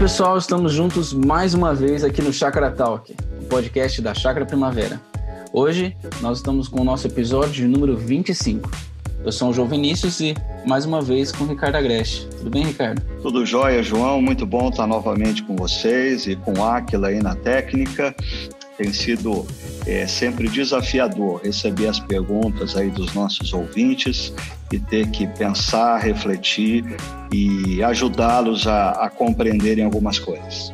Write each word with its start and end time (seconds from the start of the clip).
pessoal, 0.00 0.38
estamos 0.38 0.72
juntos 0.72 1.12
mais 1.12 1.52
uma 1.52 1.74
vez 1.74 2.02
aqui 2.02 2.22
no 2.22 2.32
Chakra 2.32 2.70
Talk, 2.70 3.14
o 3.38 3.44
podcast 3.44 4.00
da 4.00 4.14
Chakra 4.14 4.46
Primavera. 4.46 4.98
Hoje 5.52 5.94
nós 6.22 6.38
estamos 6.38 6.68
com 6.68 6.80
o 6.80 6.84
nosso 6.84 7.06
episódio 7.06 7.68
número 7.68 7.98
25. 7.98 8.70
Eu 9.22 9.30
sou 9.30 9.50
o 9.50 9.52
João 9.52 9.68
Vinícius 9.68 10.18
e 10.20 10.34
mais 10.64 10.86
uma 10.86 11.02
vez 11.02 11.30
com 11.30 11.44
o 11.44 11.46
Ricardo 11.46 11.76
Agreste. 11.76 12.26
Tudo 12.38 12.48
bem, 12.48 12.64
Ricardo? 12.64 13.02
Tudo 13.20 13.44
jóia, 13.44 13.82
João. 13.82 14.22
Muito 14.22 14.46
bom 14.46 14.70
estar 14.70 14.86
novamente 14.86 15.42
com 15.42 15.54
vocês 15.54 16.26
e 16.26 16.34
com 16.34 16.64
Aquila 16.64 17.08
aí 17.08 17.22
na 17.22 17.36
técnica. 17.36 18.16
Tem 18.78 18.90
sido 18.94 19.46
é, 19.86 20.06
sempre 20.06 20.48
desafiador 20.48 21.42
receber 21.44 21.88
as 21.88 22.00
perguntas 22.00 22.74
aí 22.74 22.88
dos 22.88 23.12
nossos 23.12 23.52
ouvintes 23.52 24.32
e 24.72 24.78
ter 24.78 25.10
que 25.10 25.26
pensar, 25.26 25.98
refletir 25.98 26.84
e 27.32 27.82
ajudá-los 27.82 28.66
a, 28.66 28.90
a 28.90 29.10
compreenderem 29.10 29.84
algumas 29.84 30.18
coisas. 30.18 30.72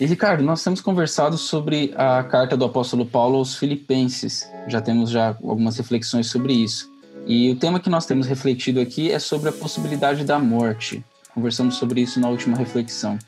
E 0.00 0.06
Ricardo, 0.06 0.42
nós 0.42 0.64
temos 0.64 0.80
conversado 0.80 1.36
sobre 1.36 1.92
a 1.94 2.24
carta 2.24 2.56
do 2.56 2.64
apóstolo 2.64 3.04
Paulo 3.04 3.36
aos 3.36 3.54
Filipenses. 3.54 4.50
Já 4.66 4.80
temos 4.80 5.10
já 5.10 5.28
algumas 5.28 5.76
reflexões 5.76 6.26
sobre 6.28 6.54
isso. 6.54 6.90
E 7.26 7.50
o 7.50 7.56
tema 7.56 7.78
que 7.78 7.90
nós 7.90 8.06
temos 8.06 8.26
refletido 8.26 8.80
aqui 8.80 9.12
é 9.12 9.18
sobre 9.18 9.50
a 9.50 9.52
possibilidade 9.52 10.24
da 10.24 10.38
morte. 10.38 11.04
Conversamos 11.40 11.76
sobre 11.76 12.02
isso 12.02 12.20
na 12.20 12.28
última 12.28 12.54
reflexão. 12.54 13.18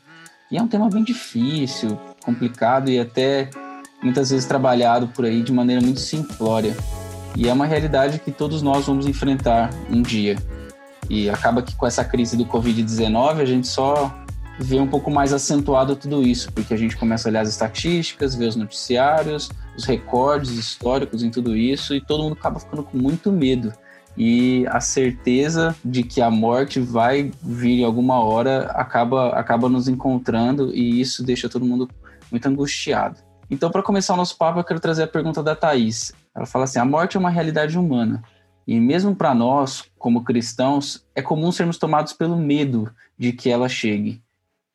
E 0.51 0.55
é 0.55 0.61
um 0.61 0.67
tema 0.67 0.87
bem 0.87 1.03
difícil, 1.03 1.99
complicado 2.23 2.91
e 2.91 2.99
até 2.99 3.49
muitas 4.03 4.29
vezes 4.29 4.45
trabalhado 4.45 5.07
por 5.07 5.25
aí 5.25 5.41
de 5.41 5.51
maneira 5.51 5.81
muito 5.81 5.99
simplória. 5.99 6.77
E 7.35 7.49
é 7.49 7.53
uma 7.53 7.65
realidade 7.65 8.19
que 8.19 8.31
todos 8.31 8.61
nós 8.61 8.85
vamos 8.85 9.07
enfrentar 9.07 9.71
um 9.89 10.03
dia. 10.03 10.37
E 11.09 11.27
acaba 11.27 11.63
que 11.63 11.75
com 11.75 11.87
essa 11.87 12.05
crise 12.05 12.37
do 12.37 12.45
Covid-19 12.45 13.39
a 13.39 13.45
gente 13.45 13.65
só 13.65 14.15
vê 14.59 14.79
um 14.79 14.87
pouco 14.87 15.09
mais 15.09 15.33
acentuado 15.33 15.95
tudo 15.95 16.21
isso, 16.21 16.53
porque 16.53 16.71
a 16.71 16.77
gente 16.77 16.95
começa 16.95 17.27
a 17.27 17.31
olhar 17.31 17.41
as 17.41 17.49
estatísticas, 17.49 18.35
ver 18.35 18.45
os 18.45 18.55
noticiários, 18.55 19.49
os 19.75 19.85
recordes 19.85 20.51
históricos 20.51 21.23
em 21.23 21.31
tudo 21.31 21.57
isso, 21.57 21.95
e 21.95 21.99
todo 21.99 22.21
mundo 22.21 22.33
acaba 22.33 22.59
ficando 22.59 22.83
com 22.83 22.95
muito 22.95 23.31
medo 23.31 23.73
e 24.17 24.65
a 24.67 24.79
certeza 24.79 25.75
de 25.83 26.03
que 26.03 26.21
a 26.21 26.29
morte 26.29 26.79
vai 26.79 27.31
vir 27.41 27.79
em 27.79 27.83
alguma 27.83 28.23
hora 28.23 28.67
acaba, 28.71 29.29
acaba 29.29 29.67
nos 29.67 29.87
encontrando 29.87 30.73
e 30.73 31.01
isso 31.01 31.23
deixa 31.23 31.49
todo 31.49 31.65
mundo 31.65 31.89
muito 32.31 32.47
angustiado. 32.47 33.19
Então, 33.49 33.69
para 33.69 33.83
começar 33.83 34.13
o 34.13 34.17
nosso 34.17 34.37
papo, 34.37 34.59
eu 34.59 34.63
quero 34.63 34.79
trazer 34.79 35.03
a 35.03 35.07
pergunta 35.07 35.43
da 35.43 35.55
Thaís. 35.55 36.13
Ela 36.35 36.45
fala 36.45 36.65
assim: 36.65 36.79
a 36.79 36.85
morte 36.85 37.17
é 37.17 37.19
uma 37.19 37.29
realidade 37.29 37.77
humana. 37.77 38.23
E 38.65 38.79
mesmo 38.79 39.15
para 39.15 39.35
nós, 39.35 39.83
como 39.99 40.23
cristãos, 40.23 41.05
é 41.13 41.21
comum 41.21 41.51
sermos 41.51 41.77
tomados 41.77 42.13
pelo 42.13 42.37
medo 42.37 42.91
de 43.17 43.33
que 43.33 43.49
ela 43.49 43.67
chegue. 43.67 44.23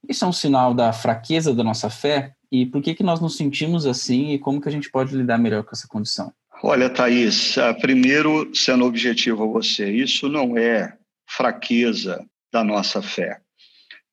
Isso 0.06 0.24
é 0.24 0.28
um 0.28 0.32
sinal 0.32 0.74
da 0.74 0.92
fraqueza 0.92 1.54
da 1.54 1.64
nossa 1.64 1.88
fé? 1.88 2.34
E 2.50 2.66
por 2.66 2.82
que, 2.82 2.94
que 2.94 3.02
nós 3.02 3.20
nos 3.20 3.36
sentimos 3.36 3.86
assim 3.86 4.32
e 4.32 4.38
como 4.38 4.60
que 4.60 4.68
a 4.68 4.72
gente 4.72 4.90
pode 4.90 5.14
lidar 5.16 5.38
melhor 5.38 5.64
com 5.64 5.70
essa 5.72 5.88
condição? 5.88 6.32
Olha, 6.62 6.90
Thaís, 6.90 7.56
ah, 7.56 7.72
primeiro, 7.72 8.50
sendo 8.52 8.84
objetivo 8.84 9.44
a 9.44 9.46
você, 9.46 9.90
isso 9.90 10.28
não 10.28 10.58
é 10.58 10.92
fraqueza 11.24 12.24
da 12.52 12.64
nossa 12.64 13.00
fé. 13.00 13.40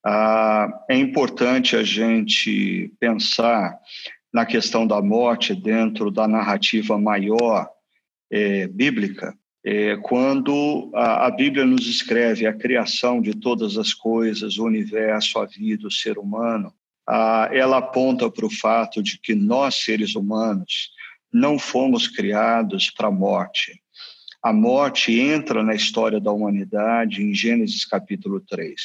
Ah, 0.05 0.67
é 0.87 0.95
importante 0.95 1.75
a 1.75 1.81
gente 1.81 2.93
pensar 2.99 3.75
na 4.31 4.45
questão 4.45 4.85
da 4.85 5.01
morte 5.01 5.55
dentro 5.55 6.11
da 6.11 6.27
narrativa 6.27 6.99
maior 6.99 7.67
é, 8.31 8.67
bíblica, 8.67 9.33
é, 9.65 9.97
quando 9.97 10.91
a, 10.93 11.25
a, 11.25 11.31
Bíblia 11.31 11.65
nos 11.65 11.87
escreve 11.87 12.45
a 12.45 12.53
criação 12.53 13.21
de 13.21 13.33
todas 13.33 13.75
as 13.75 13.91
coisas, 13.91 14.59
o 14.59 14.65
universo, 14.65 15.39
a 15.39 15.45
vida, 15.45 15.87
o 15.87 15.91
ser 15.91 16.19
humano, 16.19 16.71
ah, 17.07 17.49
ela 17.51 17.77
aponta 17.77 18.29
para 18.29 18.45
o 18.45 18.51
fato 18.51 19.01
de 19.01 19.17
que 19.19 19.33
nós, 19.33 19.75
seres 19.75 20.15
humanos, 20.15 20.91
não 21.35 21.59
fomos 21.59 22.07
criados 22.07 22.89
para 22.89 23.09
a 23.09 23.11
morte. 23.11 23.81
A 24.41 24.53
morte 24.53 25.19
entra 25.19 25.61
na 25.61 25.75
história 25.75 26.17
da 26.17 26.31
humanidade 26.31 27.21
em 27.21 27.35
Gênesis 27.35 27.83
capítulo 27.83 28.39
3. 28.39 28.81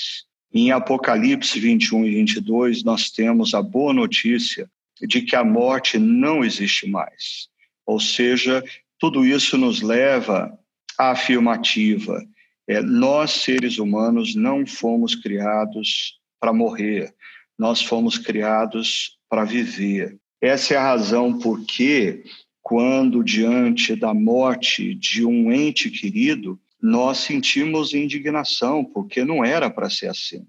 Em 0.52 0.72
Apocalipse 0.72 1.60
21 1.60 2.06
e 2.06 2.14
22, 2.16 2.82
nós 2.82 3.08
temos 3.08 3.54
a 3.54 3.62
boa 3.62 3.92
notícia 3.92 4.68
de 5.00 5.22
que 5.22 5.36
a 5.36 5.44
morte 5.44 5.96
não 5.96 6.44
existe 6.44 6.88
mais. 6.88 7.48
Ou 7.86 8.00
seja, 8.00 8.64
tudo 8.98 9.24
isso 9.24 9.56
nos 9.56 9.80
leva 9.80 10.52
à 10.98 11.12
afirmativa: 11.12 12.20
é, 12.66 12.82
nós, 12.82 13.30
seres 13.30 13.78
humanos, 13.78 14.34
não 14.34 14.66
fomos 14.66 15.14
criados 15.14 16.18
para 16.40 16.52
morrer, 16.52 17.14
nós 17.56 17.80
fomos 17.80 18.18
criados 18.18 19.16
para 19.28 19.44
viver. 19.44 20.18
Essa 20.40 20.74
é 20.74 20.76
a 20.76 20.82
razão 20.82 21.38
por 21.38 21.64
que, 21.66 22.24
quando 22.62 23.22
diante 23.22 23.94
da 23.94 24.14
morte 24.14 24.94
de 24.94 25.24
um 25.24 25.52
ente 25.52 25.90
querido, 25.90 26.58
nós 26.80 27.18
sentimos 27.18 27.92
indignação, 27.92 28.84
porque 28.84 29.22
não 29.22 29.44
era 29.44 29.68
para 29.68 29.90
ser 29.90 30.08
assim. 30.08 30.46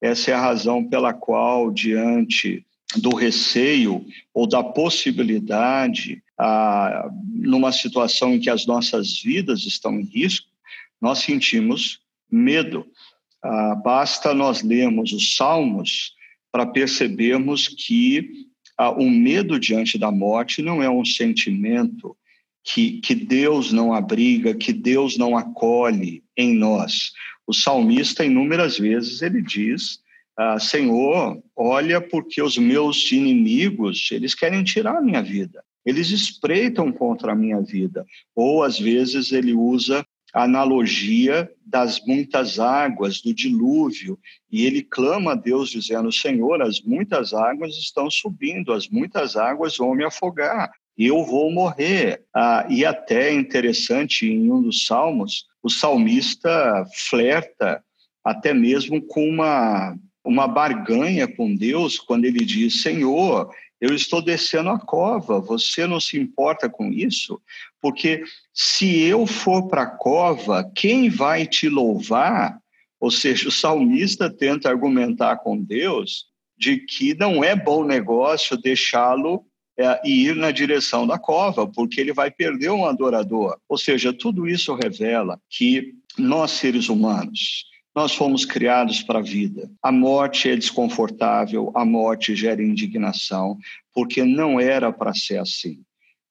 Essa 0.00 0.32
é 0.32 0.34
a 0.34 0.40
razão 0.40 0.84
pela 0.86 1.14
qual, 1.14 1.70
diante 1.70 2.66
do 2.96 3.14
receio 3.14 4.04
ou 4.34 4.46
da 4.46 4.62
possibilidade, 4.62 6.22
ah, 6.38 7.08
numa 7.30 7.72
situação 7.72 8.34
em 8.34 8.40
que 8.40 8.50
as 8.50 8.66
nossas 8.66 9.22
vidas 9.22 9.64
estão 9.64 9.98
em 9.98 10.04
risco, 10.04 10.48
nós 11.00 11.20
sentimos 11.20 12.00
medo. 12.30 12.86
Ah, 13.42 13.74
basta 13.76 14.34
nós 14.34 14.62
lermos 14.62 15.12
os 15.12 15.36
Salmos 15.36 16.12
para 16.50 16.66
percebermos 16.66 17.68
que 17.68 18.51
o 18.78 19.08
medo 19.08 19.58
diante 19.58 19.98
da 19.98 20.10
morte 20.10 20.62
não 20.62 20.82
é 20.82 20.90
um 20.90 21.04
sentimento 21.04 22.16
que, 22.64 23.00
que 23.00 23.14
Deus 23.14 23.72
não 23.72 23.92
abriga, 23.92 24.54
que 24.54 24.72
Deus 24.72 25.16
não 25.16 25.36
acolhe 25.36 26.22
em 26.36 26.54
nós. 26.54 27.12
O 27.46 27.52
salmista, 27.52 28.24
inúmeras 28.24 28.78
vezes, 28.78 29.20
ele 29.22 29.42
diz: 29.42 30.00
ah, 30.36 30.58
Senhor, 30.58 31.42
olha, 31.56 32.00
porque 32.00 32.40
os 32.40 32.56
meus 32.56 33.10
inimigos, 33.12 34.08
eles 34.12 34.34
querem 34.34 34.62
tirar 34.62 34.96
a 34.96 35.02
minha 35.02 35.22
vida. 35.22 35.62
Eles 35.84 36.10
espreitam 36.10 36.92
contra 36.92 37.32
a 37.32 37.36
minha 37.36 37.60
vida. 37.60 38.06
Ou, 38.34 38.62
às 38.62 38.78
vezes, 38.78 39.32
ele 39.32 39.52
usa 39.52 40.06
a 40.32 40.44
analogia 40.44 41.50
das 41.64 42.00
muitas 42.04 42.58
águas, 42.58 43.20
do 43.20 43.34
dilúvio, 43.34 44.18
e 44.50 44.64
ele 44.64 44.82
clama 44.82 45.32
a 45.32 45.34
Deus 45.34 45.70
dizendo: 45.70 46.10
Senhor, 46.10 46.62
as 46.62 46.80
muitas 46.80 47.34
águas 47.34 47.76
estão 47.76 48.10
subindo, 48.10 48.72
as 48.72 48.88
muitas 48.88 49.36
águas 49.36 49.76
vão 49.76 49.94
me 49.94 50.04
afogar, 50.04 50.70
eu 50.96 51.24
vou 51.24 51.50
morrer. 51.50 52.22
Ah, 52.34 52.66
e 52.68 52.84
até 52.84 53.28
é 53.28 53.34
interessante, 53.34 54.26
em 54.26 54.50
um 54.50 54.62
dos 54.62 54.86
salmos, 54.86 55.46
o 55.62 55.68
salmista 55.68 56.84
flerta 57.08 57.82
até 58.24 58.54
mesmo 58.54 59.02
com 59.02 59.28
uma, 59.28 59.96
uma 60.24 60.46
barganha 60.46 61.26
com 61.26 61.54
Deus, 61.54 61.98
quando 61.98 62.24
ele 62.24 62.44
diz: 62.44 62.82
Senhor, 62.82 63.50
eu 63.80 63.92
estou 63.94 64.22
descendo 64.22 64.70
a 64.70 64.78
cova, 64.78 65.40
você 65.40 65.86
não 65.86 65.98
se 65.98 66.16
importa 66.18 66.68
com 66.68 66.92
isso? 66.92 67.40
Porque 67.82 68.22
se 68.54 69.00
eu 69.00 69.26
for 69.26 69.68
para 69.68 69.82
a 69.82 69.90
cova, 69.90 70.70
quem 70.74 71.10
vai 71.10 71.44
te 71.44 71.68
louvar? 71.68 72.56
Ou 73.00 73.10
seja, 73.10 73.48
o 73.48 73.52
salmista 73.52 74.30
tenta 74.30 74.70
argumentar 74.70 75.38
com 75.38 75.60
Deus 75.60 76.26
de 76.56 76.78
que 76.78 77.12
não 77.14 77.42
é 77.42 77.56
bom 77.56 77.84
negócio 77.84 78.56
deixá-lo 78.56 79.44
é, 79.76 80.00
ir 80.08 80.36
na 80.36 80.52
direção 80.52 81.06
da 81.06 81.18
cova, 81.18 81.66
porque 81.66 82.00
ele 82.00 82.12
vai 82.12 82.30
perder 82.30 82.70
um 82.70 82.86
adorador. 82.86 83.58
Ou 83.68 83.76
seja, 83.76 84.12
tudo 84.12 84.46
isso 84.46 84.72
revela 84.74 85.40
que 85.50 85.94
nós, 86.16 86.52
seres 86.52 86.88
humanos, 86.88 87.64
nós 87.94 88.14
fomos 88.14 88.44
criados 88.44 89.02
para 89.02 89.18
a 89.18 89.22
vida. 89.22 89.68
A 89.82 89.90
morte 89.90 90.48
é 90.48 90.56
desconfortável, 90.56 91.72
a 91.74 91.84
morte 91.84 92.36
gera 92.36 92.62
indignação, 92.62 93.58
porque 93.92 94.22
não 94.22 94.60
era 94.60 94.92
para 94.92 95.12
ser 95.12 95.38
assim. 95.38 95.80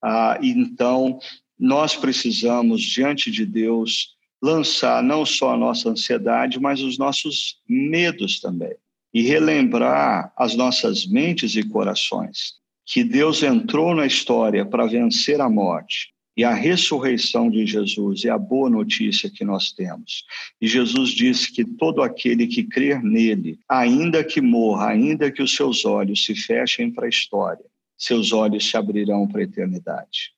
Ah, 0.04 0.40
então, 0.42 1.20
nós 1.62 1.96
precisamos, 1.96 2.82
diante 2.82 3.30
de 3.30 3.46
Deus, 3.46 4.16
lançar 4.42 5.04
não 5.04 5.24
só 5.24 5.54
a 5.54 5.58
nossa 5.58 5.90
ansiedade, 5.90 6.60
mas 6.60 6.82
os 6.82 6.98
nossos 6.98 7.62
medos 7.70 8.40
também. 8.40 8.74
E 9.14 9.22
relembrar 9.22 10.34
as 10.36 10.56
nossas 10.56 11.06
mentes 11.06 11.56
e 11.56 11.62
corações 11.62 12.60
que 12.84 13.04
Deus 13.04 13.44
entrou 13.44 13.94
na 13.94 14.08
história 14.08 14.66
para 14.66 14.88
vencer 14.88 15.40
a 15.40 15.48
morte. 15.48 16.12
E 16.36 16.44
a 16.44 16.54
ressurreição 16.54 17.50
de 17.50 17.66
Jesus 17.66 18.26
é 18.26 18.30
a 18.30 18.38
boa 18.38 18.70
notícia 18.70 19.30
que 19.30 19.46
nós 19.46 19.72
temos. 19.72 20.24
E 20.60 20.68
Jesus 20.68 21.12
disse 21.12 21.52
que 21.52 21.64
todo 21.64 22.02
aquele 22.02 22.48
que 22.48 22.64
crer 22.64 23.04
nele, 23.04 23.60
ainda 23.70 24.24
que 24.24 24.42
morra, 24.42 24.90
ainda 24.90 25.30
que 25.30 25.44
os 25.44 25.56
seus 25.56 25.86
olhos 25.86 26.26
se 26.26 26.34
fechem 26.34 26.90
para 26.90 27.06
a 27.06 27.10
história, 27.10 27.66
seus 27.98 28.32
olhos 28.32 28.68
se 28.68 28.76
abrirão 28.76 29.28
para 29.28 29.42
a 29.42 29.44
eternidade. 29.44 30.32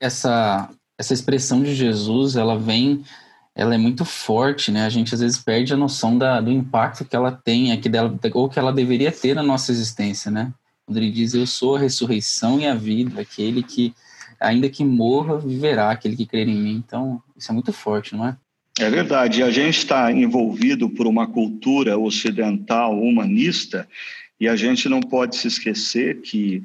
Essa, 0.00 0.70
essa 0.98 1.14
expressão 1.14 1.62
de 1.62 1.74
Jesus, 1.74 2.36
ela 2.36 2.58
vem, 2.58 3.04
ela 3.54 3.74
é 3.74 3.78
muito 3.78 4.04
forte, 4.04 4.70
né? 4.70 4.84
A 4.84 4.90
gente 4.90 5.14
às 5.14 5.20
vezes 5.20 5.38
perde 5.38 5.72
a 5.72 5.76
noção 5.76 6.16
da, 6.16 6.40
do 6.40 6.50
impacto 6.50 7.04
que 7.04 7.16
ela 7.16 7.32
tem, 7.32 7.72
aqui 7.72 7.88
dela, 7.88 8.18
ou 8.34 8.48
que 8.48 8.58
ela 8.58 8.72
deveria 8.72 9.12
ter 9.12 9.34
na 9.34 9.42
nossa 9.42 9.72
existência, 9.72 10.30
né? 10.30 10.52
Quando 10.84 10.98
ele 10.98 11.10
diz, 11.10 11.34
eu 11.34 11.46
sou 11.46 11.76
a 11.76 11.80
ressurreição 11.80 12.60
e 12.60 12.66
a 12.66 12.74
vida, 12.74 13.20
aquele 13.20 13.62
que, 13.62 13.92
ainda 14.40 14.68
que 14.68 14.84
morra, 14.84 15.38
viverá, 15.38 15.90
aquele 15.90 16.16
que 16.16 16.26
crer 16.26 16.48
em 16.48 16.54
mim. 16.54 16.82
Então, 16.86 17.20
isso 17.36 17.50
é 17.50 17.54
muito 17.54 17.72
forte, 17.72 18.14
não 18.14 18.28
é? 18.28 18.36
É 18.78 18.90
verdade. 18.90 19.42
A 19.42 19.50
gente 19.50 19.78
está 19.78 20.12
envolvido 20.12 20.88
por 20.88 21.06
uma 21.06 21.26
cultura 21.26 21.98
ocidental 21.98 22.98
humanista 23.00 23.88
e 24.38 24.46
a 24.46 24.54
gente 24.54 24.88
não 24.88 25.00
pode 25.00 25.36
se 25.36 25.48
esquecer 25.48 26.20
que 26.20 26.62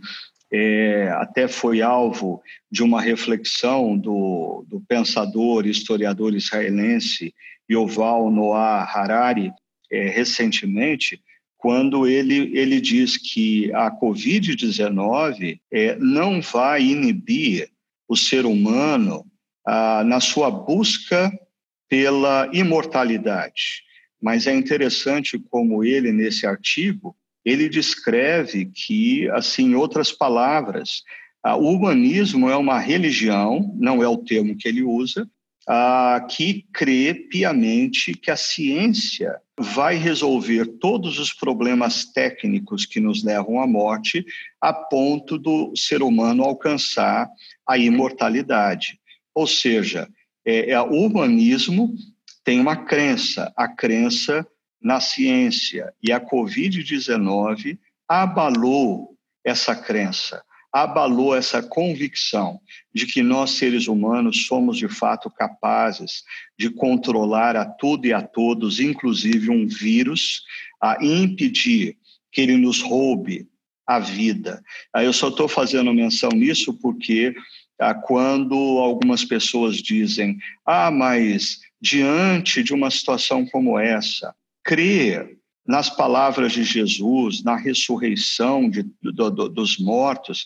é, 0.51 1.09
até 1.15 1.47
foi 1.47 1.81
alvo 1.81 2.41
de 2.69 2.83
uma 2.83 3.01
reflexão 3.01 3.97
do, 3.97 4.65
do 4.67 4.81
pensador 4.81 5.65
e 5.65 5.69
historiador 5.69 6.35
israelense 6.35 7.33
Yoval 7.69 8.29
Noah 8.29 8.83
Harari 8.83 9.51
é, 9.89 10.09
recentemente, 10.09 11.21
quando 11.57 12.07
ele, 12.07 12.57
ele 12.57 12.81
diz 12.81 13.17
que 13.17 13.71
a 13.73 13.91
Covid-19 13.91 15.59
é, 15.71 15.95
não 15.97 16.41
vai 16.41 16.83
inibir 16.83 17.69
o 18.07 18.17
ser 18.17 18.45
humano 18.45 19.25
ah, 19.65 20.03
na 20.03 20.19
sua 20.19 20.49
busca 20.49 21.31
pela 21.87 22.49
imortalidade. 22.51 23.83
Mas 24.21 24.47
é 24.47 24.55
interessante 24.55 25.37
como 25.37 25.83
ele, 25.83 26.11
nesse 26.11 26.45
artigo, 26.45 27.15
ele 27.43 27.69
descreve 27.69 28.65
que, 28.65 29.29
assim, 29.31 29.71
em 29.71 29.75
outras 29.75 30.11
palavras, 30.11 31.03
o 31.43 31.71
humanismo 31.71 32.49
é 32.49 32.55
uma 32.55 32.79
religião, 32.79 33.73
não 33.77 34.03
é 34.03 34.07
o 34.07 34.17
termo 34.17 34.55
que 34.55 34.67
ele 34.67 34.83
usa, 34.83 35.27
que 36.29 36.65
crê 36.73 37.13
piamente 37.13 38.13
que 38.13 38.29
a 38.29 38.35
ciência 38.35 39.39
vai 39.57 39.95
resolver 39.95 40.65
todos 40.79 41.19
os 41.19 41.31
problemas 41.31 42.05
técnicos 42.05 42.85
que 42.85 42.99
nos 42.99 43.23
levam 43.23 43.59
à 43.59 43.67
morte, 43.67 44.25
a 44.59 44.73
ponto 44.73 45.37
do 45.37 45.71
ser 45.75 46.01
humano 46.01 46.43
alcançar 46.43 47.29
a 47.67 47.77
imortalidade. 47.77 48.99
Ou 49.33 49.47
seja, 49.47 50.09
é, 50.45 50.71
é, 50.71 50.81
o 50.81 51.05
humanismo 51.05 51.93
tem 52.43 52.59
uma 52.59 52.75
crença, 52.75 53.53
a 53.55 53.67
crença 53.67 54.45
na 54.81 54.99
ciência, 54.99 55.93
e 56.01 56.11
a 56.11 56.19
Covid-19 56.19 57.77
abalou 58.07 59.15
essa 59.43 59.75
crença, 59.75 60.43
abalou 60.73 61.35
essa 61.35 61.61
convicção 61.61 62.59
de 62.93 63.05
que 63.05 63.21
nós, 63.21 63.51
seres 63.51 63.87
humanos, 63.87 64.45
somos 64.45 64.77
de 64.77 64.87
fato 64.87 65.29
capazes 65.29 66.23
de 66.57 66.69
controlar 66.69 67.55
a 67.55 67.65
tudo 67.65 68.07
e 68.07 68.13
a 68.13 68.21
todos, 68.21 68.79
inclusive 68.79 69.49
um 69.49 69.67
vírus, 69.67 70.41
a 70.81 70.97
impedir 71.03 71.97
que 72.31 72.41
ele 72.41 72.57
nos 72.57 72.81
roube 72.81 73.47
a 73.85 73.99
vida. 73.99 74.63
Eu 74.95 75.11
só 75.11 75.27
estou 75.27 75.47
fazendo 75.47 75.93
menção 75.93 76.29
nisso 76.29 76.73
porque 76.81 77.33
ah, 77.79 77.93
quando 77.93 78.55
algumas 78.55 79.25
pessoas 79.25 79.77
dizem, 79.77 80.37
ah, 80.65 80.91
mas 80.91 81.59
diante 81.81 82.63
de 82.63 82.73
uma 82.73 82.91
situação 82.91 83.45
como 83.45 83.77
essa, 83.77 84.33
crer 84.63 85.37
nas 85.65 85.89
palavras 85.89 86.53
de 86.53 86.63
Jesus, 86.63 87.43
na 87.43 87.55
ressurreição 87.55 88.69
de, 88.69 88.83
do, 89.01 89.29
do, 89.29 89.49
dos 89.49 89.77
mortos, 89.77 90.45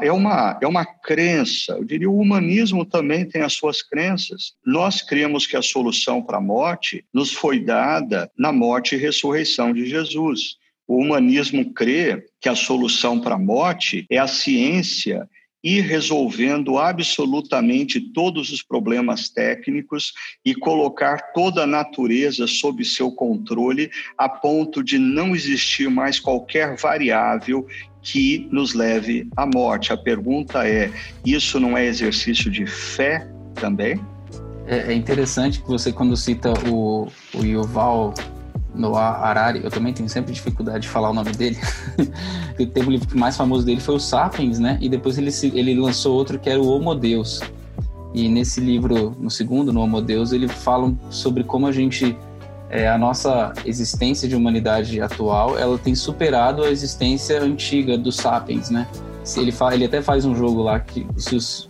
é, 0.00 0.10
uma, 0.10 0.58
é 0.62 0.66
uma 0.66 0.84
crença. 0.84 1.72
Eu 1.72 1.84
diria 1.84 2.08
o 2.08 2.18
humanismo 2.18 2.84
também 2.84 3.28
tem 3.28 3.42
as 3.42 3.52
suas 3.52 3.82
crenças. 3.82 4.54
Nós 4.64 5.02
cremos 5.02 5.46
que 5.46 5.56
a 5.56 5.62
solução 5.62 6.22
para 6.22 6.38
a 6.38 6.40
morte 6.40 7.04
nos 7.12 7.32
foi 7.32 7.60
dada 7.60 8.30
na 8.38 8.52
morte 8.52 8.94
e 8.94 8.98
ressurreição 8.98 9.72
de 9.72 9.86
Jesus. 9.86 10.56
O 10.88 10.96
humanismo 10.96 11.72
crê 11.72 12.24
que 12.40 12.48
a 12.48 12.56
solução 12.56 13.20
para 13.20 13.34
a 13.34 13.38
morte 13.38 14.06
é 14.10 14.18
a 14.18 14.26
ciência 14.26 15.28
ir 15.62 15.82
resolvendo 15.82 16.78
absolutamente 16.78 18.00
todos 18.00 18.50
os 18.50 18.62
problemas 18.62 19.28
técnicos 19.28 20.12
e 20.44 20.54
colocar 20.54 21.32
toda 21.32 21.64
a 21.64 21.66
natureza 21.66 22.46
sob 22.46 22.84
seu 22.84 23.12
controle, 23.12 23.90
a 24.16 24.28
ponto 24.28 24.82
de 24.82 24.98
não 24.98 25.34
existir 25.34 25.90
mais 25.90 26.18
qualquer 26.18 26.76
variável 26.76 27.66
que 28.02 28.48
nos 28.50 28.74
leve 28.74 29.28
à 29.36 29.46
morte. 29.46 29.92
A 29.92 29.96
pergunta 29.96 30.66
é: 30.66 30.90
isso 31.24 31.60
não 31.60 31.76
é 31.76 31.86
exercício 31.86 32.50
de 32.50 32.66
fé 32.66 33.28
também? 33.54 34.00
É, 34.66 34.92
é 34.92 34.94
interessante 34.94 35.60
que 35.60 35.68
você, 35.68 35.92
quando 35.92 36.16
cita 36.16 36.52
o, 36.68 37.08
o 37.34 37.44
Yuval 37.44 38.14
Noah 38.74 39.24
Harari, 39.24 39.60
eu 39.62 39.70
também 39.70 39.92
tenho 39.92 40.08
sempre 40.08 40.32
dificuldade 40.32 40.80
de 40.80 40.88
falar 40.88 41.10
o 41.10 41.14
nome 41.14 41.32
dele. 41.32 41.58
Teve 42.56 42.88
o 42.88 42.90
livro 42.90 43.18
mais 43.18 43.36
famoso 43.36 43.64
dele 43.64 43.80
foi 43.80 43.96
o 43.96 44.00
Sapiens, 44.00 44.58
né? 44.58 44.78
E 44.80 44.88
depois 44.88 45.18
ele, 45.18 45.30
ele 45.58 45.80
lançou 45.80 46.14
outro 46.14 46.38
que 46.38 46.48
era 46.48 46.60
o 46.60 46.68
Homo 46.68 46.94
Deus. 46.94 47.40
E 48.12 48.28
nesse 48.28 48.60
livro, 48.60 49.14
no 49.18 49.30
segundo, 49.30 49.72
no 49.72 49.80
Homo 49.80 50.00
Deus, 50.00 50.32
ele 50.32 50.48
fala 50.48 50.92
sobre 51.10 51.44
como 51.44 51.66
a 51.66 51.72
gente, 51.72 52.16
é, 52.68 52.88
a 52.88 52.98
nossa 52.98 53.52
existência 53.64 54.28
de 54.28 54.34
humanidade 54.34 55.00
atual, 55.00 55.58
ela 55.58 55.78
tem 55.78 55.94
superado 55.94 56.64
a 56.64 56.70
existência 56.70 57.40
antiga 57.40 57.96
dos 57.96 58.16
Sapiens, 58.16 58.70
né? 58.70 58.86
Ele, 59.36 59.52
fala, 59.52 59.74
ele 59.74 59.84
até 59.84 60.02
faz 60.02 60.24
um 60.24 60.34
jogo 60.34 60.62
lá 60.62 60.80
que 60.80 61.06
se 61.16 61.36
os, 61.36 61.68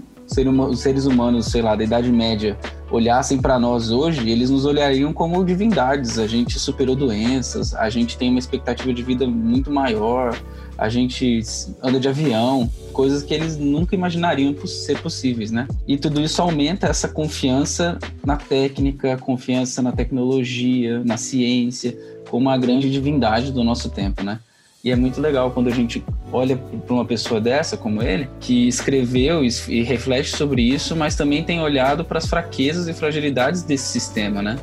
os 0.69 0.81
seres 0.81 1.07
humanos, 1.07 1.47
sei 1.47 1.63
lá, 1.63 1.75
da 1.75 1.85
Idade 1.85 2.11
Média 2.11 2.59
olhassem 2.91 3.41
para 3.41 3.59
nós 3.59 3.91
hoje, 3.91 4.29
eles 4.29 4.51
nos 4.51 4.65
olhariam 4.65 5.13
como 5.13 5.45
divindades. 5.45 6.19
A 6.19 6.27
gente 6.27 6.59
superou 6.59 6.97
doenças, 6.97 7.75
a 7.75 7.89
gente 7.89 8.17
tem 8.17 8.31
uma 8.31 8.39
expectativa 8.39 8.93
de 8.93 9.03
vida 9.03 9.27
muito 9.27 9.71
maior, 9.71 10.37
a 10.77 10.89
gente 10.89 11.41
anda 11.83 12.01
de 12.01 12.09
avião, 12.09 12.71
coisas 12.93 13.23
que 13.23 13.35
eles 13.35 13.57
nunca 13.57 13.95
imaginariam 13.95 14.55
ser 14.67 15.01
possíveis, 15.01 15.51
né? 15.51 15.69
E 15.87 15.97
tudo 15.97 16.21
isso 16.21 16.41
aumenta 16.41 16.87
essa 16.87 17.09
confiança 17.09 17.99
na 18.25 18.37
técnica, 18.37 19.17
confiança 19.19 19.83
na 19.83 19.93
tecnologia, 19.93 21.03
na 21.05 21.17
ciência, 21.17 21.97
como 22.29 22.49
a 22.49 22.57
grande 22.57 22.91
divindade 22.91 23.53
do 23.53 23.63
nosso 23.63 23.91
tempo, 23.91 24.23
né? 24.23 24.41
E 24.83 24.91
é 24.91 24.97
muito 24.97 25.21
legal 25.21 25.51
quando 25.51 25.69
a 25.69 25.73
gente 25.73 26.03
olha 26.33 26.57
para 26.57 26.95
uma 26.95 27.05
pessoa 27.05 27.41
dessa, 27.41 27.77
como 27.77 28.03
ele, 28.03 28.29
que 28.41 28.67
escreveu 28.67 29.43
e 29.45 29.83
reflete 29.83 30.35
sobre 30.35 30.63
isso, 30.63 30.97
mas 30.97 31.15
também 31.15 31.45
tem 31.45 31.61
olhado 31.61 32.05
para 32.05 32.19
as 32.19 32.27
fraquezas 32.27 32.89
e 32.89 32.95
fragilidades 32.95 33.63
desse 33.63 33.85
sistema, 33.85 34.41
né? 34.41 34.59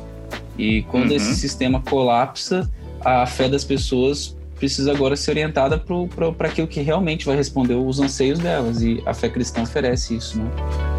E 0.58 0.82
quando 0.82 1.10
uhum. 1.10 1.16
esse 1.16 1.36
sistema 1.36 1.80
colapsa, 1.80 2.68
a 3.00 3.26
fé 3.26 3.48
das 3.48 3.64
pessoas 3.64 4.36
precisa 4.56 4.90
agora 4.90 5.14
ser 5.14 5.30
orientada 5.30 5.78
para 5.78 6.48
aquilo 6.48 6.66
que 6.66 6.80
realmente 6.80 7.24
vai 7.24 7.36
responder 7.36 7.74
os 7.74 8.00
anseios 8.00 8.40
delas. 8.40 8.82
E 8.82 9.00
a 9.06 9.14
fé 9.14 9.28
cristã 9.28 9.62
oferece 9.62 10.16
isso, 10.16 10.38
né? 10.38 10.97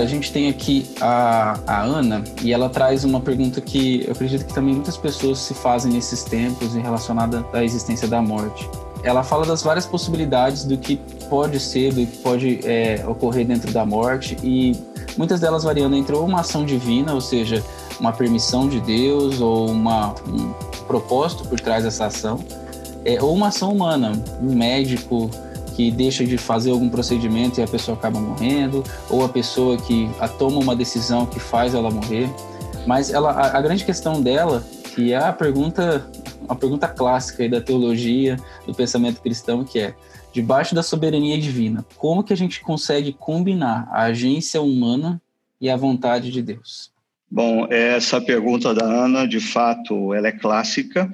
A 0.00 0.06
gente 0.06 0.32
tem 0.32 0.48
aqui 0.48 0.90
a, 1.00 1.58
a 1.66 1.82
Ana 1.82 2.22
e 2.42 2.52
ela 2.52 2.68
traz 2.68 3.04
uma 3.04 3.20
pergunta 3.20 3.60
que 3.60 4.04
eu 4.06 4.12
acredito 4.12 4.46
que 4.46 4.54
também 4.54 4.74
muitas 4.74 4.96
pessoas 4.96 5.38
se 5.38 5.54
fazem 5.54 5.92
nesses 5.92 6.22
tempos 6.24 6.74
relacionada 6.74 7.44
à 7.52 7.62
existência 7.62 8.08
da 8.08 8.22
morte. 8.22 8.68
Ela 9.02 9.22
fala 9.22 9.44
das 9.44 9.62
várias 9.62 9.84
possibilidades 9.84 10.64
do 10.64 10.78
que 10.78 10.96
pode 11.28 11.58
ser, 11.58 11.92
do 11.92 12.06
que 12.06 12.18
pode 12.18 12.60
é, 12.64 13.04
ocorrer 13.06 13.46
dentro 13.46 13.72
da 13.72 13.84
morte 13.84 14.36
e 14.42 14.76
muitas 15.16 15.40
delas 15.40 15.64
variando 15.64 15.96
entre 15.96 16.14
uma 16.14 16.40
ação 16.40 16.64
divina, 16.64 17.12
ou 17.12 17.20
seja, 17.20 17.62
uma 17.98 18.12
permissão 18.12 18.68
de 18.68 18.80
Deus 18.80 19.40
ou 19.40 19.68
uma, 19.68 20.14
um 20.28 20.52
propósito 20.86 21.44
por 21.44 21.58
trás 21.58 21.84
dessa 21.84 22.06
ação, 22.06 22.38
é, 23.04 23.20
ou 23.22 23.34
uma 23.34 23.48
ação 23.48 23.72
humana, 23.72 24.12
um 24.40 24.54
médico, 24.54 25.28
que 25.74 25.90
deixa 25.90 26.24
de 26.24 26.36
fazer 26.36 26.70
algum 26.70 26.88
procedimento 26.88 27.60
e 27.60 27.62
a 27.62 27.66
pessoa 27.66 27.96
acaba 27.96 28.20
morrendo, 28.20 28.82
ou 29.10 29.24
a 29.24 29.28
pessoa 29.28 29.76
que 29.76 30.08
toma 30.38 30.58
uma 30.58 30.76
decisão 30.76 31.26
que 31.26 31.40
faz 31.40 31.74
ela 31.74 31.90
morrer. 31.90 32.28
Mas 32.86 33.10
ela, 33.10 33.30
a, 33.30 33.58
a 33.58 33.60
grande 33.60 33.84
questão 33.84 34.20
dela, 34.20 34.64
que 34.94 35.12
é 35.12 35.16
a 35.16 35.32
pergunta, 35.32 36.06
a 36.48 36.54
pergunta 36.54 36.88
clássica 36.88 37.48
da 37.48 37.60
teologia, 37.60 38.36
do 38.66 38.74
pensamento 38.74 39.20
cristão, 39.20 39.64
que 39.64 39.78
é 39.78 39.94
debaixo 40.32 40.74
da 40.74 40.82
soberania 40.82 41.38
divina, 41.38 41.84
como 41.96 42.24
que 42.24 42.32
a 42.32 42.36
gente 42.36 42.60
consegue 42.60 43.12
combinar 43.12 43.86
a 43.90 44.04
agência 44.04 44.62
humana 44.62 45.20
e 45.60 45.68
a 45.68 45.76
vontade 45.76 46.30
de 46.30 46.42
Deus? 46.42 46.90
Bom, 47.30 47.66
essa 47.70 48.20
pergunta 48.20 48.74
da 48.74 48.84
Ana, 48.84 49.26
de 49.26 49.40
fato, 49.40 50.12
ela 50.12 50.28
é 50.28 50.32
clássica 50.32 51.10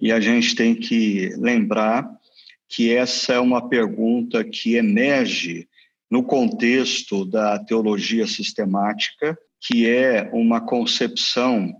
e 0.00 0.12
a 0.12 0.20
gente 0.20 0.54
tem 0.54 0.74
que 0.74 1.34
lembrar 1.36 2.10
que 2.70 2.94
essa 2.94 3.32
é 3.32 3.40
uma 3.40 3.68
pergunta 3.68 4.44
que 4.44 4.76
emerge 4.76 5.68
no 6.08 6.22
contexto 6.22 7.24
da 7.24 7.58
teologia 7.58 8.26
sistemática, 8.28 9.36
que 9.60 9.88
é 9.88 10.30
uma 10.32 10.60
concepção 10.60 11.74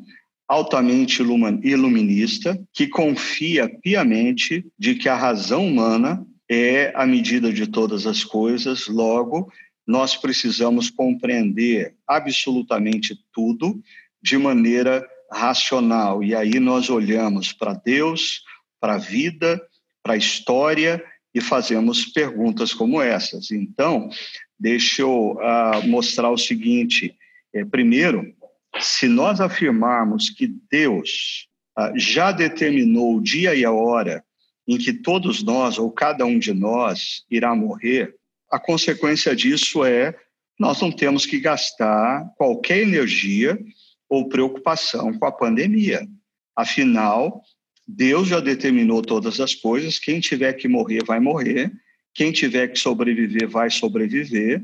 altamente 0.49 1.23
iluminista, 1.23 2.61
que 2.73 2.89
confia 2.89 3.69
piamente 3.81 4.67
de 4.77 4.97
que 4.97 5.09
a 5.09 5.15
razão 5.15 5.69
humana 5.69 6.27
é 6.51 6.93
a 6.97 7.07
medida 7.07 7.53
de 7.53 7.69
todas 7.69 8.05
as 8.05 8.25
coisas, 8.25 8.89
logo, 8.89 9.51
nós 9.87 10.17
precisamos 10.17 10.91
compreender 10.91 11.95
absolutamente 12.07 13.17
tudo 13.33 13.81
de 14.21 14.37
maneira 14.37 15.09
racional. 15.31 16.23
E 16.25 16.35
aí 16.35 16.59
nós 16.59 16.91
olhamos 16.91 17.53
para 17.53 17.75
Deus, 17.75 18.43
para 18.81 18.95
a 18.95 18.99
vida, 18.99 19.61
para 20.03 20.15
a 20.15 20.17
história 20.17 21.03
e 21.35 21.41
fazemos 21.41 22.05
perguntas 22.07 22.73
como 22.73 23.01
essas. 23.01 23.51
Então, 23.51 24.11
deixa 24.59 25.03
eu 25.03 25.33
uh, 25.33 25.87
mostrar 25.87 26.31
o 26.31 26.39
seguinte: 26.39 27.17
é, 27.53 27.65
primeiro, 27.65 28.35
se 28.79 29.09
nós 29.09 29.41
afirmarmos 29.41 30.31
que 30.31 30.47
Deus 30.71 31.49
uh, 31.79 31.97
já 31.97 32.33
determinou 32.33 33.17
o 33.17 33.23
dia 33.23 33.55
e 33.55 33.65
a 33.65 33.73
hora 33.73 34.25
em 34.67 34.79
que 34.79 34.93
todos 34.93 35.43
nós, 35.43 35.79
ou 35.79 35.91
cada 35.91 36.25
um 36.25 36.39
de 36.39 36.53
nós, 36.53 37.25
irá 37.31 37.55
morrer, 37.55 38.15
a 38.51 38.59
consequência 38.59 39.35
disso 39.35 39.85
é 39.85 40.15
nós 40.59 40.81
não 40.81 40.93
temos 40.93 41.25
que 41.25 41.41
gastar 41.41 42.31
qualquer 42.37 42.83
energia 42.83 43.59
ou 44.09 44.29
preocupação 44.29 45.17
com 45.19 45.25
a 45.25 45.33
pandemia. 45.33 46.07
Afinal, 46.55 47.43
Deus 47.87 48.29
já 48.29 48.41
determinou 48.41 49.03
todas 49.03 49.41
as 49.41 49.55
coisas, 49.55 49.99
quem 49.99 50.21
tiver 50.21 50.53
que 50.55 50.69
morrer 50.69 51.05
vai 51.05 51.19
morrer, 51.19 51.73
quem 52.15 52.33
tiver 52.33 52.69
que 52.69 52.79
sobreviver 52.79 53.49
vai 53.49 53.71
sobreviver. 53.71 54.63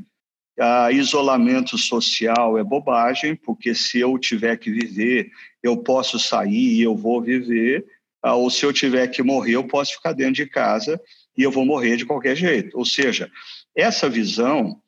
Ah, 0.59 0.91
isolamento 0.91 1.77
social 1.77 2.57
é 2.57 2.65
bobagem, 2.65 3.37
porque 3.37 3.75
se 3.75 3.99
eu 3.99 4.19
tiver 4.19 4.57
que 4.57 4.71
viver, 4.71 5.31
eu 5.63 5.77
posso 5.77 6.19
sair 6.19 6.79
e 6.79 6.83
eu 6.83 6.97
vou 6.97 7.21
viver, 7.21 7.85
ah, 8.23 8.35
ou 8.35 8.51
se 8.51 8.65
eu 8.65 8.73
tiver 8.73 9.07
que 9.09 9.23
morrer, 9.23 9.53
eu 9.53 9.65
posso 9.65 9.95
ficar 9.95 10.13
dentro 10.13 10.35
de 10.35 10.47
casa 10.47 11.01
e 11.37 11.43
eu 11.43 11.51
vou 11.51 11.67
morrer 11.67 11.97
de 11.97 12.07
qualquer 12.07 12.35
jeito. 12.35 12.77
Ou 12.79 12.85
seja, 12.85 13.31
essa 13.77 14.09
visão 14.09 14.81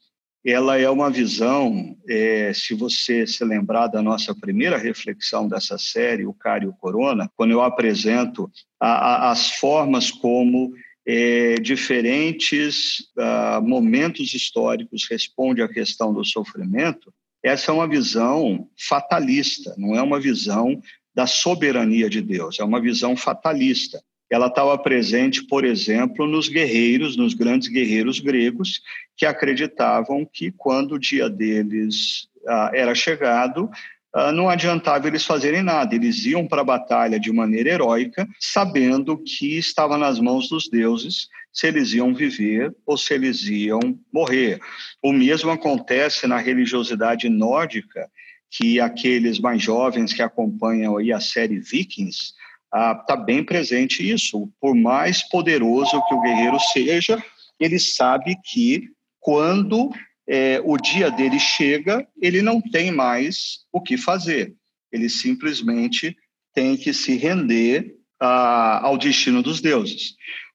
ela 0.50 0.78
é 0.78 0.88
uma 0.88 1.11
visão, 1.11 1.95
é, 2.09 2.52
se 2.55 2.75
você 2.75 3.26
se 3.26 3.45
lembrar 3.45 3.88
da 3.88 4.00
nossa 4.00 4.35
primeira 4.35 4.78
reflexão 4.78 5.47
dessa 5.47 5.76
série, 5.76 6.25
o 6.25 6.33
Cário 6.33 6.75
Corona, 6.81 7.31
quando 7.37 7.50
eu 7.50 7.61
apresento 7.61 8.50
a, 8.81 8.88
a, 8.88 9.31
as 9.31 9.50
formas 9.50 10.11
como 10.11 10.73
é, 11.07 11.57
diferentes 11.57 13.00
uh, 13.19 13.62
momentos 13.62 14.33
históricos 14.33 15.07
respondem 15.11 15.62
à 15.62 15.69
questão 15.69 16.14
do 16.14 16.25
sofrimento, 16.25 17.12
essa 17.43 17.71
é 17.71 17.75
uma 17.75 17.88
visão 17.88 18.69
fatalista, 18.88 19.75
não 19.76 19.95
é 19.95 20.02
uma 20.02 20.19
visão 20.19 20.81
da 21.14 21.26
soberania 21.26 22.09
de 22.09 22.23
Deus, 22.23 22.59
é 22.59 22.64
uma 22.64 22.81
visão 22.81 23.17
fatalista 23.17 24.02
ela 24.31 24.49
estava 24.49 24.77
presente, 24.77 25.43
por 25.45 25.65
exemplo, 25.65 26.27
nos 26.27 26.49
guerreiros, 26.49 27.17
nos 27.17 27.35
grandes 27.35 27.69
guerreiros 27.69 28.21
gregos, 28.21 28.83
que 29.17 29.25
acreditavam 29.25 30.25
que 30.25 30.51
quando 30.51 30.93
o 30.93 30.99
dia 30.99 31.31
deles 31.31 32.29
ah, 32.47 32.71
era 32.75 32.95
chegado, 32.95 33.71
ah, 34.15 34.31
não 34.33 34.49
adiantava 34.49 35.09
eles 35.09 35.25
fazerem 35.25 35.63
nada, 35.63 35.95
eles 35.95 36.25
iam 36.27 36.47
para 36.47 36.61
a 36.61 36.65
batalha 36.65 37.19
de 37.19 37.33
maneira 37.33 37.71
heróica, 37.71 38.29
sabendo 38.39 39.17
que 39.17 39.59
estava 39.59 39.97
nas 39.97 40.19
mãos 40.19 40.49
dos 40.49 40.69
deuses 40.69 41.29
se 41.53 41.67
eles 41.67 41.93
iam 41.93 42.15
viver 42.15 42.75
ou 42.87 42.97
se 42.97 43.15
eles 43.15 43.43
iam 43.45 43.99
morrer. 44.13 44.61
O 45.03 45.13
mesmo 45.13 45.51
acontece 45.51 46.27
na 46.27 46.39
religiosidade 46.39 47.29
nórdica, 47.29 48.09
que 48.51 48.81
aqueles 48.81 49.39
mais 49.39 49.63
jovens 49.63 50.13
que 50.13 50.23
acompanham 50.23 50.97
aí 50.97 51.13
a 51.13 51.21
série 51.21 51.59
Vikings, 51.59 52.35
está 52.75 53.15
ah, 53.15 53.17
bem 53.17 53.43
presente 53.43 54.09
isso. 54.09 54.51
Por 54.61 54.75
mais 54.75 55.27
poderoso 55.29 56.03
que 56.07 56.15
o 56.15 56.21
guerreiro 56.21 56.59
seja, 56.73 57.23
ele 57.59 57.79
sabe 57.79 58.37
que 58.45 58.91
quando 59.19 59.91
é, 60.29 60.61
o 60.65 60.77
dia 60.77 61.11
dele 61.11 61.39
chega, 61.39 62.07
ele 62.21 62.43
não 62.43 62.61
tem 62.61 62.91
mais 62.91 63.61
o 63.73 63.81
que 63.81 63.97
fazer. 63.97 64.55
Ele 64.93 65.09
simplesmente 65.09 66.17
tem 66.55 66.77
que 66.77 66.93
se 66.93 67.17
render 67.17 67.95
ah, 68.21 68.81
ao 68.83 68.99
destino 68.99 69.43
dos 69.43 69.61
deuses. 69.61 70.15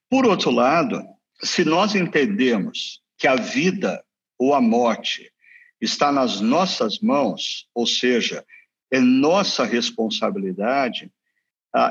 Por 0.10 0.26
outro 0.26 0.52
lado, 0.52 1.04
se 1.42 1.66
nós 1.66 1.96
entendemos 1.96 3.02
que 3.18 3.28
a 3.28 3.36
vida 3.36 4.04
ou 4.38 4.54
a 4.54 4.62
morte 4.62 5.32
está 5.82 6.12
nas 6.12 6.40
nossas 6.40 7.00
mãos, 7.00 7.68
ou 7.74 7.86
seja, 7.86 8.46
é 8.92 9.00
nossa 9.00 9.66
responsabilidade, 9.66 11.12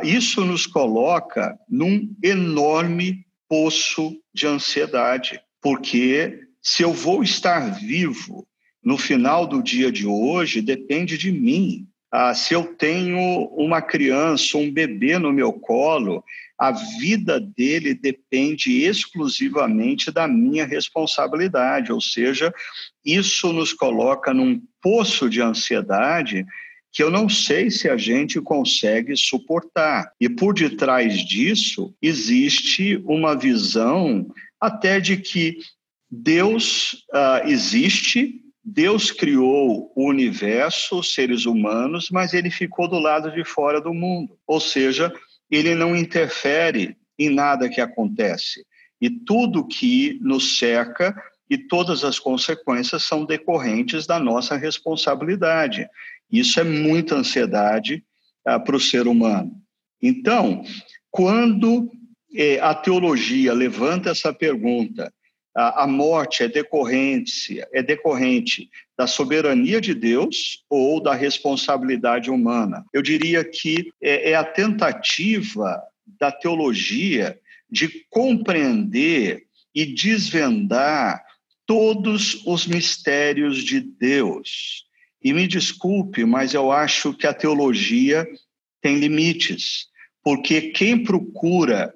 isso 0.02 0.44
nos 0.44 0.66
coloca 0.66 1.58
num 1.68 2.14
enorme 2.22 3.26
poço 3.48 4.16
de 4.32 4.46
ansiedade, 4.46 5.40
porque 5.60 6.40
se 6.62 6.82
eu 6.82 6.92
vou 6.92 7.22
estar 7.22 7.74
vivo 7.80 8.46
no 8.82 8.96
final 8.96 9.46
do 9.46 9.62
dia 9.62 9.90
de 9.90 10.06
hoje, 10.06 10.62
depende 10.62 11.18
de 11.18 11.30
mim. 11.32 11.86
Ah, 12.10 12.34
se 12.34 12.54
eu 12.54 12.74
tenho 12.74 13.18
uma 13.56 13.80
criança, 13.80 14.58
um 14.58 14.70
bebê 14.70 15.18
no 15.18 15.32
meu 15.32 15.52
colo, 15.52 16.22
a 16.58 16.70
vida 16.70 17.40
dele 17.40 17.94
depende 17.94 18.84
exclusivamente 18.84 20.12
da 20.12 20.28
minha 20.28 20.64
responsabilidade, 20.64 21.92
ou 21.92 22.00
seja, 22.00 22.54
isso 23.04 23.52
nos 23.52 23.72
coloca 23.72 24.32
num 24.32 24.62
poço 24.80 25.28
de 25.28 25.40
ansiedade 25.40 26.46
que 26.92 27.02
eu 27.02 27.10
não 27.10 27.28
sei 27.28 27.70
se 27.70 27.88
a 27.88 27.96
gente 27.96 28.40
consegue 28.40 29.16
suportar. 29.16 30.12
E 30.20 30.28
por 30.28 30.52
detrás 30.52 31.24
disso 31.24 31.94
existe 32.02 33.02
uma 33.06 33.34
visão 33.34 34.26
até 34.60 35.00
de 35.00 35.16
que 35.16 35.58
Deus 36.10 37.04
uh, 37.14 37.48
existe, 37.48 38.42
Deus 38.62 39.10
criou 39.10 39.90
o 39.96 40.06
universo, 40.06 40.98
os 40.98 41.14
seres 41.14 41.46
humanos, 41.46 42.10
mas 42.10 42.34
ele 42.34 42.50
ficou 42.50 42.86
do 42.86 42.98
lado 42.98 43.32
de 43.32 43.42
fora 43.42 43.80
do 43.80 43.94
mundo. 43.94 44.38
Ou 44.46 44.60
seja, 44.60 45.10
ele 45.50 45.74
não 45.74 45.96
interfere 45.96 46.96
em 47.18 47.30
nada 47.30 47.68
que 47.68 47.80
acontece. 47.80 48.64
E 49.00 49.08
tudo 49.08 49.66
que 49.66 50.18
nos 50.20 50.58
cerca 50.58 51.14
e 51.52 51.58
todas 51.58 52.02
as 52.02 52.18
consequências 52.18 53.02
são 53.02 53.26
decorrentes 53.26 54.06
da 54.06 54.18
nossa 54.18 54.56
responsabilidade. 54.56 55.86
Isso 56.30 56.58
é 56.58 56.64
muita 56.64 57.14
ansiedade 57.14 58.02
ah, 58.42 58.58
para 58.58 58.74
o 58.74 58.80
ser 58.80 59.06
humano. 59.06 59.52
Então, 60.00 60.64
quando 61.10 61.92
eh, 62.34 62.58
a 62.58 62.74
teologia 62.74 63.52
levanta 63.52 64.08
essa 64.08 64.32
pergunta, 64.32 65.12
a, 65.54 65.82
a 65.82 65.86
morte 65.86 66.42
é 66.42 66.48
decorrente, 66.48 67.62
é 67.70 67.82
decorrente 67.82 68.70
da 68.96 69.06
soberania 69.06 69.78
de 69.78 69.92
Deus 69.92 70.64
ou 70.70 71.02
da 71.02 71.12
responsabilidade 71.12 72.30
humana? 72.30 72.82
Eu 72.94 73.02
diria 73.02 73.44
que 73.44 73.92
é, 74.00 74.30
é 74.30 74.34
a 74.34 74.42
tentativa 74.42 75.82
da 76.18 76.32
teologia 76.32 77.38
de 77.70 78.06
compreender 78.08 79.42
e 79.74 79.84
desvendar 79.84 81.22
todos 81.66 82.42
os 82.46 82.66
mistérios 82.66 83.62
de 83.62 83.80
Deus. 83.80 84.84
E 85.22 85.32
me 85.32 85.46
desculpe, 85.46 86.24
mas 86.24 86.52
eu 86.52 86.72
acho 86.72 87.14
que 87.14 87.26
a 87.26 87.34
teologia 87.34 88.26
tem 88.80 88.98
limites, 88.98 89.86
porque 90.22 90.72
quem 90.72 91.02
procura 91.02 91.94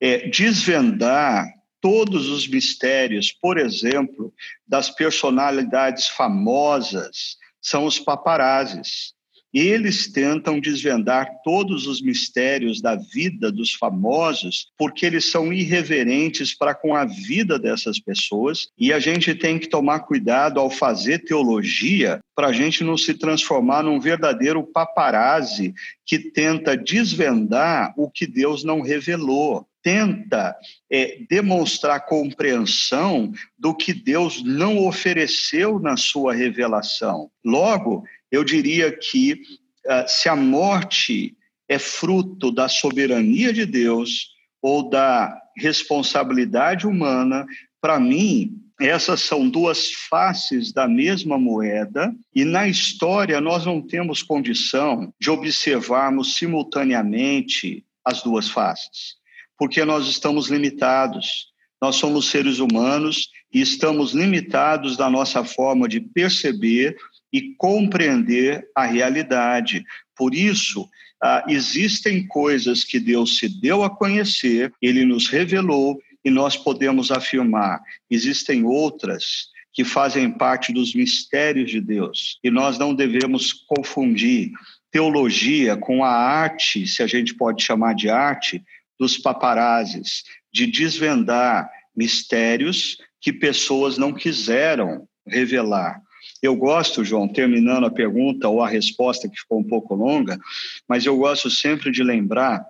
é, 0.00 0.28
desvendar 0.28 1.46
todos 1.80 2.28
os 2.28 2.48
mistérios, 2.48 3.30
por 3.30 3.58
exemplo, 3.58 4.32
das 4.66 4.90
personalidades 4.90 6.08
famosas, 6.08 7.36
são 7.60 7.84
os 7.84 7.98
paparazzis. 7.98 9.13
Eles 9.54 10.10
tentam 10.10 10.58
desvendar 10.58 11.30
todos 11.44 11.86
os 11.86 12.02
mistérios 12.02 12.82
da 12.82 12.96
vida 12.96 13.52
dos 13.52 13.72
famosos, 13.72 14.66
porque 14.76 15.06
eles 15.06 15.30
são 15.30 15.52
irreverentes 15.52 16.52
para 16.52 16.74
com 16.74 16.96
a 16.96 17.04
vida 17.04 17.56
dessas 17.56 18.00
pessoas, 18.00 18.66
e 18.76 18.92
a 18.92 18.98
gente 18.98 19.32
tem 19.32 19.56
que 19.56 19.68
tomar 19.68 20.00
cuidado 20.00 20.58
ao 20.58 20.68
fazer 20.68 21.20
teologia 21.20 22.18
para 22.34 22.48
a 22.48 22.52
gente 22.52 22.82
não 22.82 22.98
se 22.98 23.14
transformar 23.14 23.84
num 23.84 24.00
verdadeiro 24.00 24.64
paparazzi 24.64 25.72
que 26.04 26.18
tenta 26.18 26.76
desvendar 26.76 27.94
o 27.96 28.10
que 28.10 28.26
Deus 28.26 28.64
não 28.64 28.80
revelou 28.80 29.64
tenta 29.84 30.56
é, 30.90 31.18
demonstrar 31.28 32.06
compreensão 32.06 33.30
do 33.58 33.74
que 33.74 33.92
Deus 33.92 34.42
não 34.42 34.78
ofereceu 34.78 35.78
na 35.78 35.94
sua 35.94 36.32
revelação. 36.32 37.30
Logo, 37.44 38.02
eu 38.34 38.44
diria 38.44 38.90
que 38.90 39.40
uh, 39.86 40.08
se 40.08 40.28
a 40.28 40.36
morte 40.36 41.36
é 41.68 41.78
fruto 41.78 42.50
da 42.50 42.68
soberania 42.68 43.52
de 43.52 43.64
Deus, 43.64 44.34
ou 44.64 44.88
da 44.88 45.38
responsabilidade 45.58 46.86
humana, 46.86 47.46
para 47.82 48.00
mim, 48.00 48.62
essas 48.80 49.20
são 49.20 49.46
duas 49.46 49.92
faces 50.08 50.72
da 50.72 50.88
mesma 50.88 51.38
moeda, 51.38 52.14
e 52.34 52.46
na 52.46 52.66
história 52.66 53.42
nós 53.42 53.66
não 53.66 53.82
temos 53.82 54.22
condição 54.22 55.12
de 55.20 55.30
observarmos 55.30 56.34
simultaneamente 56.36 57.84
as 58.02 58.22
duas 58.22 58.48
faces, 58.48 59.16
porque 59.58 59.84
nós 59.84 60.08
estamos 60.08 60.48
limitados. 60.48 61.52
Nós 61.80 61.96
somos 61.96 62.30
seres 62.30 62.60
humanos 62.60 63.28
e 63.52 63.60
estamos 63.60 64.14
limitados 64.14 64.96
da 64.96 65.10
nossa 65.10 65.44
forma 65.44 65.86
de 65.86 66.00
perceber 66.00 66.96
e 67.34 67.52
compreender 67.56 68.64
a 68.76 68.86
realidade. 68.86 69.84
Por 70.16 70.32
isso, 70.32 70.88
ah, 71.20 71.44
existem 71.48 72.24
coisas 72.28 72.84
que 72.84 73.00
Deus 73.00 73.38
se 73.38 73.48
deu 73.48 73.82
a 73.82 73.90
conhecer, 73.90 74.72
ele 74.80 75.04
nos 75.04 75.26
revelou 75.26 76.00
e 76.24 76.30
nós 76.30 76.56
podemos 76.56 77.10
afirmar: 77.10 77.82
existem 78.08 78.62
outras 78.62 79.48
que 79.72 79.82
fazem 79.82 80.30
parte 80.30 80.72
dos 80.72 80.94
mistérios 80.94 81.72
de 81.72 81.80
Deus 81.80 82.38
e 82.44 82.50
nós 82.52 82.78
não 82.78 82.94
devemos 82.94 83.52
confundir 83.52 84.52
teologia 84.92 85.76
com 85.76 86.04
a 86.04 86.10
arte, 86.10 86.86
se 86.86 87.02
a 87.02 87.06
gente 87.08 87.34
pode 87.34 87.64
chamar 87.64 87.96
de 87.96 88.08
arte, 88.08 88.62
dos 88.96 89.18
paparazes, 89.18 90.22
de 90.52 90.68
desvendar 90.68 91.68
mistérios 91.96 92.96
que 93.20 93.32
pessoas 93.32 93.98
não 93.98 94.12
quiseram 94.12 95.08
revelar. 95.26 96.00
Eu 96.44 96.54
gosto, 96.54 97.02
João, 97.02 97.26
terminando 97.26 97.86
a 97.86 97.90
pergunta 97.90 98.50
ou 98.50 98.60
a 98.60 98.68
resposta 98.68 99.26
que 99.26 99.40
ficou 99.40 99.60
um 99.60 99.64
pouco 99.64 99.94
longa, 99.94 100.38
mas 100.86 101.06
eu 101.06 101.16
gosto 101.16 101.48
sempre 101.48 101.90
de 101.90 102.02
lembrar 102.02 102.62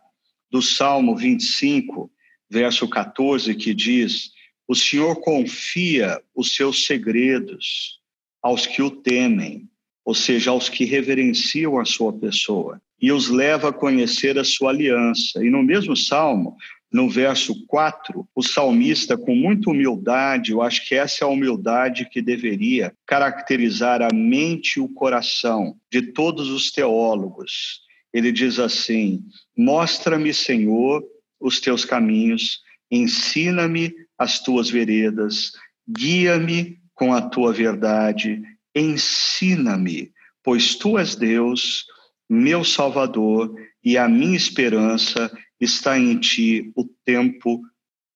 do 0.49 0.63
Salmo 0.63 1.17
25, 1.17 2.09
verso 2.49 2.89
14, 2.89 3.53
que 3.57 3.75
diz: 3.75 4.31
O 4.69 4.77
Senhor 4.77 5.17
confia 5.17 6.23
os 6.33 6.55
seus 6.55 6.87
segredos 6.87 7.99
aos 8.41 8.65
que 8.65 8.81
o 8.81 8.93
temem, 8.93 9.69
ou 10.05 10.15
seja, 10.15 10.53
aos 10.53 10.69
que 10.69 10.85
reverenciam 10.85 11.77
a 11.77 11.85
sua 11.85 12.13
pessoa, 12.13 12.81
e 13.03 13.11
os 13.11 13.29
leva 13.29 13.71
a 13.71 13.73
conhecer 13.73 14.39
a 14.39 14.45
sua 14.45 14.71
aliança. 14.71 15.45
E 15.45 15.51
no 15.51 15.65
mesmo 15.65 15.97
salmo, 15.97 16.57
no 16.95 17.11
verso 17.11 17.67
4, 17.67 18.25
o 18.37 18.41
salmista, 18.41 19.19
com 19.19 19.35
muita 19.35 19.69
humildade, 19.69 20.53
eu 20.53 20.63
acho 20.63 20.87
que 20.87 20.95
essa 20.95 21.25
é 21.25 21.27
a 21.27 21.29
humildade 21.29 22.09
que 22.09 22.23
deveria 22.23 22.95
caracterizar 23.05 24.01
a 24.01 24.15
mente 24.15 24.77
e 24.77 24.81
o 24.81 24.89
coração 24.89 25.77
de 25.91 26.13
todos 26.13 26.51
os 26.51 26.71
teólogos. 26.71 27.81
Ele 28.13 28.31
diz 28.31 28.61
assim: 28.61 29.25
Mostra-me, 29.59 30.33
Senhor, 30.33 31.03
os 31.41 31.59
teus 31.59 31.85
caminhos, 31.85 32.61
ensina-me 32.89 33.93
as 34.17 34.39
tuas 34.39 34.71
veredas, 34.71 35.51
guia-me 35.89 36.79
com 36.95 37.13
a 37.13 37.21
tua 37.21 37.53
verdade, 37.53 38.41
ensina-me, 38.73 40.13
pois 40.45 40.77
tu 40.77 40.97
és 40.97 41.17
Deus, 41.17 41.87
meu 42.31 42.63
Salvador, 42.63 43.53
e 43.83 43.99
a 43.99 44.09
minha 44.09 44.37
esperança 44.37 45.29
está 45.61 45.99
em 45.99 46.19
ti 46.19 46.73
o 46.77 46.85
tempo 47.05 47.63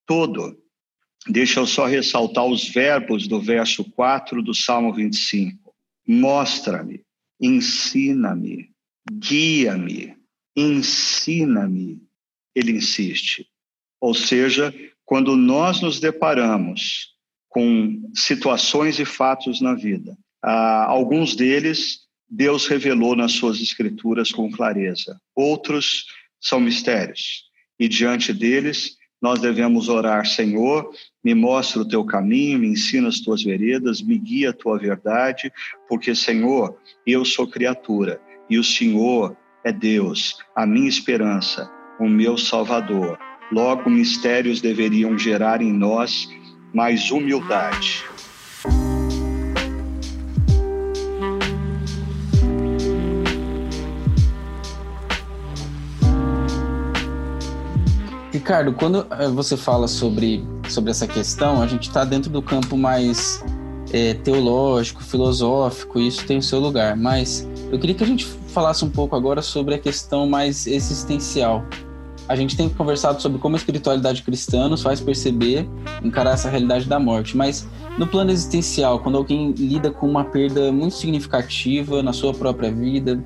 todo. 0.06 0.56
Deixa 1.26 1.60
eu 1.60 1.66
só 1.66 1.86
ressaltar 1.86 2.44
os 2.44 2.68
verbos 2.68 3.26
do 3.26 3.40
verso 3.40 3.84
4 3.84 4.42
do 4.42 4.54
Salmo 4.54 4.92
25. 4.94 5.74
Mostra-me, 6.06 7.02
ensina-me, 7.40 8.70
guia-me, 9.10 10.16
ensina-me, 10.56 12.00
ele 12.54 12.72
insiste. 12.72 13.46
Ou 14.00 14.14
seja, 14.14 14.74
quando 15.04 15.36
nós 15.36 15.80
nos 15.80 16.00
deparamos 16.00 17.14
com 17.48 18.10
situações 18.14 18.98
e 18.98 19.04
fatos 19.04 19.60
na 19.60 19.74
vida, 19.74 20.16
ah, 20.42 20.84
alguns 20.84 21.34
deles 21.34 22.08
Deus 22.30 22.66
revelou 22.66 23.16
nas 23.16 23.32
suas 23.32 23.60
escrituras 23.60 24.30
com 24.30 24.50
clareza, 24.50 25.18
outros 25.34 26.06
são 26.40 26.60
mistérios. 26.60 27.44
E 27.78 27.88
diante 27.88 28.32
deles, 28.32 28.96
nós 29.20 29.40
devemos 29.40 29.88
orar, 29.88 30.26
Senhor, 30.26 30.90
me 31.24 31.34
mostra 31.34 31.82
o 31.82 31.88
teu 31.88 32.04
caminho, 32.04 32.60
me 32.60 32.68
ensina 32.68 33.08
as 33.08 33.20
tuas 33.20 33.42
veredas, 33.42 34.00
me 34.00 34.16
guia 34.16 34.50
a 34.50 34.52
tua 34.52 34.78
verdade, 34.78 35.52
porque, 35.88 36.14
Senhor, 36.14 36.76
eu 37.06 37.24
sou 37.24 37.46
criatura 37.46 38.20
e 38.48 38.58
o 38.58 38.64
Senhor 38.64 39.36
é 39.64 39.72
Deus, 39.72 40.36
a 40.54 40.64
minha 40.64 40.88
esperança, 40.88 41.70
o 41.98 42.08
meu 42.08 42.38
Salvador. 42.38 43.18
Logo, 43.50 43.90
mistérios 43.90 44.60
deveriam 44.60 45.18
gerar 45.18 45.60
em 45.60 45.72
nós 45.72 46.28
mais 46.72 47.10
humildade. 47.10 48.04
Ricardo, 58.48 58.72
quando 58.72 59.06
eh, 59.10 59.28
você 59.28 59.58
fala 59.58 59.86
sobre, 59.86 60.42
sobre 60.70 60.90
essa 60.90 61.06
questão, 61.06 61.60
a 61.60 61.66
gente 61.66 61.88
está 61.88 62.02
dentro 62.02 62.30
do 62.30 62.40
campo 62.40 62.78
mais 62.78 63.44
é, 63.92 64.14
teológico, 64.14 65.04
filosófico, 65.04 65.98
isso 65.98 66.26
tem 66.26 66.38
o 66.38 66.42
seu 66.42 66.58
lugar. 66.58 66.96
Mas 66.96 67.46
eu 67.70 67.78
queria 67.78 67.94
que 67.94 68.02
a 68.02 68.06
gente 68.06 68.24
falasse 68.24 68.82
um 68.86 68.88
pouco 68.88 69.14
agora 69.14 69.42
sobre 69.42 69.74
a 69.74 69.78
questão 69.78 70.26
mais 70.26 70.66
existencial 70.66 71.62
a 72.26 72.36
gente 72.36 72.56
tem 72.56 72.68
conversado 72.68 73.22
sobre 73.22 73.38
como 73.38 73.56
a 73.56 73.58
espiritualidade 73.58 74.22
cristã 74.22 74.68
nos 74.68 74.82
faz 74.82 75.00
perceber, 75.00 75.66
encarar 76.04 76.32
essa 76.32 76.50
realidade 76.50 76.86
da 76.86 76.98
morte. 76.98 77.34
Mas 77.34 77.66
no 77.96 78.06
plano 78.06 78.30
existencial, 78.30 78.98
quando 78.98 79.16
alguém 79.16 79.52
lida 79.52 79.90
com 79.90 80.06
uma 80.06 80.24
perda 80.24 80.70
muito 80.70 80.94
significativa 80.94 82.02
na 82.02 82.12
sua 82.12 82.34
própria 82.34 82.70
vida, 82.70 83.18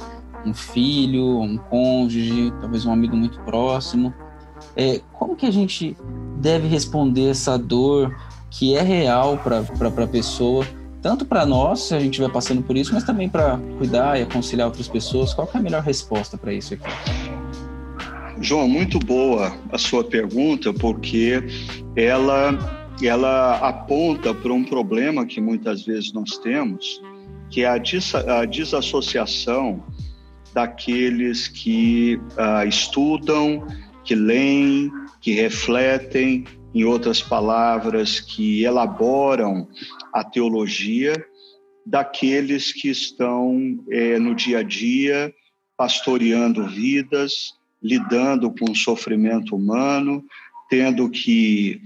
um 0.46 0.54
filho, 0.54 1.40
um 1.40 1.58
cônjuge, 1.58 2.52
talvez 2.60 2.86
um 2.86 2.92
amigo 2.92 3.16
muito 3.16 3.40
próximo, 3.40 4.14
é, 4.76 5.00
como 5.12 5.36
que 5.36 5.46
a 5.46 5.50
gente 5.50 5.96
deve 6.38 6.66
responder 6.68 7.30
essa 7.30 7.58
dor 7.58 8.14
que 8.50 8.74
é 8.76 8.82
real 8.82 9.38
para 9.38 10.04
a 10.04 10.06
pessoa, 10.06 10.66
tanto 11.00 11.24
para 11.24 11.44
nós, 11.46 11.80
se 11.80 11.94
a 11.94 11.98
gente 11.98 12.10
estiver 12.10 12.30
passando 12.30 12.62
por 12.62 12.76
isso, 12.76 12.92
mas 12.94 13.04
também 13.04 13.28
para 13.28 13.58
cuidar 13.78 14.18
e 14.18 14.22
aconselhar 14.22 14.66
outras 14.66 14.88
pessoas? 14.88 15.32
Qual 15.34 15.48
é 15.52 15.58
a 15.58 15.60
melhor 15.60 15.82
resposta 15.82 16.36
para 16.36 16.52
isso 16.52 16.74
aqui? 16.74 16.84
João, 18.40 18.68
muito 18.68 18.98
boa 18.98 19.56
a 19.70 19.78
sua 19.78 20.04
pergunta, 20.04 20.72
porque 20.72 21.42
ela 21.96 22.58
ela 23.02 23.56
aponta 23.56 24.34
para 24.34 24.52
um 24.52 24.62
problema 24.62 25.26
que 25.26 25.40
muitas 25.40 25.84
vezes 25.84 26.12
nós 26.12 26.38
temos, 26.38 27.00
que 27.50 27.62
é 27.62 27.68
a, 27.68 27.78
dis 27.78 28.14
a 28.14 28.44
desassociação 28.44 29.82
daqueles 30.54 31.48
que 31.48 32.20
uh, 32.36 32.66
estudam, 32.66 33.66
que 34.04 34.14
leem, 34.14 34.90
que 35.20 35.32
refletem, 35.32 36.44
em 36.74 36.84
outras 36.84 37.20
palavras, 37.20 38.18
que 38.18 38.64
elaboram 38.64 39.68
a 40.12 40.24
teologia, 40.24 41.12
daqueles 41.84 42.72
que 42.72 42.88
estão 42.88 43.78
eh, 43.90 44.18
no 44.18 44.34
dia 44.34 44.60
a 44.60 44.62
dia 44.62 45.34
pastoreando 45.76 46.66
vidas, 46.66 47.54
lidando 47.82 48.50
com 48.52 48.70
o 48.70 48.76
sofrimento 48.76 49.56
humano, 49.56 50.24
tendo 50.70 51.10
que 51.10 51.80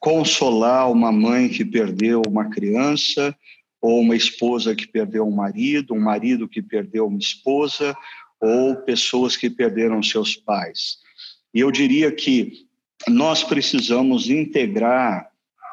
consolar 0.00 0.90
uma 0.90 1.10
mãe 1.12 1.48
que 1.48 1.64
perdeu 1.64 2.22
uma 2.26 2.48
criança, 2.48 3.36
ou 3.82 4.00
uma 4.00 4.14
esposa 4.14 4.74
que 4.74 4.86
perdeu 4.86 5.26
um 5.26 5.34
marido, 5.34 5.94
um 5.94 6.00
marido 6.00 6.48
que 6.48 6.62
perdeu 6.62 7.06
uma 7.06 7.18
esposa, 7.18 7.96
ou 8.40 8.76
pessoas 8.76 9.36
que 9.36 9.50
perderam 9.50 10.02
seus 10.02 10.36
pais. 10.36 10.98
E 11.54 11.60
eu 11.60 11.70
diria 11.70 12.12
que 12.12 12.66
nós 13.08 13.42
precisamos 13.42 14.28
integrar 14.28 15.30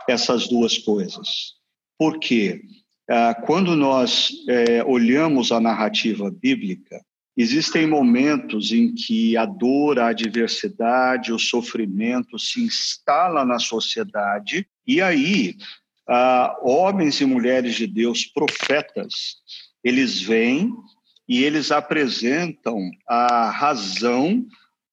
essas 0.07 0.47
duas 0.47 0.77
coisas. 0.77 1.55
Por 1.97 2.19
quê? 2.19 2.61
Ah, 3.09 3.35
quando 3.35 3.75
nós 3.75 4.31
é, 4.47 4.83
olhamos 4.83 5.51
a 5.51 5.59
narrativa 5.59 6.29
bíblica, 6.31 7.01
Existem 7.37 7.85
momentos 7.85 8.71
em 8.71 8.95
que 8.95 9.37
a 9.37 9.45
dor, 9.45 9.99
a 9.99 10.07
adversidade, 10.07 11.31
o 11.31 11.37
sofrimento 11.37 12.39
se 12.39 12.63
instala 12.63 13.45
na 13.45 13.59
sociedade 13.59 14.67
e 14.87 14.99
aí 14.99 15.55
ah, 16.09 16.57
homens 16.63 17.21
e 17.21 17.25
mulheres 17.25 17.75
de 17.75 17.85
Deus, 17.85 18.25
profetas, 18.25 19.37
eles 19.83 20.19
vêm 20.19 20.73
e 21.29 21.43
eles 21.43 21.71
apresentam 21.71 22.89
a 23.07 23.51
razão 23.51 24.43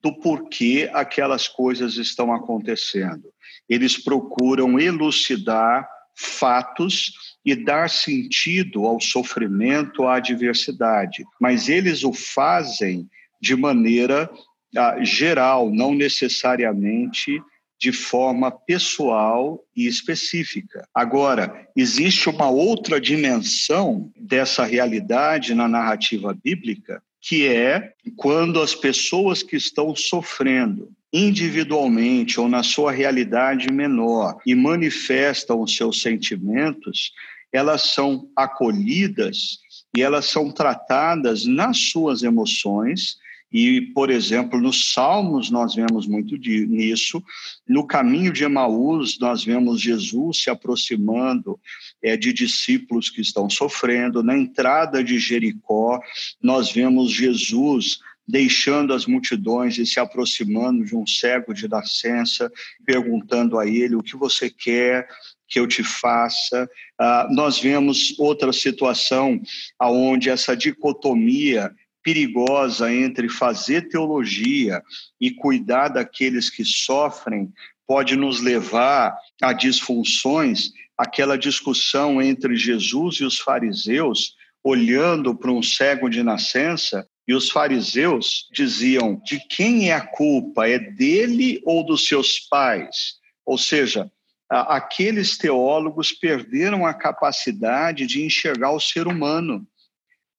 do 0.05 0.13
porquê 0.13 0.91
aquelas 0.93 1.49
coisas 1.49 1.97
estão 1.97 2.31
acontecendo. 2.31 3.33
Eles 3.67 3.97
procuram 3.97 4.79
elucidar 4.79 5.89
fatos 6.15 7.15
e 7.43 7.55
dar 7.57 7.89
sentido 7.89 8.85
ao 8.85 9.01
sofrimento, 9.01 10.05
à 10.05 10.17
adversidade, 10.17 11.25
mas 11.41 11.71
eles 11.71 12.05
o 12.05 12.13
fazem 12.13 13.09
de 13.41 13.57
maneira 13.57 14.31
ah, 14.77 15.03
geral, 15.03 15.71
não 15.71 15.95
necessariamente 15.95 17.41
de 17.81 17.91
forma 17.91 18.51
pessoal 18.51 19.63
e 19.75 19.87
específica. 19.87 20.87
Agora, 20.95 21.67
existe 21.75 22.29
uma 22.29 22.49
outra 22.51 23.01
dimensão 23.01 24.13
dessa 24.17 24.65
realidade 24.65 25.55
na 25.55 25.67
narrativa 25.67 26.37
bíblica, 26.43 27.03
que 27.27 27.47
é 27.47 27.95
quando 28.17 28.61
as 28.61 28.75
pessoas 28.75 29.43
que 29.43 29.57
estão 29.57 29.97
sofrendo 29.97 30.91
individualmente 31.13 32.39
ou 32.39 32.49
na 32.49 32.63
sua 32.63 32.93
realidade 32.93 33.73
menor 33.73 34.37
e 34.45 34.55
manifestam 34.55 35.61
os 35.63 35.75
seus 35.75 36.03
sentimentos, 36.03 37.13
elas 37.53 37.95
são 37.95 38.29
acolhidas 38.37 39.59
e 39.97 40.03
elas 40.03 40.27
são 40.27 40.51
tratadas 40.51 41.47
nas 41.47 41.79
suas 41.79 42.23
emoções 42.23 43.17
e, 43.55 43.81
por 43.81 44.11
exemplo, 44.11 44.61
nos 44.61 44.93
Salmos 44.93 45.49
nós 45.49 45.77
vemos 45.77 46.09
muito 46.09 46.37
nisso. 46.37 47.23
No 47.69 47.87
caminho 47.87 48.33
de 48.33 48.43
Emaús, 48.43 49.17
nós 49.21 49.45
vemos 49.45 49.81
Jesus 49.81 50.43
se 50.43 50.51
aproximando 50.51 51.61
é, 52.03 52.17
de 52.17 52.33
discípulos 52.33 53.09
que 53.09 53.21
estão 53.21 53.49
sofrendo. 53.49 54.25
Na 54.25 54.37
entrada 54.37 55.05
de 55.05 55.21
Jericó, 55.21 56.01
nós 56.43 56.73
vemos 56.73 57.13
Jesus 57.13 58.01
deixando 58.27 58.93
as 58.93 59.07
multidões 59.07 59.79
e 59.79 59.87
se 59.87 60.01
aproximando 60.01 60.85
de 60.85 60.97
um 60.97 61.07
cego 61.07 61.55
de 61.55 61.69
nascença, 61.69 62.51
perguntando 62.85 63.57
a 63.57 63.69
ele 63.69 63.95
o 63.95 64.03
que 64.03 64.17
você 64.17 64.51
quer 64.51 65.07
que 65.47 65.61
eu 65.61 65.69
te 65.69 65.85
faça. 65.85 66.69
Ah, 66.99 67.29
nós 67.31 67.61
vemos 67.61 68.19
outra 68.19 68.53
situação 68.53 69.41
aonde 69.79 70.29
essa 70.29 70.57
dicotomia 70.57 71.73
perigosa 72.05 72.93
entre 72.93 73.29
fazer 73.29 73.89
teologia 73.89 74.83
e 75.19 75.31
cuidar 75.31 75.89
daqueles 75.89 76.51
que 76.51 76.65
sofrem 76.65 77.51
pode 77.87 78.15
nos 78.15 78.41
levar 78.41 79.17
a 79.43 79.53
disfunções, 79.53 80.71
aquela 80.97 81.37
discussão 81.37 82.21
entre 82.21 82.57
Jesus 82.57 83.17
e 83.17 83.25
os 83.25 83.39
fariseus, 83.39 84.35
olhando 84.63 85.35
para 85.35 85.51
um 85.51 85.63
cego 85.63 86.09
de 86.09 86.23
nascença, 86.23 87.07
e 87.27 87.35
os 87.35 87.51
fariseus 87.51 88.49
diziam: 88.53 89.21
de 89.25 89.41
quem 89.49 89.91
é 89.91 89.95
a 89.95 90.07
culpa? 90.07 90.69
É 90.69 90.79
dele 90.79 91.61
ou 91.65 91.85
dos 91.85 92.07
seus 92.07 92.39
pais? 92.39 93.15
Ou 93.47 93.57
seja, 93.57 94.11
aqueles 94.49 95.37
teólogos 95.37 96.13
perderam 96.13 96.85
a 96.85 96.93
capacidade 96.93 98.07
de 98.07 98.23
enxergar 98.23 98.73
o 98.73 98.81
ser 98.81 99.07
humano 99.07 99.67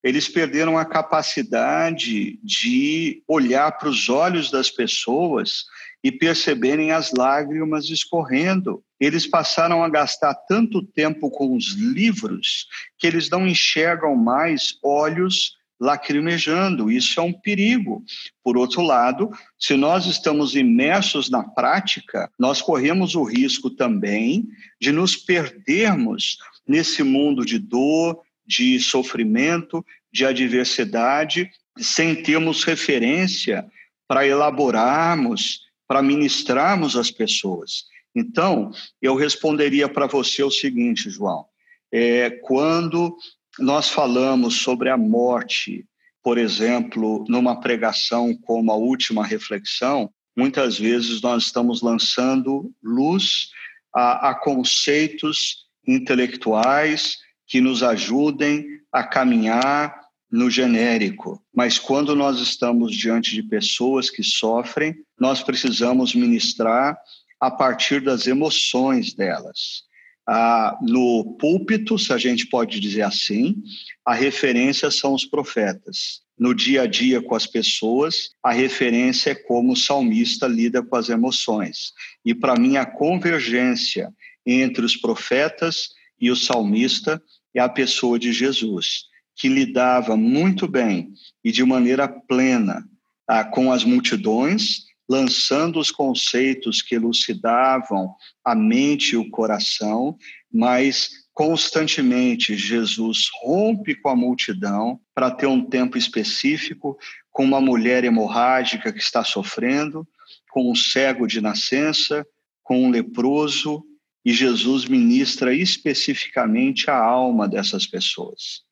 eles 0.06 0.30
perderam 0.30 0.78
a 0.78 0.86
capacidade 0.86 2.40
de 2.44 3.24
olhar 3.28 3.72
para 3.72 3.90
os 3.90 4.08
olhos 4.08 4.52
das 4.52 4.70
pessoas 4.70 5.66
e 6.04 6.12
perceberem 6.12 6.92
as 6.92 7.12
lágrimas 7.12 7.90
escorrendo. 7.90 8.84
Eles 9.00 9.26
passaram 9.26 9.84
a 9.84 9.90
gastar 9.90 10.36
tanto 10.48 10.84
tempo 10.84 11.32
com 11.32 11.58
os 11.58 11.74
livros 11.74 12.68
que 13.00 13.08
eles 13.08 13.32
não 13.32 13.48
enxergam 13.48 14.16
mais 14.16 14.78
olhos 14.84 15.56
lacrimejando. 15.80 16.92
Isso 16.92 17.20
é 17.20 17.24
um 17.24 17.34
perigo. 17.34 18.04
Por 18.44 18.58
outro 18.58 18.84
lado, 18.84 19.32
se 19.58 19.76
nós 19.76 20.06
estamos 20.06 20.56
imersos 20.56 21.32
na 21.32 21.44
prática, 21.44 22.30
nós 22.38 22.62
corremos 22.62 23.16
o 23.16 23.24
risco 23.24 23.72
também 23.72 24.46
de 24.80 24.92
nos 24.92 25.16
perdermos 25.16 26.38
nesse 26.68 27.02
mundo 27.02 27.44
de 27.44 27.58
dor, 27.58 28.22
de 28.46 28.80
sofrimento, 28.80 29.86
de 30.12 30.26
adversidade, 30.26 31.50
sem 31.78 32.16
termos 32.22 32.64
referência 32.64 33.66
para 34.08 34.28
elaborarmos, 34.28 35.62
para 35.88 36.02
ministrarmos 36.02 36.96
as 36.96 37.12
pessoas. 37.12 37.86
Então, 38.16 38.72
eu 39.02 39.16
responderia 39.16 39.90
para 39.90 40.08
você 40.08 40.42
o 40.42 40.52
seguinte, 40.52 41.10
João: 41.10 41.46
é, 41.92 42.30
quando 42.30 43.16
nós 43.60 43.90
falamos 43.90 44.62
sobre 44.62 44.90
a 44.90 44.98
morte, 44.98 45.86
por 46.24 46.38
exemplo, 46.38 47.26
numa 47.28 47.60
pregação 47.60 48.36
como 48.36 48.72
a 48.72 48.76
última 48.76 49.26
reflexão, 49.26 50.10
muitas 50.36 50.78
vezes 50.78 51.22
nós 51.22 51.44
estamos 51.44 51.82
lançando 51.82 52.72
luz 52.84 53.50
a, 53.94 54.30
a 54.30 54.36
conceitos 54.36 55.66
intelectuais, 55.88 57.18
que 57.48 57.62
nos 57.62 57.84
ajudem 57.84 58.66
a 58.92 59.04
caminhar 59.04 60.06
no 60.32 60.50
genérico, 60.50 61.42
mas 61.54 61.80
quando 61.80 62.16
nós 62.16 62.40
estamos 62.40 62.96
diante 62.96 63.34
de 63.34 63.44
pessoas 63.44 64.10
que 64.10 64.24
sofrem, 64.24 64.96
nós 65.20 65.42
precisamos 65.42 66.14
ministrar 66.14 66.98
a 67.40 67.52
partir 67.52 68.02
das 68.02 68.28
emoções 68.28 69.14
delas. 69.14 69.84
Ah, 70.28 70.78
no 70.82 71.38
púlpito, 71.40 72.00
se 72.00 72.12
a 72.12 72.18
gente 72.18 72.48
pode 72.48 72.80
dizer 72.80 73.04
assim, 73.04 73.56
a 74.04 74.14
referência 74.14 74.90
são 74.90 75.14
os 75.14 75.24
profetas. 75.24 76.22
No 76.38 76.54
dia 76.54 76.82
a 76.82 76.88
dia 76.88 77.22
com 77.22 77.36
as 77.36 77.46
pessoas, 77.46 78.32
a 78.44 78.52
referência 78.52 79.32
é 79.32 79.36
como 79.36 79.74
o 79.74 79.78
salmista 79.78 80.48
lida 80.48 80.84
com 80.84 80.96
as 80.96 81.10
emoções. 81.10 81.94
E 82.26 82.34
para 82.34 82.60
mim, 82.60 82.76
a 82.76 82.86
convergência 82.86 84.12
entre 84.46 84.84
os 84.84 84.98
profetas 84.98 85.90
e 86.20 86.32
o 86.32 86.36
salmista 86.36 87.22
é 87.54 87.60
a 87.60 87.70
pessoa 87.70 88.20
de 88.20 88.32
Jesus, 88.32 89.06
que 89.36 89.48
lidava 89.48 90.16
muito 90.16 90.68
bem 90.68 91.12
e 91.44 91.52
de 91.52 91.64
maneira 91.64 92.08
plena 92.08 92.84
ah, 93.28 93.44
com 93.44 93.72
as 93.72 93.84
multidões, 93.84 94.86
lançando 95.08 95.80
os 95.80 95.92
conceitos 95.92 96.82
que 96.82 96.96
elucidavam 96.96 98.14
a 98.44 98.56
mente 98.56 99.14
e 99.14 99.18
o 99.18 99.30
coração, 99.30 100.18
mas 100.52 101.10
constantemente 101.34 102.56
Jesus 102.56 103.28
rompe 103.42 103.94
com 103.96 104.10
a 104.10 104.16
multidão 104.16 105.00
para 105.14 105.30
ter 105.30 105.48
um 105.48 105.64
tempo 105.64 105.98
específico 105.98 106.98
com 107.32 107.44
uma 107.44 107.60
mulher 107.60 108.04
hemorrágica 108.04 108.92
que 108.92 109.00
está 109.00 109.24
sofrendo, 109.24 110.08
com 110.50 110.72
um 110.72 110.76
cego 110.76 111.28
de 111.28 111.42
nascença, 111.42 112.26
com 112.64 112.86
um 112.86 112.90
leproso, 112.90 113.84
e 114.26 114.34
Jesus 114.34 114.86
ministra 114.86 115.54
especificamente 115.54 116.90
a 116.90 116.98
alma 116.98 117.48
dessas 117.48 117.86
pessoas, 117.86 118.64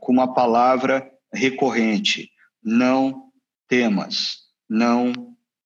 com 0.00 0.12
uma 0.12 0.34
palavra 0.34 1.08
recorrente: 1.32 2.28
não 2.62 3.30
temas, 3.68 4.38
não 4.68 5.12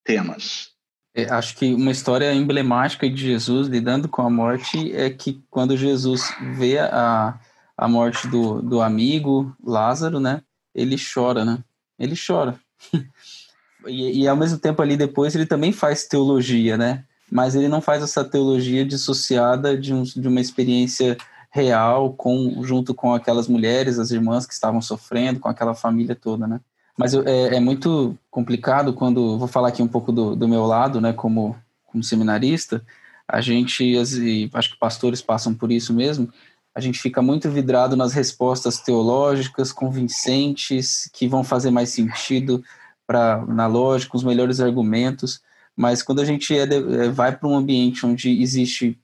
temas. 0.05 0.75
É, 1.17 1.31
acho 1.33 1.57
que 1.57 1.73
uma 1.73 1.93
história 1.93 2.35
emblemática 2.35 3.09
de 3.09 3.17
Jesus 3.17 3.69
lidando 3.69 4.09
com 4.09 4.21
a 4.21 4.29
morte 4.29 4.93
é 4.93 5.09
que 5.09 5.43
quando 5.49 5.77
Jesus 5.77 6.35
vê 6.57 6.79
a, 6.79 7.39
a 7.77 7.89
morte 7.89 8.27
do, 8.29 8.61
do 8.61 8.83
amigo 8.83 9.57
Lázaro, 9.63 10.19
né, 10.19 10.43
ele 10.75 10.97
chora, 10.97 11.45
né? 11.45 11.59
Ele 11.99 12.17
chora. 12.17 12.59
e, 13.87 14.23
e 14.23 14.29
ao 14.29 14.37
mesmo 14.37 14.59
tempo 14.59 14.83
ali 14.83 14.97
depois 14.97 15.35
ele 15.35 15.47
também 15.47 15.73
faz 15.73 16.05
teologia, 16.07 16.77
né? 16.77 17.05
Mas 17.35 17.57
ele 17.57 17.67
não 17.67 17.81
faz 17.81 18.01
essa 18.01 18.23
teologia 18.23 18.85
dissociada 18.85 19.77
de, 19.77 19.93
um, 19.93 20.05
de 20.05 20.29
uma 20.29 20.41
experiência 20.41 21.17
real 21.51 22.13
com 22.13 22.63
junto 22.63 22.95
com 22.95 23.13
aquelas 23.13 23.49
mulheres, 23.49 23.99
as 23.99 24.13
irmãs 24.13 24.47
que 24.47 24.55
estavam 24.55 24.81
sofrendo, 24.81 25.41
com 25.41 25.49
aquela 25.49 25.75
família 25.75 26.15
toda, 26.15 26.47
né? 26.47 26.61
Mas 26.97 27.13
eu, 27.13 27.27
é, 27.27 27.57
é, 27.57 27.61
muito 27.61 28.17
complicado 28.31 28.95
quando 28.95 29.37
vou 29.37 29.49
falar 29.49 29.67
aqui 29.67 29.83
um 29.83 29.89
pouco 29.89 30.13
do, 30.13 30.37
do 30.37 30.47
meu 30.47 30.65
lado, 30.65 31.01
né? 31.01 31.13
Como, 31.13 31.57
como 31.85 32.05
seminarista, 32.05 32.87
a 33.27 33.41
gente, 33.41 33.83
e 33.83 34.49
acho 34.55 34.71
que 34.71 34.79
pastores 34.79 35.21
passam 35.21 35.53
por 35.53 35.73
isso 35.73 35.93
mesmo, 35.93 36.33
a 36.73 36.81
gente 36.81 37.01
fica 37.01 37.21
muito 37.21 37.51
vidrado 37.51 37.97
nas 37.97 38.13
respostas 38.13 38.79
teológicas, 38.79 39.73
convincentes, 39.73 41.11
que 41.13 41.27
vão 41.27 41.43
fazer 41.43 41.73
mais 41.73 41.89
sentido 41.89 42.63
para 43.05 43.45
na 43.45 43.67
lógica, 43.67 44.17
os 44.17 44.23
melhores 44.23 44.61
argumentos. 44.61 45.43
Mas 45.77 46.03
quando 46.03 46.21
a 46.21 46.25
gente 46.25 46.57
é, 46.57 46.63
é 46.63 47.09
vai 47.09 47.37
para 47.37 47.49
um 47.49 47.57
ambiente 47.57 48.07
onde 48.07 48.41
existe 48.41 48.99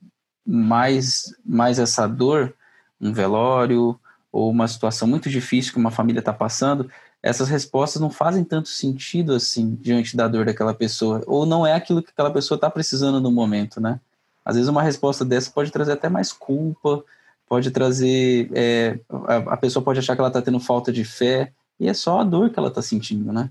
mais, 0.46 1.34
mais 1.44 1.78
essa 1.78 2.06
dor, 2.06 2.54
um 3.00 3.12
velório 3.12 3.98
ou 4.32 4.50
uma 4.50 4.68
situação 4.68 5.08
muito 5.08 5.28
difícil 5.28 5.72
que 5.72 5.78
uma 5.78 5.90
família 5.90 6.20
está 6.20 6.32
passando, 6.32 6.90
essas 7.22 7.48
respostas 7.48 8.00
não 8.00 8.10
fazem 8.10 8.44
tanto 8.44 8.68
sentido 8.68 9.34
assim 9.34 9.76
diante 9.80 10.16
da 10.16 10.26
dor 10.28 10.46
daquela 10.46 10.72
pessoa, 10.72 11.22
ou 11.26 11.44
não 11.44 11.66
é 11.66 11.74
aquilo 11.74 12.02
que 12.02 12.10
aquela 12.10 12.30
pessoa 12.30 12.56
está 12.56 12.70
precisando 12.70 13.20
no 13.20 13.30
momento, 13.30 13.80
né? 13.80 14.00
Às 14.44 14.56
vezes 14.56 14.68
uma 14.68 14.82
resposta 14.82 15.24
dessa 15.24 15.50
pode 15.50 15.70
trazer 15.70 15.92
até 15.92 16.08
mais 16.08 16.32
culpa, 16.32 17.04
pode 17.46 17.70
trazer. 17.70 18.50
É, 18.54 18.98
a, 19.26 19.36
a 19.54 19.56
pessoa 19.56 19.84
pode 19.84 19.98
achar 19.98 20.14
que 20.14 20.20
ela 20.20 20.28
está 20.28 20.40
tendo 20.40 20.58
falta 20.58 20.92
de 20.92 21.04
fé, 21.04 21.52
e 21.78 21.88
é 21.88 21.94
só 21.94 22.20
a 22.20 22.24
dor 22.24 22.50
que 22.50 22.58
ela 22.58 22.68
está 22.68 22.80
sentindo, 22.80 23.32
né? 23.32 23.50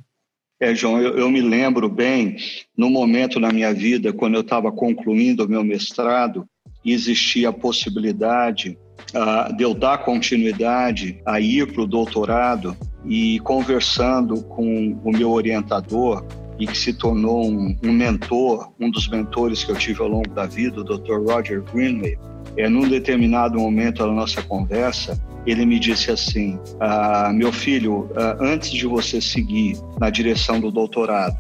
É, 0.60 0.76
João, 0.76 1.00
eu, 1.00 1.18
eu, 1.18 1.30
me 1.32 1.40
lembro 1.40 1.88
bem, 1.88 2.36
no 2.76 2.90
momento 2.90 3.40
na 3.40 3.50
minha 3.50 3.74
vida, 3.74 4.12
quando 4.12 4.36
eu 4.36 4.42
estava 4.42 4.72
concluindo 4.72 5.46
o 5.46 5.48
meu 5.48 5.64
mestrado, 5.64 6.46
existia 6.84 7.50
a 7.50 7.54
possibilidade 7.54 8.78
uh, 9.14 9.56
de 9.56 9.64
eu 9.64 9.74
dar 9.74 10.00
continuidade 10.00 11.22
a 11.26 11.40
ir 11.40 11.72
para 11.72 11.84
o 11.84 11.88
doutorado 11.88 12.76
e 13.06 13.40
conversando 13.40 14.44
com 14.44 15.00
o 15.02 15.12
meu 15.12 15.32
orientador, 15.32 16.26
e 16.60 16.68
que 16.68 16.78
se 16.78 16.94
tornou 16.94 17.50
um, 17.50 17.74
um 17.82 17.94
mentor, 17.94 18.74
um 18.78 18.92
dos 18.92 19.08
mentores 19.08 19.64
que 19.64 19.72
eu 19.72 19.78
tive 19.78 20.02
ao 20.02 20.10
longo 20.10 20.30
da 20.32 20.46
vida, 20.46 20.82
o 20.82 20.84
Dr. 20.84 21.22
Roger 21.26 21.64
Greenway, 21.64 22.18
é, 22.58 22.68
num 22.68 22.88
determinado 22.90 23.58
momento 23.58 24.00
da 24.00 24.12
nossa 24.12 24.42
conversa, 24.42 25.18
ele 25.52 25.66
me 25.66 25.80
disse 25.80 26.12
assim: 26.12 26.60
ah, 26.80 27.32
Meu 27.34 27.52
filho, 27.52 28.10
ah, 28.16 28.38
antes 28.40 28.72
de 28.72 28.86
você 28.86 29.22
seguir 29.22 29.78
na 30.00 30.10
direção 30.10 30.60
do 30.60 30.72
doutorado, 30.72 31.38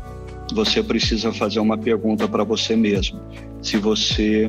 você 0.53 0.81
precisa 0.81 1.31
fazer 1.31 1.59
uma 1.59 1.77
pergunta 1.77 2.27
para 2.27 2.43
você 2.43 2.75
mesmo. 2.75 3.19
Se 3.61 3.77
você 3.77 4.47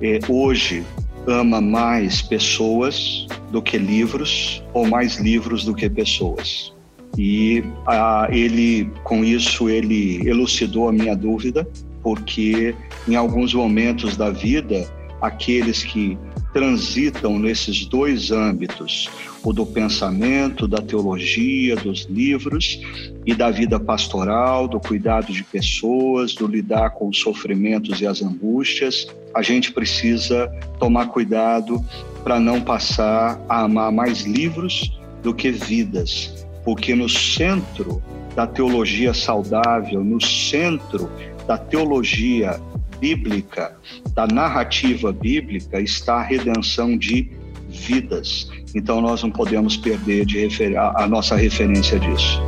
eh, 0.00 0.20
hoje 0.28 0.84
ama 1.26 1.60
mais 1.60 2.22
pessoas 2.22 3.26
do 3.50 3.62
que 3.62 3.78
livros 3.78 4.62
ou 4.72 4.86
mais 4.86 5.18
livros 5.18 5.64
do 5.64 5.74
que 5.74 5.88
pessoas. 5.88 6.72
E 7.16 7.62
ah, 7.86 8.26
ele, 8.30 8.90
com 9.04 9.24
isso, 9.24 9.68
ele 9.68 10.28
elucidou 10.28 10.88
a 10.88 10.92
minha 10.92 11.14
dúvida, 11.14 11.66
porque 12.02 12.74
em 13.08 13.14
alguns 13.14 13.54
momentos 13.54 14.16
da 14.16 14.30
vida, 14.30 14.86
aqueles 15.26 15.82
que 15.82 16.18
transitam 16.52 17.38
nesses 17.38 17.84
dois 17.86 18.30
âmbitos, 18.30 19.08
o 19.42 19.52
do 19.52 19.66
pensamento, 19.66 20.68
da 20.68 20.78
teologia, 20.78 21.74
dos 21.74 22.04
livros 22.04 22.80
e 23.26 23.34
da 23.34 23.50
vida 23.50 23.80
pastoral, 23.80 24.68
do 24.68 24.78
cuidado 24.78 25.32
de 25.32 25.42
pessoas, 25.42 26.34
do 26.34 26.46
lidar 26.46 26.90
com 26.90 27.08
os 27.08 27.18
sofrimentos 27.18 28.00
e 28.00 28.06
as 28.06 28.22
angústias, 28.22 29.08
a 29.34 29.42
gente 29.42 29.72
precisa 29.72 30.48
tomar 30.78 31.06
cuidado 31.06 31.84
para 32.22 32.38
não 32.38 32.60
passar 32.60 33.40
a 33.48 33.62
amar 33.62 33.90
mais 33.90 34.22
livros 34.22 34.96
do 35.22 35.34
que 35.34 35.50
vidas, 35.50 36.46
porque 36.64 36.94
no 36.94 37.08
centro 37.08 38.02
da 38.36 38.46
teologia 38.46 39.12
saudável, 39.12 40.04
no 40.04 40.20
centro 40.20 41.10
da 41.46 41.58
teologia 41.58 42.60
bíblica, 43.04 43.76
da 44.14 44.26
narrativa 44.26 45.12
bíblica, 45.12 45.78
está 45.78 46.14
a 46.14 46.22
redenção 46.22 46.96
de 46.96 47.30
vidas. 47.68 48.50
Então 48.74 49.02
nós 49.02 49.22
não 49.22 49.30
podemos 49.30 49.76
perder 49.76 50.24
de 50.24 50.38
a, 50.74 51.02
a 51.02 51.06
nossa 51.06 51.36
referência 51.36 52.00
disso. 52.00 52.40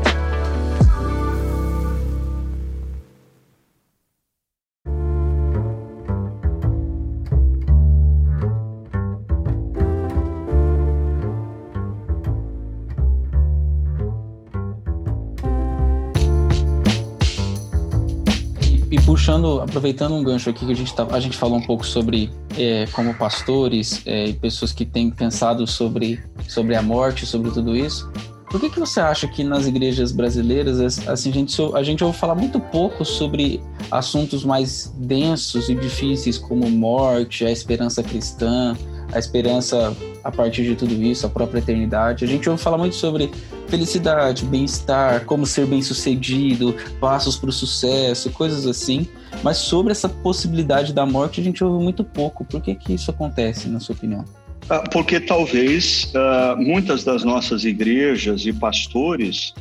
Puxando, 19.27 19.61
aproveitando 19.61 20.15
um 20.15 20.23
gancho 20.23 20.49
aqui 20.49 20.65
que 20.65 20.71
a 20.71 20.75
gente, 20.77 20.95
tá, 20.95 21.05
a 21.11 21.19
gente 21.19 21.37
falou 21.37 21.59
um 21.59 21.63
pouco 21.63 21.85
sobre 21.85 22.31
é, 22.57 22.87
como 22.93 23.13
pastores 23.13 24.01
é, 24.07 24.29
e 24.29 24.33
pessoas 24.33 24.71
que 24.71 24.85
têm 24.87 25.11
pensado 25.11 25.67
sobre, 25.67 26.23
sobre 26.47 26.77
a 26.77 26.83
morte, 26.83 27.27
sobre 27.27 27.51
tudo 27.51 27.77
isso. 27.77 28.09
Por 28.49 28.61
que, 28.61 28.71
que 28.71 28.79
você 28.79 29.01
acha 29.01 29.27
que 29.27 29.43
nas 29.43 29.67
igrejas 29.67 30.13
brasileiras 30.13 30.79
assim, 31.09 31.31
a, 31.31 31.33
gente, 31.33 31.61
a 31.75 31.83
gente 31.83 32.05
ouve 32.05 32.17
falar 32.17 32.37
muito 32.37 32.61
pouco 32.61 33.05
sobre 33.05 33.61
assuntos 33.91 34.45
mais 34.45 34.95
densos 34.97 35.69
e 35.69 35.75
difíceis 35.75 36.39
como 36.39 36.71
morte, 36.71 37.45
a 37.45 37.51
esperança 37.51 38.05
cristã, 38.05 38.77
a 39.13 39.19
esperança 39.19 39.93
a 40.27 40.31
partir 40.33 40.65
de 40.65 40.75
tudo 40.75 40.93
isso, 41.01 41.25
a 41.25 41.31
própria 41.31 41.61
eternidade. 41.61 42.25
A 42.25 42.29
gente 42.29 42.51
ouve 42.51 42.61
falar 42.61 42.77
muito 42.77 42.97
sobre 42.97 43.31
felicidade, 43.69 44.45
bem-estar, 44.45 45.25
como 45.25 45.47
ser 45.47 45.67
bem-sucedido, 45.67 46.75
passos 46.99 47.37
para 47.37 47.49
o 47.49 47.53
sucesso, 47.53 48.31
coisas 48.31 48.67
assim. 48.67 49.07
Mas 49.43 49.59
sobre 49.59 49.93
essa 49.93 50.09
possibilidade 50.09 50.93
da 50.93 51.07
morte 51.07 51.41
a 51.41 51.45
gente 51.45 51.63
ouve 51.63 51.83
muito 51.83 52.03
pouco. 52.03 52.45
Por 52.45 52.61
que, 52.61 52.75
que 52.75 52.95
isso 52.95 53.09
acontece, 53.09 53.69
na 53.69 53.79
sua 53.79 53.95
opinião? 53.95 54.25
Ah, 54.69 54.83
porque 54.91 55.21
talvez 55.21 56.13
uh, 56.13 56.57
muitas 56.57 57.05
das 57.05 57.23
nossas 57.23 57.65
igrejas 57.65 58.47
e 58.47 58.53
pastores 58.53 59.55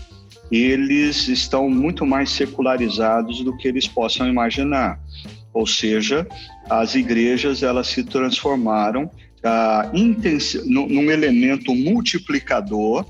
eles 0.52 1.28
estão 1.28 1.70
muito 1.70 2.06
mais 2.06 2.32
secularizados 2.32 3.44
do 3.44 3.56
que 3.56 3.68
eles 3.68 3.88
possam 3.88 4.28
imaginar. 4.28 5.00
Ou 5.54 5.68
seja, 5.68 6.28
as 6.70 6.96
igrejas 6.96 7.62
elas 7.62 7.88
se 7.88 8.04
transformaram 8.04 9.10
ah, 9.46 9.90
num, 10.66 10.88
num 10.88 11.12
elemento 11.12 11.74
multiplicador 11.76 13.06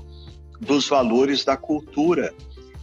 dos 0.60 0.88
valores 0.88 1.44
da 1.44 1.56
cultura 1.56 2.32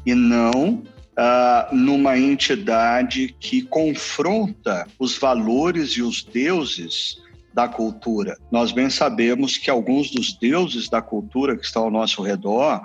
e 0.06 0.13
não 0.13 0.84
ah, 1.16 1.70
numa 1.72 2.18
entidade 2.18 3.36
que 3.39 3.62
confronta 3.62 4.88
os 4.98 5.18
valores 5.18 5.92
e 5.92 6.02
os 6.02 6.24
deuses 6.24 7.22
da 7.54 7.68
cultura. 7.68 8.38
Nós 8.52 8.72
bem 8.72 8.89
sabemos 8.89 9.58
que 9.58 9.70
alguns 9.70 10.10
dos 10.10 10.34
deuses 10.34 10.89
da 10.89 11.02
cultura 11.02 11.56
que 11.56 11.63
estão 11.63 11.84
ao 11.84 11.92
nosso 11.92 12.24
redor, 12.24 12.82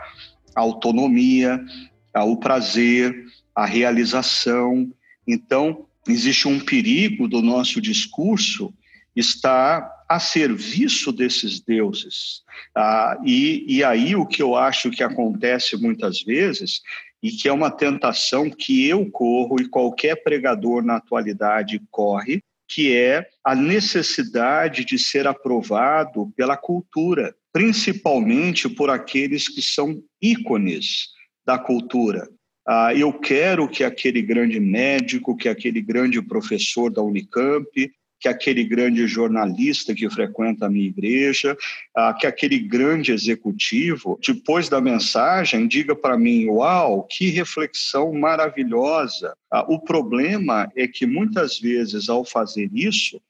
a 0.55 0.61
autonomia, 0.61 1.59
o 2.15 2.37
prazer, 2.37 3.15
a 3.55 3.65
realização. 3.65 4.93
Então, 5.27 5.87
existe 6.07 6.47
um 6.47 6.61
perigo 6.61 7.27
do 7.27 7.41
nosso 7.41 7.81
discurso 7.81 8.73
estar 9.17 9.98
a 10.09 10.19
serviço 10.19 11.13
desses 11.13 11.61
deuses. 11.61 12.43
Ah, 12.75 13.19
e, 13.25 13.65
e 13.69 13.85
aí 13.85 14.17
o 14.17 14.27
que 14.27 14.43
eu 14.43 14.57
acho 14.57 14.91
que 14.91 15.03
acontece 15.03 15.77
muitas 15.77 16.23
vezes, 16.23 16.81
e 17.23 17.31
que 17.31 17.49
é 17.49 17.53
uma 17.53 17.71
tentação 17.71 18.49
que 18.49 18.87
eu 18.87 19.11
corro 19.11 19.61
e 19.61 19.69
qualquer 19.69 20.23
pregador 20.23 20.83
na 20.83 20.97
atualidade 20.97 21.81
corre, 21.91 22.43
que 22.67 22.95
é 22.95 23.29
a 23.45 23.55
necessidade 23.55 24.85
de 24.85 24.99
ser 24.99 25.27
aprovado 25.27 26.33
pela 26.37 26.57
cultura, 26.57 27.35
principalmente 27.53 28.69
por 28.69 28.91
aqueles 28.91 29.49
que 29.49 29.63
são 29.63 30.03
ícones 30.23 31.09
da 31.45 31.59
cultura. 31.59 32.29
Ah, 32.67 32.95
eu 32.95 33.13
quero 33.13 33.67
que 33.67 33.83
aquele 33.83 34.21
grande 34.21 34.61
médico, 34.61 35.37
que 35.37 35.49
aquele 35.49 35.81
grande 35.81 36.21
professor 36.21 36.91
da 36.91 37.03
Unicamp, 37.03 37.91
que 38.21 38.29
aquele 38.29 38.65
grande 38.65 39.07
jornalista 39.07 39.95
que 39.95 40.09
frequenta 40.11 40.67
a 40.67 40.71
minha 40.71 40.89
igreja, 40.89 41.57
ah, 41.95 42.13
que 42.13 42.27
aquele 42.27 42.59
grande 42.59 43.13
executivo, 43.13 44.19
depois 44.27 44.69
da 44.69 44.81
mensagem, 44.81 45.69
diga 45.69 45.95
para 45.95 46.19
mim: 46.19 46.49
Uau, 46.49 47.05
que 47.05 47.29
reflexão 47.29 48.13
maravilhosa! 48.13 49.35
Ah, 49.51 49.65
o 49.69 49.79
problema 49.79 50.71
é 50.77 50.89
que 50.89 51.07
muitas 51.07 51.59
vezes, 51.59 52.09
ao 52.09 52.25
fazer 52.25 52.71
isso, 52.73 53.21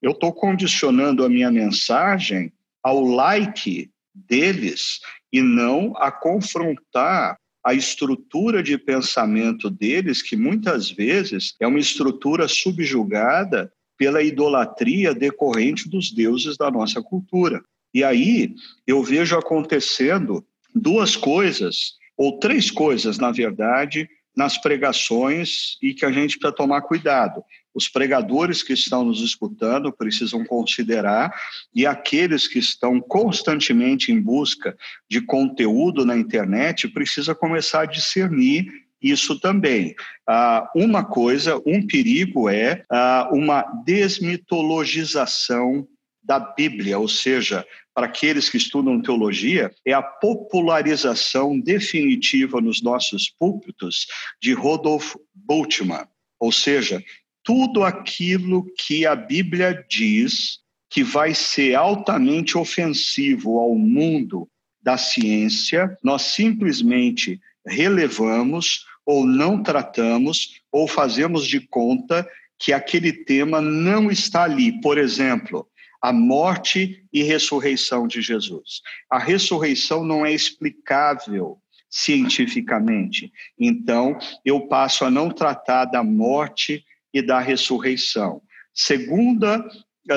eu 0.00 0.12
estou 0.12 0.32
condicionando 0.32 1.24
a 1.24 1.28
minha 1.28 1.50
mensagem 1.50 2.52
ao 2.82 3.00
like 3.00 3.90
deles 4.14 5.00
e 5.32 5.42
não 5.42 5.92
a 5.96 6.10
confrontar 6.10 7.36
a 7.64 7.74
estrutura 7.74 8.62
de 8.62 8.78
pensamento 8.78 9.68
deles, 9.68 10.22
que 10.22 10.36
muitas 10.36 10.90
vezes 10.90 11.54
é 11.60 11.66
uma 11.66 11.80
estrutura 11.80 12.48
subjugada 12.48 13.70
pela 13.98 14.22
idolatria 14.22 15.12
decorrente 15.12 15.88
dos 15.88 16.12
deuses 16.12 16.56
da 16.56 16.70
nossa 16.70 17.02
cultura. 17.02 17.60
E 17.92 18.04
aí 18.04 18.54
eu 18.86 19.02
vejo 19.02 19.36
acontecendo 19.36 20.44
duas 20.74 21.16
coisas, 21.16 21.94
ou 22.16 22.38
três 22.38 22.70
coisas, 22.70 23.18
na 23.18 23.32
verdade, 23.32 24.08
nas 24.36 24.56
pregações 24.56 25.76
e 25.82 25.92
que 25.92 26.04
a 26.04 26.12
gente 26.12 26.38
precisa 26.38 26.54
tomar 26.54 26.82
cuidado. 26.82 27.42
Os 27.74 27.88
pregadores 27.88 28.62
que 28.62 28.72
estão 28.72 29.04
nos 29.04 29.20
escutando 29.20 29.92
precisam 29.92 30.44
considerar 30.44 31.32
e 31.74 31.84
aqueles 31.84 32.46
que 32.46 32.60
estão 32.60 33.00
constantemente 33.00 34.12
em 34.12 34.20
busca 34.20 34.76
de 35.10 35.20
conteúdo 35.20 36.04
na 36.04 36.16
internet 36.16 36.86
precisa 36.88 37.34
começar 37.34 37.82
a 37.82 37.86
discernir 37.86 38.87
isso 39.00 39.40
também. 39.40 39.94
Ah, 40.26 40.68
uma 40.74 41.04
coisa, 41.04 41.62
um 41.64 41.86
perigo 41.86 42.48
é 42.48 42.84
ah, 42.90 43.28
uma 43.32 43.62
desmitologização 43.84 45.86
da 46.22 46.38
Bíblia, 46.38 46.98
ou 46.98 47.08
seja, 47.08 47.66
para 47.94 48.06
aqueles 48.06 48.50
que 48.50 48.58
estudam 48.58 49.00
teologia, 49.00 49.72
é 49.84 49.92
a 49.92 50.02
popularização 50.02 51.58
definitiva 51.58 52.60
nos 52.60 52.82
nossos 52.82 53.30
púlpitos 53.30 54.06
de 54.40 54.52
Rodolf 54.52 55.16
Bultmann, 55.34 56.06
ou 56.38 56.52
seja, 56.52 57.02
tudo 57.42 57.82
aquilo 57.82 58.66
que 58.78 59.06
a 59.06 59.16
Bíblia 59.16 59.84
diz 59.88 60.58
que 60.90 61.02
vai 61.02 61.34
ser 61.34 61.74
altamente 61.74 62.58
ofensivo 62.58 63.58
ao 63.58 63.74
mundo 63.74 64.46
da 64.82 64.98
ciência, 64.98 65.96
nós 66.02 66.22
simplesmente 66.22 67.40
relevamos 67.66 68.86
ou 69.08 69.24
não 69.24 69.62
tratamos 69.62 70.60
ou 70.70 70.86
fazemos 70.86 71.46
de 71.46 71.60
conta 71.60 72.28
que 72.58 72.74
aquele 72.74 73.10
tema 73.10 73.58
não 73.58 74.10
está 74.10 74.42
ali. 74.42 74.78
Por 74.82 74.98
exemplo, 74.98 75.66
a 76.02 76.12
morte 76.12 77.02
e 77.10 77.22
ressurreição 77.22 78.06
de 78.06 78.20
Jesus. 78.20 78.82
A 79.10 79.18
ressurreição 79.18 80.04
não 80.04 80.26
é 80.26 80.32
explicável 80.34 81.58
cientificamente. 81.88 83.32
Então, 83.58 84.18
eu 84.44 84.60
passo 84.68 85.06
a 85.06 85.10
não 85.10 85.30
tratar 85.30 85.86
da 85.86 86.04
morte 86.04 86.84
e 87.10 87.22
da 87.22 87.40
ressurreição. 87.40 88.42
Segunda 88.74 89.66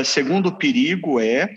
segundo 0.06 0.58
perigo 0.58 1.20
é 1.20 1.54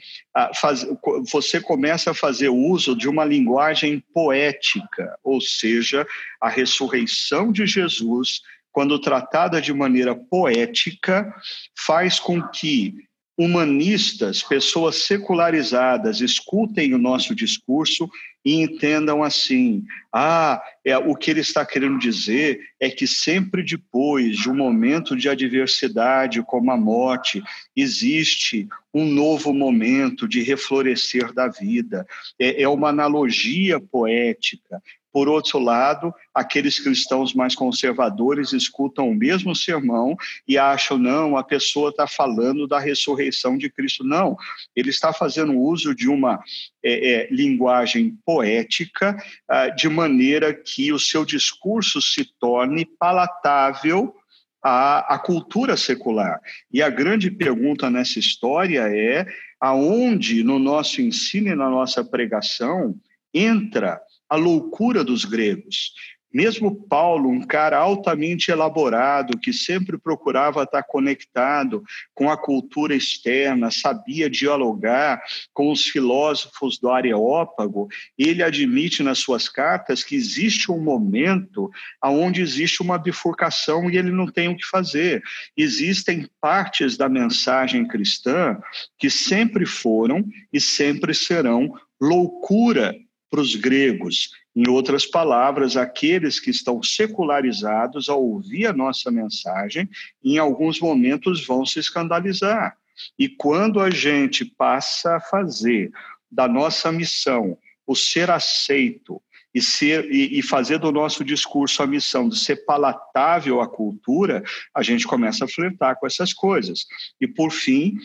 faz, 0.60 0.86
você 1.30 1.60
começa 1.60 2.10
a 2.10 2.14
fazer 2.14 2.48
uso 2.48 2.96
de 2.96 3.08
uma 3.08 3.24
linguagem 3.24 4.02
poética, 4.12 5.16
ou 5.22 5.40
seja, 5.40 6.06
a 6.40 6.48
ressurreição 6.48 7.52
de 7.52 7.66
Jesus, 7.66 8.40
quando 8.72 8.98
tratada 8.98 9.60
de 9.60 9.72
maneira 9.72 10.14
poética, 10.14 11.32
faz 11.76 12.18
com 12.18 12.42
que 12.48 12.94
humanistas, 13.36 14.42
pessoas 14.42 14.96
secularizadas, 14.96 16.20
escutem 16.20 16.94
o 16.94 16.98
nosso 16.98 17.34
discurso 17.34 18.08
e 18.44 18.60
entendam 18.60 19.22
assim: 19.22 19.84
ah, 20.12 20.62
é, 20.84 20.96
o 20.98 21.14
que 21.14 21.30
ele 21.30 21.40
está 21.40 21.64
querendo 21.64 21.98
dizer 21.98 22.60
é 22.78 22.90
que 22.90 23.06
sempre 23.06 23.62
depois 23.62 24.36
de 24.36 24.50
um 24.50 24.54
momento 24.54 25.16
de 25.16 25.28
adversidade, 25.28 26.42
como 26.42 26.70
a 26.70 26.76
morte, 26.76 27.42
existe 27.74 28.68
um 28.92 29.06
novo 29.06 29.52
momento 29.52 30.28
de 30.28 30.42
reflorescer 30.42 31.32
da 31.32 31.48
vida. 31.48 32.06
É, 32.38 32.62
é 32.62 32.68
uma 32.68 32.90
analogia 32.90 33.80
poética. 33.80 34.82
Por 35.14 35.28
outro 35.28 35.60
lado, 35.60 36.12
aqueles 36.34 36.80
cristãos 36.80 37.32
mais 37.34 37.54
conservadores 37.54 38.52
escutam 38.52 39.08
o 39.08 39.14
mesmo 39.14 39.54
sermão 39.54 40.16
e 40.48 40.58
acham, 40.58 40.98
não, 40.98 41.36
a 41.36 41.44
pessoa 41.44 41.90
está 41.90 42.04
falando 42.04 42.66
da 42.66 42.80
ressurreição 42.80 43.56
de 43.56 43.70
Cristo. 43.70 44.02
Não, 44.02 44.36
ele 44.74 44.90
está 44.90 45.12
fazendo 45.12 45.56
uso 45.56 45.94
de 45.94 46.08
uma 46.08 46.42
é, 46.84 47.12
é, 47.12 47.28
linguagem 47.30 48.18
poética, 48.26 49.16
ah, 49.48 49.68
de 49.68 49.88
maneira 49.88 50.52
que 50.52 50.92
o 50.92 50.98
seu 50.98 51.24
discurso 51.24 52.02
se 52.02 52.24
torne 52.40 52.84
palatável 52.84 54.12
à, 54.60 55.14
à 55.14 55.16
cultura 55.16 55.76
secular. 55.76 56.40
E 56.72 56.82
a 56.82 56.90
grande 56.90 57.30
pergunta 57.30 57.88
nessa 57.88 58.18
história 58.18 58.88
é 58.88 59.26
aonde 59.60 60.42
no 60.42 60.58
nosso 60.58 61.00
ensino 61.00 61.50
e 61.50 61.54
na 61.54 61.70
nossa 61.70 62.04
pregação 62.04 62.96
entra 63.32 64.00
a 64.28 64.36
loucura 64.36 65.04
dos 65.04 65.24
gregos. 65.24 65.92
Mesmo 66.34 66.74
Paulo, 66.88 67.28
um 67.28 67.46
cara 67.46 67.78
altamente 67.78 68.50
elaborado, 68.50 69.38
que 69.38 69.52
sempre 69.52 69.96
procurava 69.96 70.64
estar 70.64 70.82
conectado 70.82 71.84
com 72.12 72.28
a 72.28 72.36
cultura 72.36 72.92
externa, 72.92 73.70
sabia 73.70 74.28
dialogar 74.28 75.22
com 75.52 75.70
os 75.70 75.84
filósofos 75.84 76.76
do 76.76 76.90
Areópago, 76.90 77.86
ele 78.18 78.42
admite 78.42 79.00
nas 79.00 79.20
suas 79.20 79.48
cartas 79.48 80.02
que 80.02 80.16
existe 80.16 80.72
um 80.72 80.82
momento 80.82 81.70
onde 82.02 82.42
existe 82.42 82.82
uma 82.82 82.98
bifurcação 82.98 83.88
e 83.88 83.96
ele 83.96 84.10
não 84.10 84.26
tem 84.26 84.48
o 84.48 84.56
que 84.56 84.66
fazer. 84.66 85.22
Existem 85.56 86.28
partes 86.40 86.96
da 86.96 87.08
mensagem 87.08 87.86
cristã 87.86 88.58
que 88.98 89.08
sempre 89.08 89.64
foram 89.64 90.24
e 90.52 90.60
sempre 90.60 91.14
serão 91.14 91.72
loucura 92.00 92.92
para 93.34 93.40
os 93.40 93.56
gregos. 93.56 94.30
Em 94.54 94.68
outras 94.68 95.04
palavras, 95.04 95.76
aqueles 95.76 96.38
que 96.38 96.50
estão 96.50 96.80
secularizados 96.84 98.08
ao 98.08 98.24
ouvir 98.24 98.66
a 98.66 98.72
nossa 98.72 99.10
mensagem, 99.10 99.90
em 100.22 100.38
alguns 100.38 100.78
momentos 100.78 101.44
vão 101.44 101.66
se 101.66 101.80
escandalizar. 101.80 102.76
E 103.18 103.28
quando 103.28 103.80
a 103.80 103.90
gente 103.90 104.44
passa 104.44 105.16
a 105.16 105.20
fazer 105.20 105.90
da 106.30 106.46
nossa 106.46 106.92
missão 106.92 107.58
o 107.84 107.96
ser 107.96 108.30
aceito 108.30 109.20
e, 109.52 109.60
ser, 109.60 110.08
e, 110.08 110.38
e 110.38 110.42
fazer 110.42 110.78
do 110.78 110.92
nosso 110.92 111.24
discurso 111.24 111.82
a 111.82 111.88
missão 111.88 112.28
de 112.28 112.38
ser 112.38 112.64
palatável 112.64 113.60
à 113.60 113.68
cultura, 113.68 114.44
a 114.72 114.80
gente 114.80 115.08
começa 115.08 115.44
a 115.44 115.48
flertar 115.48 115.98
com 115.98 116.06
essas 116.06 116.32
coisas. 116.32 116.86
E, 117.20 117.26
por 117.26 117.50
fim, 117.50 117.96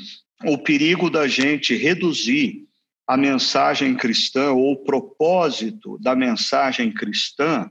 o 0.43 0.57
perigo 0.57 1.07
da 1.07 1.27
gente 1.27 1.75
reduzir 1.75 2.67
a 3.09 3.17
mensagem 3.17 3.95
cristã 3.95 4.51
ou 4.51 4.73
o 4.73 4.83
propósito 4.83 5.97
da 5.99 6.15
mensagem 6.15 6.93
cristã 6.93 7.67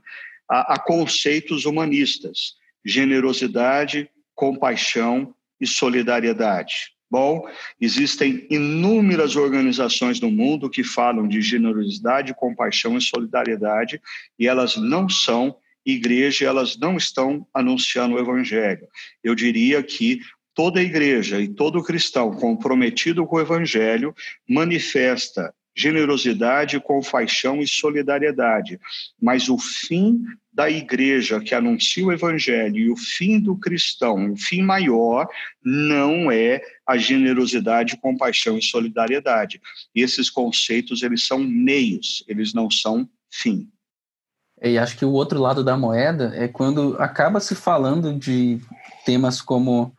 a, 0.49 0.73
a 0.73 0.77
conceitos 0.77 1.63
humanistas, 1.63 2.55
generosidade, 2.83 4.09
compaixão 4.35 5.33
e 5.57 5.65
solidariedade. 5.65 6.91
Bom, 7.09 7.47
existem 7.79 8.45
inúmeras 8.49 9.37
organizações 9.37 10.19
no 10.19 10.29
mundo 10.29 10.69
que 10.69 10.83
falam 10.83 11.25
de 11.25 11.41
generosidade, 11.41 12.35
compaixão 12.35 12.97
e 12.97 13.01
solidariedade, 13.01 14.01
e 14.37 14.45
elas 14.45 14.75
não 14.75 15.07
são 15.07 15.55
igreja, 15.85 16.47
elas 16.47 16.77
não 16.77 16.97
estão 16.97 17.47
anunciando 17.53 18.15
o 18.15 18.19
evangelho. 18.19 18.85
Eu 19.23 19.33
diria 19.33 19.81
que 19.81 20.19
toda 20.59 20.81
igreja 20.81 21.39
e 21.39 21.47
todo 21.47 21.81
cristão 21.81 22.33
comprometido 22.33 23.25
com 23.25 23.37
o 23.37 23.39
evangelho 23.39 24.13
manifesta 24.45 25.53
generosidade, 25.73 26.81
compaixão 26.81 27.61
e 27.61 27.65
solidariedade. 27.65 28.77
Mas 29.21 29.47
o 29.47 29.57
fim 29.57 30.21
da 30.51 30.69
igreja 30.69 31.39
que 31.39 31.55
anuncia 31.55 32.05
o 32.05 32.11
evangelho 32.11 32.77
e 32.77 32.91
o 32.91 32.97
fim 32.97 33.39
do 33.39 33.55
cristão, 33.55 34.33
o 34.33 34.35
fim 34.35 34.61
maior, 34.61 35.29
não 35.63 36.29
é 36.29 36.61
a 36.85 36.97
generosidade, 36.97 37.95
compaixão 37.95 38.57
e 38.57 38.61
solidariedade. 38.61 39.61
Esses 39.95 40.29
conceitos, 40.29 41.03
eles 41.03 41.25
são 41.25 41.39
meios, 41.39 42.21
eles 42.27 42.53
não 42.53 42.69
são 42.69 43.07
fim. 43.31 43.69
E 44.61 44.77
acho 44.77 44.97
que 44.97 45.05
o 45.05 45.13
outro 45.13 45.39
lado 45.39 45.63
da 45.63 45.77
moeda 45.77 46.33
é 46.35 46.49
quando 46.49 46.97
acaba 46.99 47.39
se 47.39 47.55
falando 47.55 48.13
de 48.13 48.59
temas 49.05 49.41
como 49.41 49.95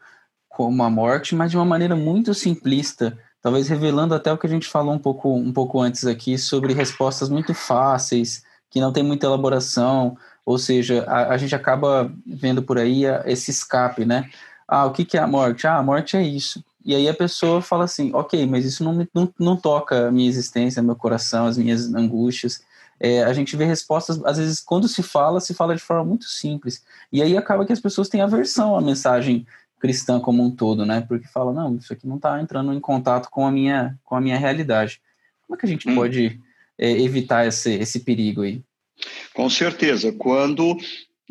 como 0.50 0.82
a 0.82 0.90
morte, 0.90 1.34
mas 1.34 1.50
de 1.50 1.56
uma 1.56 1.64
maneira 1.64 1.96
muito 1.96 2.34
simplista, 2.34 3.16
talvez 3.40 3.68
revelando 3.68 4.14
até 4.14 4.30
o 4.32 4.36
que 4.36 4.46
a 4.46 4.50
gente 4.50 4.68
falou 4.68 4.92
um 4.92 4.98
pouco, 4.98 5.32
um 5.34 5.52
pouco 5.52 5.80
antes 5.80 6.04
aqui 6.04 6.36
sobre 6.36 6.74
respostas 6.74 7.30
muito 7.30 7.54
fáceis, 7.54 8.42
que 8.68 8.80
não 8.80 8.92
tem 8.92 9.02
muita 9.02 9.26
elaboração, 9.26 10.18
ou 10.44 10.58
seja, 10.58 11.04
a, 11.06 11.32
a 11.32 11.36
gente 11.38 11.54
acaba 11.54 12.12
vendo 12.26 12.62
por 12.62 12.78
aí 12.78 13.06
a, 13.06 13.22
esse 13.26 13.50
escape, 13.50 14.04
né? 14.04 14.28
Ah, 14.66 14.84
o 14.84 14.92
que, 14.92 15.04
que 15.04 15.16
é 15.16 15.20
a 15.20 15.26
morte? 15.26 15.66
Ah, 15.66 15.78
a 15.78 15.82
morte 15.82 16.16
é 16.16 16.22
isso. 16.22 16.62
E 16.84 16.94
aí 16.94 17.08
a 17.08 17.14
pessoa 17.14 17.62
fala 17.62 17.84
assim, 17.84 18.12
ok, 18.12 18.46
mas 18.46 18.64
isso 18.64 18.82
não, 18.82 19.06
não, 19.14 19.32
não 19.38 19.56
toca 19.56 20.08
a 20.08 20.10
minha 20.10 20.28
existência, 20.28 20.82
meu 20.82 20.96
coração, 20.96 21.46
as 21.46 21.56
minhas 21.56 21.94
angústias. 21.94 22.62
É, 22.98 23.22
a 23.22 23.32
gente 23.32 23.56
vê 23.56 23.64
respostas, 23.64 24.22
às 24.24 24.38
vezes, 24.38 24.60
quando 24.60 24.88
se 24.88 25.02
fala, 25.02 25.40
se 25.40 25.54
fala 25.54 25.74
de 25.74 25.82
forma 25.82 26.04
muito 26.04 26.24
simples. 26.26 26.82
E 27.12 27.22
aí 27.22 27.36
acaba 27.36 27.64
que 27.64 27.72
as 27.72 27.80
pessoas 27.80 28.08
têm 28.08 28.20
aversão 28.20 28.76
à 28.76 28.80
mensagem 28.80 29.46
cristã 29.80 30.20
como 30.20 30.44
um 30.44 30.50
todo, 30.50 30.84
né? 30.84 31.00
Porque 31.08 31.26
fala, 31.26 31.52
não, 31.52 31.76
isso 31.76 31.92
aqui 31.92 32.06
não 32.06 32.16
está 32.16 32.40
entrando 32.40 32.72
em 32.72 32.78
contato 32.78 33.28
com 33.30 33.46
a 33.46 33.50
minha, 33.50 33.98
com 34.04 34.14
a 34.14 34.20
minha 34.20 34.38
realidade. 34.38 35.00
Como 35.46 35.56
é 35.56 35.58
que 35.58 35.66
a 35.66 35.68
gente 35.68 35.88
hum. 35.88 35.94
pode 35.94 36.38
é, 36.78 36.90
evitar 36.90 37.46
esse, 37.46 37.72
esse 37.74 38.00
perigo 38.00 38.42
aí? 38.42 38.62
Com 39.34 39.48
certeza. 39.48 40.12
Quando 40.12 40.76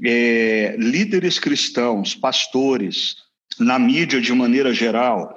é, 0.03 0.75
líderes 0.77 1.39
cristãos, 1.39 2.15
pastores, 2.15 3.15
na 3.59 3.77
mídia 3.77 4.19
de 4.19 4.33
maneira 4.33 4.73
geral, 4.73 5.35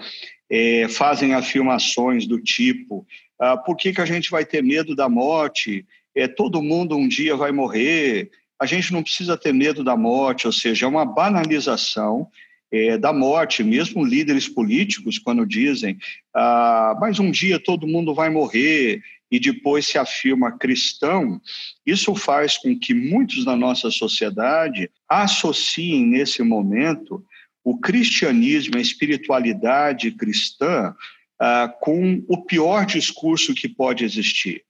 é, 0.51 0.89
fazem 0.89 1.35
afirmações 1.35 2.27
do 2.27 2.41
tipo: 2.41 3.07
ah, 3.39 3.57
por 3.57 3.77
que, 3.77 3.93
que 3.93 4.01
a 4.01 4.07
gente 4.07 4.31
vai 4.31 4.45
ter 4.45 4.63
medo 4.63 4.97
da 4.97 5.09
morte? 5.09 5.85
É, 6.15 6.27
todo 6.27 6.63
mundo 6.63 6.97
um 6.97 7.09
dia 7.09 7.37
vai 7.37 7.53
morrer. 7.53 8.31
A 8.59 8.65
gente 8.65 8.93
não 8.93 9.03
precisa 9.03 9.37
ter 9.37 9.53
medo 9.53 9.83
da 9.83 9.97
morte, 9.97 10.47
ou 10.47 10.53
seja, 10.53 10.87
é 10.87 10.89
uma 10.89 11.05
banalização 11.05 12.29
é, 12.73 12.97
da 12.97 13.13
morte, 13.13 13.63
mesmo 13.63 14.03
líderes 14.03 14.49
políticos, 14.49 15.19
quando 15.19 15.47
dizem, 15.47 15.99
ah, 16.35 16.97
mas 16.99 17.19
um 17.19 17.31
dia 17.31 17.59
todo 17.59 17.87
mundo 17.87 18.15
vai 18.15 18.31
morrer, 18.31 19.03
e 19.31 19.39
depois 19.39 19.87
se 19.87 19.97
afirma 19.97 20.59
cristão, 20.59 21.41
isso 21.87 22.15
faz 22.15 22.59
com 22.59 22.79
que 22.79 22.93
muitos 22.93 23.45
da 23.45 23.57
nossa 23.57 23.91
sociedade 23.91 24.91
associem 25.09 26.07
nesse 26.07 26.43
momento 26.43 27.25
o 27.65 27.79
cristianismo, 27.79 28.77
a 28.77 28.81
espiritualidade 28.81 30.11
cristã, 30.11 30.95
ah, 31.39 31.73
com 31.81 32.23
o 32.29 32.43
pior 32.45 32.87
discurso 32.87 33.55
que 33.55 33.69
pode 33.69 34.05
existir. 34.05 34.65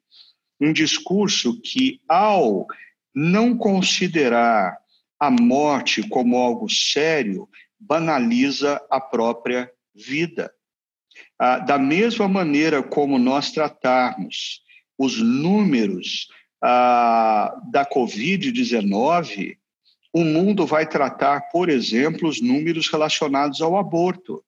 Um 0.61 0.73
discurso 0.73 1.61
que, 1.61 2.01
ao 2.09 2.67
não 3.15 3.57
considerar 3.57 4.77
a 5.19 5.31
morte 5.31 6.03
como 6.09 6.37
algo 6.37 6.69
sério, 6.69 7.49
banaliza 7.87 8.81
a 8.91 9.01
própria 9.01 9.71
vida. 9.95 10.53
Ah, 11.39 11.59
da 11.59 11.79
mesma 11.79 12.29
maneira 12.29 12.83
como 12.83 13.19
nós 13.19 13.51
tratarmos 13.51 14.63
os 14.97 15.21
números 15.21 16.29
ah, 16.63 17.55
da 17.71 17.85
Covid-19, 17.85 19.57
o 20.13 20.25
mundo 20.25 20.67
vai 20.67 20.87
tratar, 20.87 21.41
por 21.51 21.69
exemplo, 21.69 22.29
os 22.29 22.41
números 22.41 22.89
relacionados 22.89 23.61
ao 23.61 23.77
aborto. 23.77 24.45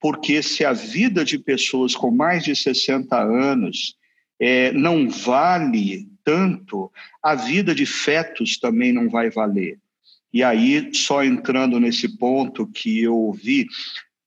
Porque 0.00 0.42
se 0.42 0.64
a 0.64 0.72
vida 0.72 1.24
de 1.24 1.38
pessoas 1.38 1.94
com 1.94 2.10
mais 2.10 2.44
de 2.44 2.56
60 2.56 3.16
anos 3.16 3.96
é, 4.40 4.72
não 4.72 5.08
vale 5.08 6.08
tanto, 6.24 6.90
a 7.22 7.34
vida 7.34 7.74
de 7.74 7.86
fetos 7.86 8.58
também 8.58 8.92
não 8.92 9.08
vai 9.08 9.30
valer. 9.30 9.78
E 10.34 10.42
aí, 10.42 10.90
só 10.92 11.22
entrando 11.22 11.78
nesse 11.78 12.08
ponto 12.18 12.66
que 12.66 13.00
eu 13.00 13.30
vi 13.32 13.68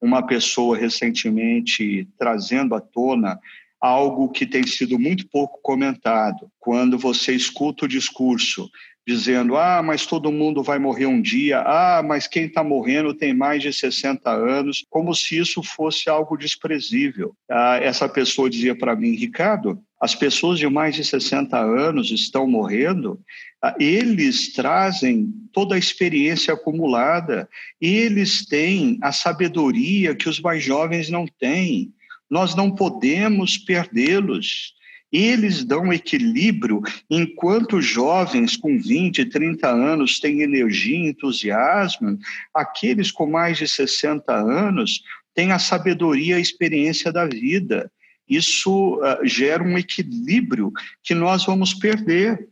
uma 0.01 0.25
pessoa 0.25 0.77
recentemente 0.77 2.07
trazendo 2.17 2.73
à 2.73 2.79
tona 2.79 3.37
algo 3.81 4.29
que 4.29 4.45
tem 4.45 4.65
sido 4.65 4.97
muito 4.97 5.27
pouco 5.27 5.59
comentado. 5.61 6.49
Quando 6.61 6.97
você 6.97 7.33
escuta 7.33 7.83
o 7.83 7.89
discurso 7.89 8.69
dizendo: 9.05 9.57
ah, 9.57 9.83
mas 9.83 10.05
todo 10.05 10.31
mundo 10.31 10.63
vai 10.63 10.79
morrer 10.79 11.07
um 11.07 11.21
dia, 11.21 11.59
ah, 11.59 12.01
mas 12.01 12.25
quem 12.25 12.45
está 12.45 12.63
morrendo 12.63 13.13
tem 13.13 13.33
mais 13.33 13.61
de 13.61 13.73
60 13.73 14.31
anos, 14.31 14.85
como 14.89 15.13
se 15.13 15.37
isso 15.37 15.61
fosse 15.61 16.09
algo 16.09 16.37
desprezível. 16.37 17.35
Ah, 17.51 17.79
essa 17.81 18.07
pessoa 18.07 18.49
dizia 18.49 18.77
para 18.77 18.95
mim: 18.95 19.11
Ricardo, 19.11 19.77
as 19.99 20.13
pessoas 20.13 20.59
de 20.59 20.67
mais 20.69 20.95
de 20.95 21.03
60 21.03 21.57
anos 21.57 22.11
estão 22.11 22.47
morrendo, 22.47 23.19
ah, 23.61 23.75
eles 23.79 24.53
trazem 24.53 25.33
toda 25.51 25.75
a 25.75 25.79
experiência 25.79 26.53
acumulada, 26.53 27.49
eles 27.81 28.45
têm 28.45 28.99
a 29.01 29.11
sabedoria 29.11 30.15
que 30.15 30.29
os 30.29 30.39
mais 30.39 30.63
jovens 30.63 31.09
não 31.09 31.25
têm. 31.25 31.91
Nós 32.29 32.55
não 32.55 32.69
podemos 32.69 33.57
perdê-los. 33.57 34.75
Eles 35.11 35.63
dão 35.63 35.91
equilíbrio 35.91 36.81
enquanto 37.09 37.81
jovens 37.81 38.57
com 38.57 38.77
20, 38.77 39.25
30 39.25 39.67
anos 39.67 40.19
têm 40.19 40.41
energia 40.41 40.97
e 40.97 41.07
entusiasmo, 41.07 42.19
aqueles 42.53 43.09
com 43.09 43.25
mais 43.25 43.57
de 43.57 43.67
60 43.67 44.33
anos 44.33 45.01
têm 45.33 45.53
a 45.53 45.59
sabedoria 45.59 46.35
e 46.35 46.37
a 46.37 46.41
experiência 46.41 47.11
da 47.11 47.25
vida. 47.25 47.89
Isso 48.27 48.95
uh, 48.95 49.25
gera 49.25 49.63
um 49.63 49.77
equilíbrio 49.77 50.71
que 51.03 51.13
nós 51.13 51.45
vamos 51.45 51.73
perder. 51.73 52.47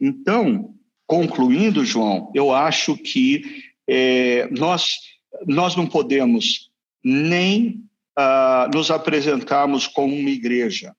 Então, 0.00 0.74
concluindo, 1.06 1.84
João, 1.84 2.30
eu 2.34 2.54
acho 2.54 2.96
que 2.96 3.64
é, 3.88 4.48
nós, 4.50 4.96
nós 5.46 5.74
não 5.74 5.86
podemos 5.86 6.70
nem 7.02 7.84
uh, 8.18 8.70
nos 8.74 8.90
apresentarmos 8.90 9.86
como 9.86 10.14
uma 10.14 10.30
igreja 10.30 10.94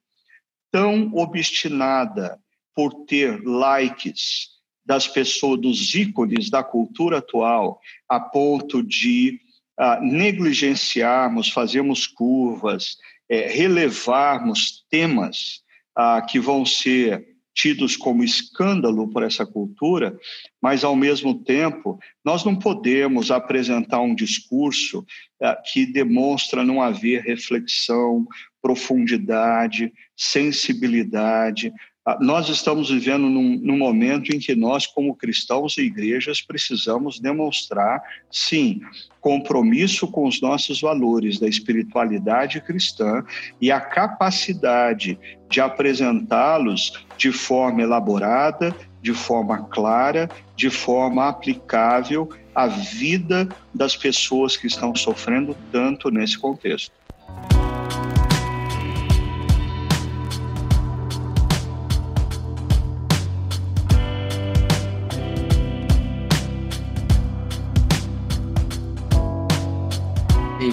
tão 0.72 1.12
obstinada 1.14 2.40
por 2.76 3.06
ter 3.06 3.42
likes 3.44 4.60
das 4.86 5.08
pessoas, 5.08 5.62
dos 5.62 5.94
ícones 5.94 6.50
da 6.50 6.64
cultura 6.64 7.20
atual, 7.20 7.80
a 8.08 8.20
ponto 8.20 8.82
de 8.82 9.40
uh, 9.80 10.04
negligenciarmos, 10.04 11.50
fazermos 11.50 12.08
curvas, 12.08 12.98
é, 13.30 13.48
relevarmos 13.48 14.86
temas 14.90 15.62
uh, 15.98 16.26
que 16.28 16.40
vão 16.40 16.66
ser 16.66 17.28
tidos 17.54 17.98
como 17.98 18.24
escândalo 18.24 19.10
por 19.10 19.22
essa 19.22 19.46
cultura, 19.46 20.18
mas, 20.62 20.84
ao 20.84 20.96
mesmo 20.96 21.44
tempo, 21.44 22.00
nós 22.24 22.46
não 22.46 22.56
podemos 22.56 23.32
apresentar 23.32 24.00
um 24.00 24.16
discurso 24.16 25.00
uh, 25.00 25.56
que 25.72 25.86
demonstra 25.86 26.64
não 26.64 26.82
haver 26.82 27.22
reflexão, 27.24 28.26
profundidade, 28.62 29.92
sensibilidade. 30.16 31.74
Ah, 32.10 32.18
nós 32.20 32.50
estamos 32.50 32.90
vivendo 32.90 33.30
num, 33.30 33.60
num, 33.62 33.78
momento 33.78 34.36
em 34.36 34.40
que 34.40 34.56
nós, 34.56 34.88
como 34.88 35.16
cristãos 35.16 35.78
e 35.78 35.82
igrejas, 35.82 36.42
precisamos 36.42 37.20
demonstrar, 37.20 38.02
sim, 38.32 38.82
compromisso 39.22 40.08
com 40.08 40.28
os 40.28 40.42
nossos 40.42 40.82
valores 40.82 41.38
da 41.38 41.48
espiritualidade 41.48 42.62
cristã 42.62 43.24
e 43.62 43.72
a 43.72 43.80
capacidade 43.80 45.20
de 45.48 45.62
apresentá-los 45.62 46.94
de 47.16 47.32
forma 47.32 47.84
elaborada, 47.84 48.76
de 49.04 49.14
forma 49.14 49.66
clara, 49.66 50.28
de 50.56 50.72
forma 50.72 51.30
aplicável 51.30 52.28
à 52.56 52.66
vida 52.66 53.48
das 53.72 53.96
pessoas 53.96 54.58
que 54.58 54.66
estão 54.66 54.96
sofrendo 54.96 55.56
tanto 55.72 56.10
nesse 56.10 56.40
contexto. 56.40 56.99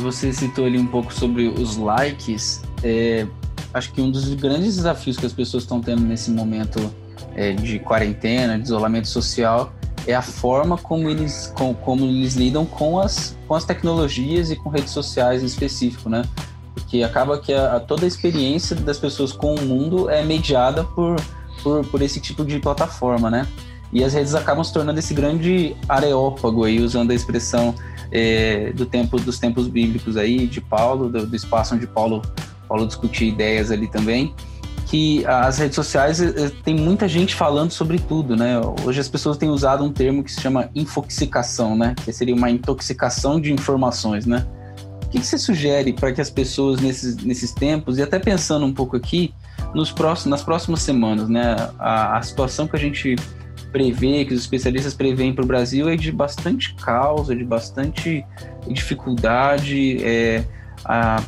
Você 0.07 0.33
citou 0.33 0.67
ali 0.67 0.79
um 0.79 0.87
pouco 0.87 1.13
sobre 1.13 1.49
os 1.49 1.77
likes. 1.77 2.63
É, 2.83 3.27
acho 3.75 3.93
que 3.93 4.01
um 4.01 4.11
dos 4.11 4.33
grandes 4.35 4.77
desafios 4.77 5.17
que 5.17 5.27
as 5.27 5.33
pessoas 5.33 5.65
estão 5.65 5.81
tendo 5.81 6.03
nesse 6.03 6.31
momento 6.31 6.91
é, 7.35 7.53
de 7.53 7.79
quarentena, 7.81 8.57
de 8.57 8.65
isolamento 8.65 9.09
social, 9.09 9.73
é 10.07 10.15
a 10.15 10.23
forma 10.23 10.79
como 10.79 11.11
eles, 11.11 11.53
com, 11.57 11.75
como 11.75 12.05
eles 12.05 12.35
lidam 12.35 12.65
com 12.65 12.99
as, 13.01 13.37
com 13.49 13.55
as 13.55 13.65
tecnologias 13.65 14.51
e 14.51 14.57
com 14.57 14.69
redes 14.69 14.91
sociais 14.91 15.43
em 15.43 15.47
específico, 15.47 16.09
né? 16.09 16.23
Porque 16.73 17.03
acaba 17.03 17.39
que 17.39 17.53
a, 17.53 17.77
a 17.77 17.81
toda 17.81 18.05
a 18.05 18.09
experiência 18.09 18.77
das 18.77 18.99
pessoas 18.99 19.33
com 19.33 19.55
o 19.57 19.63
mundo 19.63 20.09
é 20.09 20.23
mediada 20.23 20.85
por, 20.85 21.17
por, 21.63 21.85
por 21.87 22.01
esse 22.01 22.21
tipo 22.21 22.45
de 22.45 22.61
plataforma, 22.61 23.29
né? 23.29 23.47
E 23.93 24.05
as 24.05 24.15
redes 24.15 24.35
acabam 24.35 24.63
se 24.63 24.73
tornando 24.73 24.99
esse 24.99 25.15
grande 25.15 25.77
areópago 25.89 26.65
aí, 26.65 26.81
usando 26.81 27.11
a 27.11 27.15
expressão 27.15 27.75
é, 28.11 28.73
do 28.73 28.87
tempo 28.87 29.19
dos 29.19 29.39
tempos 29.39 29.69
bíblicos 29.69 30.17
aí 30.17 30.47
de 30.47 30.61
Paulo, 30.61 31.09
do, 31.09 31.27
do, 31.27 31.37
espaço 31.37 31.75
onde 31.75 31.87
Paulo 31.87 32.23
Paulo 32.69 32.87
discutia 32.87 33.29
ideias 33.29 33.71
ali 33.71 33.87
também, 33.87 34.35
que 34.87 35.25
as 35.27 35.59
redes 35.59 35.75
sociais 35.75 36.21
é, 36.21 36.51
tem 36.65 36.75
muita 36.75 37.09
gente 37.09 37.35
falando 37.35 37.71
sobre 37.71 37.99
tudo, 37.99 38.37
né? 38.37 38.61
Hoje 38.85 39.01
as 39.01 39.09
pessoas 39.09 39.37
têm 39.37 39.49
usado 39.49 39.85
um 39.85 39.93
termo 39.93 40.23
que 40.23 40.33
se 40.33 40.41
chama 40.41 40.71
infoxicação, 40.75 41.77
né? 41.77 41.95
Que 42.05 42.13
seria 42.13 42.35
uma 42.35 42.51
intoxicação 42.51 43.41
de 43.41 43.53
informações, 43.53 44.27
né? 44.27 44.47
O 45.05 45.09
que, 45.09 45.21
que 45.21 45.27
você 45.27 45.39
sugere 45.39 45.93
para 45.93 46.13
que 46.13 46.21
as 46.21 46.31
pessoas 46.31 46.81
nesses, 46.81 47.17
nesses 47.17 47.53
tempos, 47.53 47.99
e 47.99 48.03
até 48.03 48.19
pensando 48.19 48.67
um 48.67 48.73
pouco 48.73 48.97
aqui, 48.97 49.33
nos 49.75 49.91
próximos, 49.91 50.31
nas 50.31 50.43
próximas 50.43 50.83
semanas, 50.83 51.29
né? 51.29 51.57
A, 51.79 52.19
a 52.19 52.23
situação 52.23 52.69
que 52.69 52.77
a 52.77 52.79
gente 52.79 53.17
prevê, 53.77 54.25
que 54.25 54.33
os 54.33 54.41
especialistas 54.41 54.95
preveem 54.95 55.35
para 55.35 55.45
o 55.45 55.47
Brasil 55.47 55.87
é 55.87 55.97
de 55.97 56.11
bastante 56.11 56.75
causa, 56.77 57.37
de 57.37 57.45
bastante 57.45 58.25
dificuldade. 58.67 60.03
É, 60.03 60.43
a, 60.83 61.23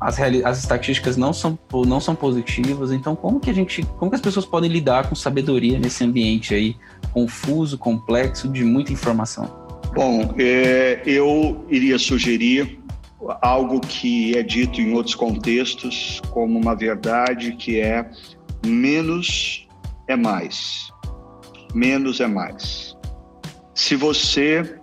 as, 0.00 0.18
as 0.18 0.58
estatísticas 0.58 1.16
não 1.16 1.32
são, 1.32 1.56
não 1.86 2.00
são 2.00 2.16
positivas, 2.16 2.90
então 2.90 3.14
como 3.14 3.38
que 3.38 3.48
a 3.48 3.52
gente, 3.52 3.84
como 4.00 4.10
que 4.10 4.16
as 4.16 4.20
pessoas 4.20 4.44
podem 4.44 4.68
lidar 4.68 5.08
com 5.08 5.14
sabedoria 5.14 5.78
nesse 5.78 6.02
ambiente 6.02 6.52
aí 6.52 6.74
confuso, 7.12 7.78
complexo, 7.78 8.48
de 8.48 8.64
muita 8.64 8.92
informação? 8.92 9.48
Bom, 9.94 10.34
é, 10.38 11.02
eu 11.06 11.64
iria 11.68 12.00
sugerir 12.00 12.80
algo 13.40 13.78
que 13.78 14.36
é 14.36 14.42
dito 14.42 14.80
em 14.80 14.92
outros 14.92 15.14
contextos 15.14 16.20
como 16.32 16.58
uma 16.58 16.74
verdade 16.74 17.52
que 17.52 17.78
é 17.78 18.10
menos 18.66 19.68
é 20.08 20.16
mais 20.16 20.91
menos 21.74 22.20
é 22.20 22.26
mais. 22.26 22.96
Se 23.74 23.96
você 23.96 24.76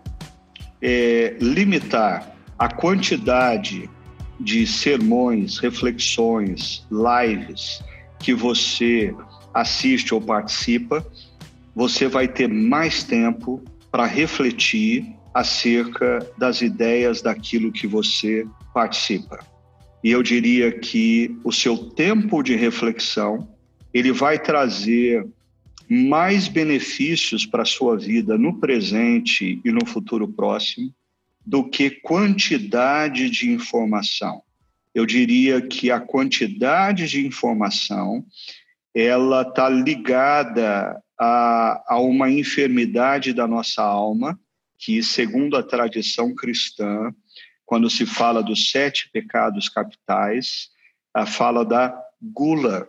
é, 0.81 1.35
limitar 1.39 2.35
a 2.57 2.67
quantidade 2.67 3.89
de 4.39 4.65
sermões, 4.65 5.57
reflexões, 5.57 6.87
lives 6.91 7.83
que 8.19 8.33
você 8.33 9.13
assiste 9.53 10.13
ou 10.13 10.21
participa, 10.21 11.05
você 11.75 12.07
vai 12.07 12.27
ter 12.27 12.47
mais 12.47 13.03
tempo 13.03 13.61
para 13.91 14.05
refletir 14.05 15.15
acerca 15.33 16.19
das 16.37 16.61
ideias 16.61 17.21
daquilo 17.21 17.71
que 17.71 17.87
você 17.87 18.45
participa. 18.73 19.39
E 20.03 20.11
eu 20.11 20.23
diria 20.23 20.71
que 20.71 21.37
o 21.43 21.51
seu 21.51 21.77
tempo 21.77 22.41
de 22.41 22.55
reflexão, 22.55 23.47
ele 23.93 24.11
vai 24.11 24.39
trazer 24.39 25.27
mais 25.89 26.47
benefícios 26.47 27.45
para 27.45 27.63
a 27.63 27.65
sua 27.65 27.97
vida 27.97 28.37
no 28.37 28.59
presente 28.59 29.59
e 29.65 29.71
no 29.71 29.85
futuro 29.87 30.27
próximo 30.27 30.93
do 31.43 31.67
que 31.67 31.89
quantidade 31.89 33.29
de 33.29 33.49
informação. 33.49 34.43
Eu 34.93 35.05
diria 35.05 35.61
que 35.61 35.89
a 35.89 35.99
quantidade 35.99 37.07
de 37.07 37.25
informação 37.25 38.23
ela 38.93 39.41
está 39.41 39.67
ligada 39.67 41.01
a, 41.17 41.83
a 41.87 41.99
uma 41.99 42.29
enfermidade 42.29 43.33
da 43.33 43.47
nossa 43.47 43.81
alma 43.81 44.39
que, 44.77 45.01
segundo 45.01 45.57
a 45.57 45.63
tradição 45.63 46.35
cristã, 46.35 47.13
quando 47.65 47.89
se 47.89 48.05
fala 48.05 48.41
dos 48.41 48.71
sete 48.71 49.09
pecados 49.11 49.69
capitais, 49.69 50.69
a 51.13 51.25
fala 51.25 51.65
da 51.65 51.99
gula, 52.21 52.87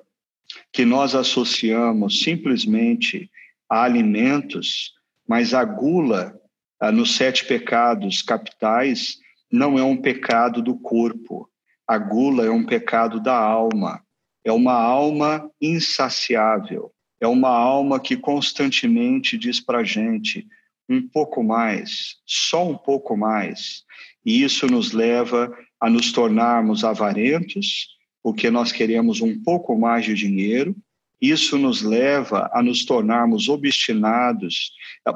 que 0.72 0.84
nós 0.84 1.14
associamos 1.14 2.22
simplesmente 2.22 3.30
a 3.68 3.84
alimentos, 3.84 4.92
mas 5.28 5.54
a 5.54 5.64
gula 5.64 6.34
ah, 6.80 6.90
nos 6.90 7.14
sete 7.14 7.44
pecados 7.46 8.22
capitais 8.22 9.18
não 9.50 9.78
é 9.78 9.82
um 9.82 9.96
pecado 9.96 10.62
do 10.62 10.74
corpo. 10.76 11.48
A 11.86 11.98
gula 11.98 12.44
é 12.46 12.50
um 12.50 12.64
pecado 12.64 13.20
da 13.20 13.36
alma. 13.36 14.02
É 14.44 14.52
uma 14.52 14.74
alma 14.74 15.50
insaciável. 15.60 16.92
é 17.20 17.26
uma 17.26 17.50
alma 17.50 18.00
que 18.00 18.16
constantemente 18.16 19.36
diz 19.36 19.60
para 19.60 19.84
gente 19.84 20.46
um 20.88 21.06
pouco 21.06 21.44
mais, 21.44 22.16
só 22.24 22.66
um 22.66 22.76
pouco 22.76 23.14
mais. 23.14 23.84
E 24.24 24.42
isso 24.42 24.66
nos 24.66 24.92
leva 24.92 25.54
a 25.78 25.90
nos 25.90 26.12
tornarmos 26.12 26.82
avarentos, 26.82 27.88
porque 28.22 28.50
nós 28.50 28.72
queremos 28.72 29.20
um 29.20 29.40
pouco 29.42 29.78
mais 29.78 30.04
de 30.04 30.14
dinheiro. 30.14 30.76
Isso 31.20 31.58
nos 31.58 31.82
leva 31.82 32.50
a 32.52 32.62
nos 32.62 32.84
tornarmos 32.84 33.48
obstinados 33.48 34.72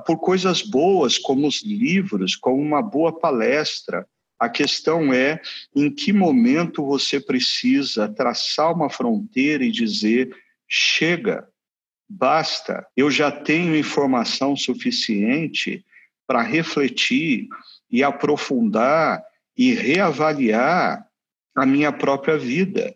por 0.07 0.18
coisas 0.18 0.62
boas, 0.62 1.16
como 1.16 1.46
os 1.46 1.62
livros, 1.62 2.36
como 2.36 2.61
uma 2.61 2.82
boa 2.82 3.18
palestra. 3.18 4.07
A 4.38 4.48
questão 4.48 5.12
é 5.12 5.40
em 5.74 5.90
que 5.90 6.12
momento 6.12 6.84
você 6.84 7.18
precisa 7.18 8.09
traçar 8.09 8.72
uma 8.72 8.90
fronteira 8.90 9.64
e 9.64 9.70
dizer: 9.70 10.34
chega, 10.68 11.48
basta, 12.09 12.86
eu 12.96 13.11
já 13.11 13.30
tenho 13.30 13.76
informação 13.76 14.55
suficiente 14.57 15.84
para 16.26 16.42
refletir 16.42 17.48
e 17.90 18.02
aprofundar 18.02 19.22
e 19.57 19.72
reavaliar 19.72 21.07
a 21.55 21.64
minha 21.64 21.92
própria 21.92 22.36
vida. 22.36 22.94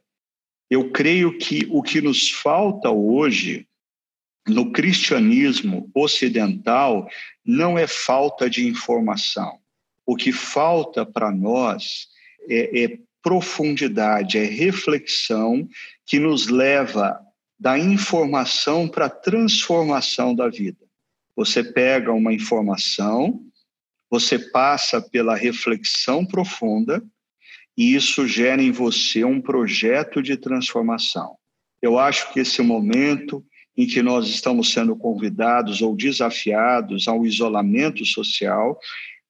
Eu 0.70 0.90
creio 0.90 1.38
que 1.38 1.66
o 1.70 1.82
que 1.82 2.00
nos 2.00 2.30
falta 2.30 2.90
hoje 2.90 3.66
no 4.46 4.72
cristianismo 4.72 5.90
ocidental 5.94 7.09
não 7.44 7.78
é 7.78 7.86
falta 7.86 8.48
de 8.48 8.66
informação. 8.66 9.59
O 10.04 10.16
que 10.16 10.32
falta 10.32 11.04
para 11.04 11.30
nós 11.30 12.09
é, 12.48 12.84
é 12.84 12.98
profundidade, 13.22 14.38
é 14.38 14.44
reflexão 14.44 15.68
que 16.06 16.18
nos 16.18 16.48
leva 16.48 17.20
da 17.59 17.78
informação 17.78 18.88
para 18.88 19.06
a 19.06 19.11
transformação 19.11 20.34
da 20.34 20.48
vida. 20.48 20.86
Você 21.36 21.62
pega 21.62 22.12
uma 22.12 22.32
informação, 22.32 23.44
você 24.11 24.38
passa 24.38 25.02
pela 25.02 25.36
reflexão 25.36 26.24
profunda 26.24 27.02
e 27.79 27.95
isso 27.95 28.26
gera 28.26 28.61
em 28.61 28.72
você 28.72 29.24
um 29.24 29.41
projeto 29.41 30.20
de 30.20 30.37
transformação. 30.37 31.37
Eu 31.81 31.97
acho 31.97 32.33
que 32.33 32.41
esse 32.41 32.61
momento 32.61 33.45
em 33.76 33.87
que 33.87 34.03
nós 34.03 34.26
estamos 34.26 34.72
sendo 34.72 34.97
convidados 34.97 35.81
ou 35.81 35.95
desafiados 35.95 37.07
ao 37.07 37.24
isolamento 37.24 38.05
social 38.05 38.76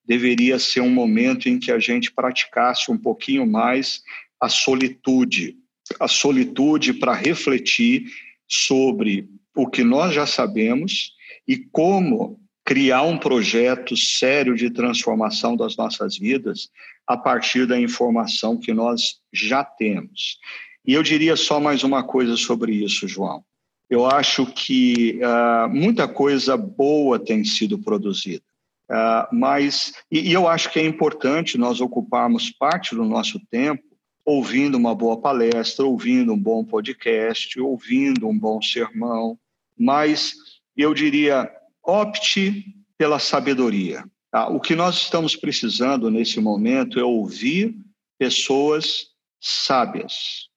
deveria 0.03 0.59
ser 0.59 0.81
um 0.81 0.89
momento 0.89 1.47
em 1.47 1.59
que 1.59 1.71
a 1.71 1.79
gente 1.79 2.11
praticasse 2.11 2.91
um 2.91 2.97
pouquinho 2.97 3.47
mais 3.47 4.01
a 4.41 4.49
solitude, 4.49 5.59
a 6.01 6.09
solitude 6.09 6.95
para 6.95 7.13
refletir 7.13 8.07
sobre 8.49 9.29
o 9.55 9.69
que 9.69 9.85
nós 9.85 10.15
já 10.15 10.27
sabemos 10.27 11.13
e 11.47 11.59
como 11.59 12.41
criar 12.65 13.03
um 13.03 13.19
projeto 13.19 13.95
sério 13.95 14.55
de 14.55 14.71
transformação 14.71 15.55
das 15.55 15.77
nossas 15.77 16.17
vidas 16.17 16.71
a 17.09 17.17
partir 17.17 17.67
da 17.67 17.81
informação 17.81 18.59
que 18.59 18.75
nós 18.75 19.17
já 19.33 19.65
temos. 19.65 20.39
E 20.87 20.93
eu 20.93 21.03
diria 21.03 21.37
só 21.37 21.59
mais 21.59 21.83
uma 21.83 22.05
coisa 22.05 22.37
sobre 22.37 22.73
isso, 22.73 23.09
João. 23.09 23.43
Eu 23.89 24.05
acho 24.05 24.45
que 24.45 25.19
uh, 25.23 25.69
muita 25.71 26.07
coisa 26.07 26.55
boa 26.55 27.19
tem 27.19 27.43
sido 27.43 27.79
produzida, 27.79 28.45
uh, 28.91 29.35
mas 29.35 29.95
e, 30.11 30.29
e 30.29 30.33
eu 30.33 30.47
acho 30.47 30.71
que 30.71 30.79
é 30.79 30.85
importante 30.85 31.57
nós 31.57 31.81
ocuparmos 31.81 32.51
parte 32.51 32.95
do 32.95 33.05
nosso 33.05 33.41
tempo 33.51 33.83
ouvindo 34.27 34.77
uma 34.77 34.95
boa 34.95 35.19
palestra, 35.19 35.87
ouvindo 35.87 36.35
um 36.35 36.39
bom 36.39 36.63
podcast, 36.63 37.59
ouvindo 37.59 38.29
um 38.29 38.39
bom 38.39 38.61
sermão, 38.61 39.39
mas 39.79 40.35
eu 40.77 40.93
diria 40.93 41.51
opte 41.83 42.75
pela 42.99 43.19
sabedoria. 43.19 44.05
Tá? 44.31 44.49
O 44.49 44.61
que 44.61 44.75
nós 44.75 44.97
estamos 44.97 45.35
precisando 45.35 46.11
nesse 46.11 46.41
momento 46.41 47.01
é 47.01 47.05
ouvir 47.05 47.75
pessoas 48.19 49.07
sábias, 49.41 50.49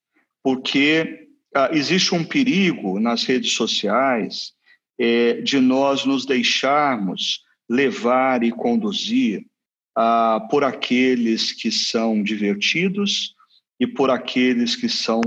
porque 0.42 1.28
ah, 1.54 1.70
existe 1.72 2.14
um 2.14 2.24
perigo 2.24 2.98
nas 2.98 3.24
redes 3.24 3.52
sociais 3.52 4.52
é, 4.98 5.40
de 5.40 5.60
nós 5.60 6.04
nos 6.04 6.26
deixarmos 6.26 7.40
levar 7.68 8.42
e 8.42 8.50
conduzir 8.50 9.46
ah, 9.96 10.46
por 10.50 10.64
aqueles 10.64 11.52
que 11.52 11.70
são 11.70 12.22
divertidos 12.22 13.34
e 13.78 13.86
por 13.86 14.10
aqueles 14.10 14.76
que 14.76 14.88
são 14.88 15.20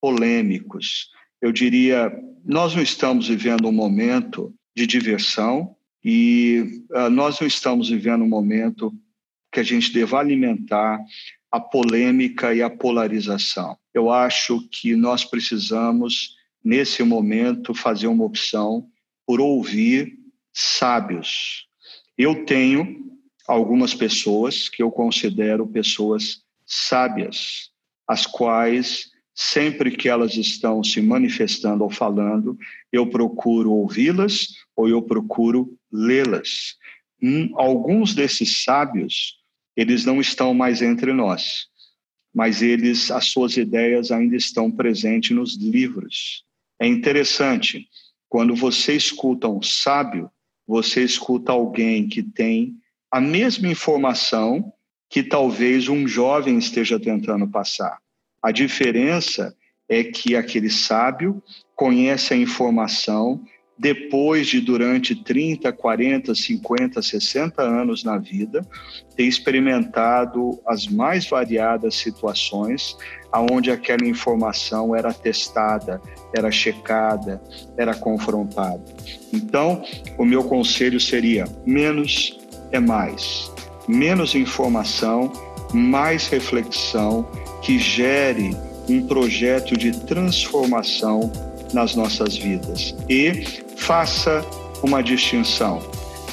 polêmicos. 0.00 1.10
Eu 1.40 1.52
diria, 1.52 2.12
nós 2.44 2.74
não 2.74 2.82
estamos 2.82 3.28
vivendo 3.28 3.68
um 3.68 3.72
momento 3.72 4.54
de 4.76 4.86
diversão 4.86 5.76
e 6.04 6.84
uh, 6.90 7.10
nós 7.10 7.40
não 7.40 7.46
estamos 7.46 7.88
vivendo 7.88 8.22
um 8.22 8.28
momento 8.28 8.92
que 9.52 9.60
a 9.60 9.62
gente 9.62 9.92
deva 9.92 10.18
alimentar 10.18 11.00
a 11.50 11.58
polêmica 11.58 12.54
e 12.54 12.62
a 12.62 12.70
polarização. 12.70 13.76
Eu 13.92 14.10
acho 14.10 14.68
que 14.68 14.94
nós 14.94 15.24
precisamos, 15.24 16.36
nesse 16.62 17.02
momento, 17.02 17.74
fazer 17.74 18.06
uma 18.06 18.24
opção 18.24 18.86
por 19.26 19.40
ouvir 19.40 20.18
sábios. 20.52 21.66
Eu 22.16 22.44
tenho 22.44 23.06
algumas 23.46 23.94
pessoas 23.94 24.68
que 24.68 24.82
eu 24.82 24.90
considero 24.90 25.66
pessoas 25.66 26.42
sábias, 26.66 27.70
as 28.06 28.26
quais 28.26 29.10
sempre 29.34 29.92
que 29.92 30.08
elas 30.08 30.34
estão 30.36 30.82
se 30.82 31.00
manifestando 31.00 31.84
ou 31.84 31.90
falando, 31.90 32.58
eu 32.92 33.08
procuro 33.08 33.70
ouvi-las 33.70 34.48
ou 34.74 34.88
eu 34.88 35.00
procuro 35.00 35.77
lê-las. 35.92 36.76
Um, 37.22 37.58
alguns 37.58 38.14
desses 38.14 38.62
sábios, 38.62 39.38
eles 39.76 40.04
não 40.04 40.20
estão 40.20 40.54
mais 40.54 40.82
entre 40.82 41.12
nós, 41.12 41.66
mas 42.34 42.62
eles, 42.62 43.10
as 43.10 43.26
suas 43.26 43.56
ideias 43.56 44.10
ainda 44.10 44.36
estão 44.36 44.70
presentes 44.70 45.30
nos 45.30 45.56
livros. 45.56 46.44
É 46.80 46.86
interessante, 46.86 47.88
quando 48.28 48.54
você 48.54 48.94
escuta 48.94 49.48
um 49.48 49.62
sábio, 49.62 50.30
você 50.66 51.02
escuta 51.02 51.52
alguém 51.52 52.06
que 52.06 52.22
tem 52.22 52.76
a 53.10 53.20
mesma 53.20 53.68
informação 53.68 54.72
que 55.08 55.22
talvez 55.22 55.88
um 55.88 56.06
jovem 56.06 56.58
esteja 56.58 57.00
tentando 57.00 57.48
passar. 57.48 57.98
A 58.42 58.52
diferença 58.52 59.56
é 59.88 60.04
que 60.04 60.36
aquele 60.36 60.68
sábio 60.68 61.42
conhece 61.74 62.34
a 62.34 62.36
informação 62.36 63.42
depois 63.78 64.48
de, 64.48 64.60
durante 64.60 65.14
30, 65.14 65.72
40, 65.72 66.34
50, 66.34 67.00
60 67.00 67.62
anos 67.62 68.02
na 68.02 68.18
vida, 68.18 68.66
ter 69.16 69.22
experimentado 69.22 70.58
as 70.66 70.86
mais 70.88 71.28
variadas 71.28 71.94
situações 71.94 72.96
aonde 73.30 73.70
aquela 73.70 74.04
informação 74.04 74.96
era 74.96 75.12
testada, 75.12 76.00
era 76.36 76.50
checada, 76.50 77.40
era 77.76 77.94
confrontada. 77.94 78.82
Então, 79.32 79.82
o 80.16 80.24
meu 80.24 80.42
conselho 80.44 80.98
seria: 80.98 81.44
menos 81.64 82.38
é 82.72 82.80
mais. 82.80 83.52
Menos 83.86 84.34
informação, 84.34 85.32
mais 85.72 86.26
reflexão 86.28 87.26
que 87.62 87.78
gere 87.78 88.56
um 88.88 89.06
projeto 89.06 89.76
de 89.76 89.92
transformação 90.06 91.30
nas 91.72 91.94
nossas 91.94 92.36
vidas. 92.36 92.94
E 93.08 93.44
faça 93.76 94.44
uma 94.82 95.02
distinção. 95.02 95.80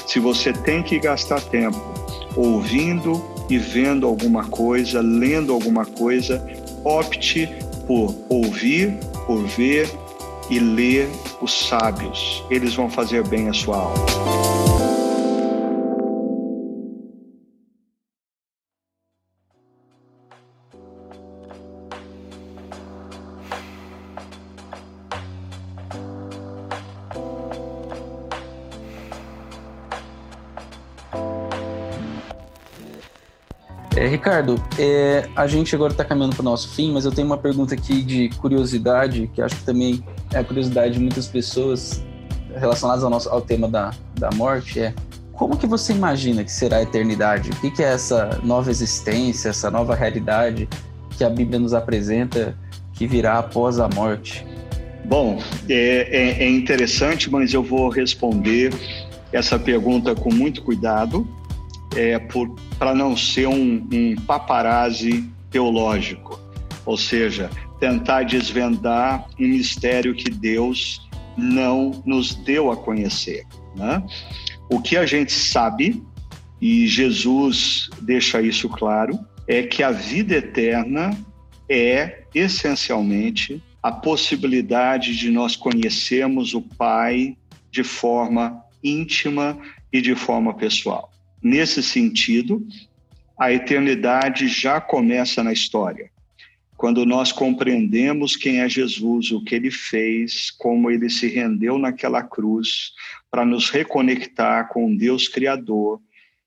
Se 0.06 0.20
você 0.20 0.52
tem 0.52 0.82
que 0.82 0.98
gastar 0.98 1.40
tempo 1.40 1.80
ouvindo 2.36 3.24
e 3.48 3.58
vendo 3.58 4.06
alguma 4.06 4.44
coisa, 4.44 5.00
lendo 5.00 5.52
alguma 5.52 5.84
coisa, 5.84 6.44
opte 6.84 7.48
por 7.86 8.14
ouvir, 8.28 8.98
por 9.26 9.42
ver 9.44 9.90
e 10.50 10.58
ler 10.58 11.08
os 11.40 11.66
sábios. 11.66 12.44
Eles 12.50 12.74
vão 12.74 12.88
fazer 12.88 13.26
bem 13.26 13.48
a 13.48 13.52
sua 13.52 13.76
alma. 13.76 14.65
Ricardo, 34.26 34.60
é, 34.76 35.28
a 35.36 35.46
gente 35.46 35.72
agora 35.72 35.92
está 35.92 36.04
caminhando 36.04 36.34
para 36.34 36.42
o 36.42 36.44
nosso 36.44 36.70
fim, 36.70 36.90
mas 36.92 37.04
eu 37.04 37.12
tenho 37.12 37.28
uma 37.28 37.38
pergunta 37.38 37.74
aqui 37.74 38.02
de 38.02 38.28
curiosidade, 38.30 39.30
que 39.32 39.40
acho 39.40 39.54
que 39.54 39.62
também 39.62 40.02
é 40.32 40.38
a 40.38 40.42
curiosidade 40.42 40.94
de 40.94 40.98
muitas 40.98 41.28
pessoas 41.28 42.04
relacionadas 42.56 43.04
ao, 43.04 43.10
nosso, 43.10 43.28
ao 43.28 43.40
tema 43.40 43.68
da, 43.68 43.92
da 44.18 44.28
morte, 44.34 44.80
é 44.80 44.92
como 45.32 45.56
que 45.56 45.64
você 45.64 45.92
imagina 45.92 46.42
que 46.42 46.50
será 46.50 46.78
a 46.78 46.82
eternidade? 46.82 47.50
O 47.50 47.60
que, 47.60 47.70
que 47.70 47.84
é 47.84 47.86
essa 47.86 48.40
nova 48.42 48.68
existência, 48.68 49.50
essa 49.50 49.70
nova 49.70 49.94
realidade 49.94 50.68
que 51.16 51.22
a 51.22 51.30
Bíblia 51.30 51.60
nos 51.60 51.72
apresenta 51.72 52.58
que 52.94 53.06
virá 53.06 53.38
após 53.38 53.78
a 53.78 53.88
morte? 53.88 54.44
Bom, 55.04 55.40
é, 55.68 56.08
é, 56.10 56.42
é 56.42 56.50
interessante, 56.50 57.30
mas 57.30 57.54
eu 57.54 57.62
vou 57.62 57.88
responder 57.90 58.74
essa 59.32 59.56
pergunta 59.56 60.16
com 60.16 60.34
muito 60.34 60.62
cuidado, 60.62 61.28
é, 61.96 62.18
para 62.78 62.94
não 62.94 63.16
ser 63.16 63.48
um, 63.48 63.88
um 63.90 64.14
paparazzi 64.26 65.28
teológico, 65.50 66.38
ou 66.84 66.96
seja, 66.96 67.50
tentar 67.80 68.24
desvendar 68.24 69.26
um 69.40 69.48
mistério 69.48 70.14
que 70.14 70.30
Deus 70.30 71.08
não 71.36 72.02
nos 72.04 72.34
deu 72.34 72.70
a 72.70 72.76
conhecer. 72.76 73.44
Né? 73.74 74.02
O 74.70 74.80
que 74.80 74.96
a 74.96 75.06
gente 75.06 75.32
sabe, 75.32 76.02
e 76.60 76.86
Jesus 76.86 77.88
deixa 78.02 78.40
isso 78.40 78.68
claro, 78.68 79.18
é 79.48 79.62
que 79.62 79.82
a 79.82 79.90
vida 79.90 80.34
eterna 80.34 81.16
é 81.68 82.22
essencialmente 82.34 83.62
a 83.82 83.92
possibilidade 83.92 85.16
de 85.16 85.30
nós 85.30 85.56
conhecermos 85.56 86.54
o 86.54 86.60
Pai 86.60 87.36
de 87.70 87.84
forma 87.84 88.62
íntima 88.82 89.58
e 89.92 90.00
de 90.00 90.14
forma 90.14 90.54
pessoal. 90.54 91.10
Nesse 91.46 91.80
sentido, 91.80 92.66
a 93.38 93.52
eternidade 93.52 94.48
já 94.48 94.80
começa 94.80 95.44
na 95.44 95.52
história. 95.52 96.10
Quando 96.76 97.06
nós 97.06 97.30
compreendemos 97.30 98.34
quem 98.34 98.62
é 98.62 98.68
Jesus, 98.68 99.30
o 99.30 99.44
que 99.44 99.54
ele 99.54 99.70
fez, 99.70 100.50
como 100.50 100.90
ele 100.90 101.08
se 101.08 101.28
rendeu 101.28 101.78
naquela 101.78 102.20
cruz 102.20 102.90
para 103.30 103.46
nos 103.46 103.70
reconectar 103.70 104.70
com 104.70 104.96
Deus 104.96 105.28
Criador, 105.28 106.00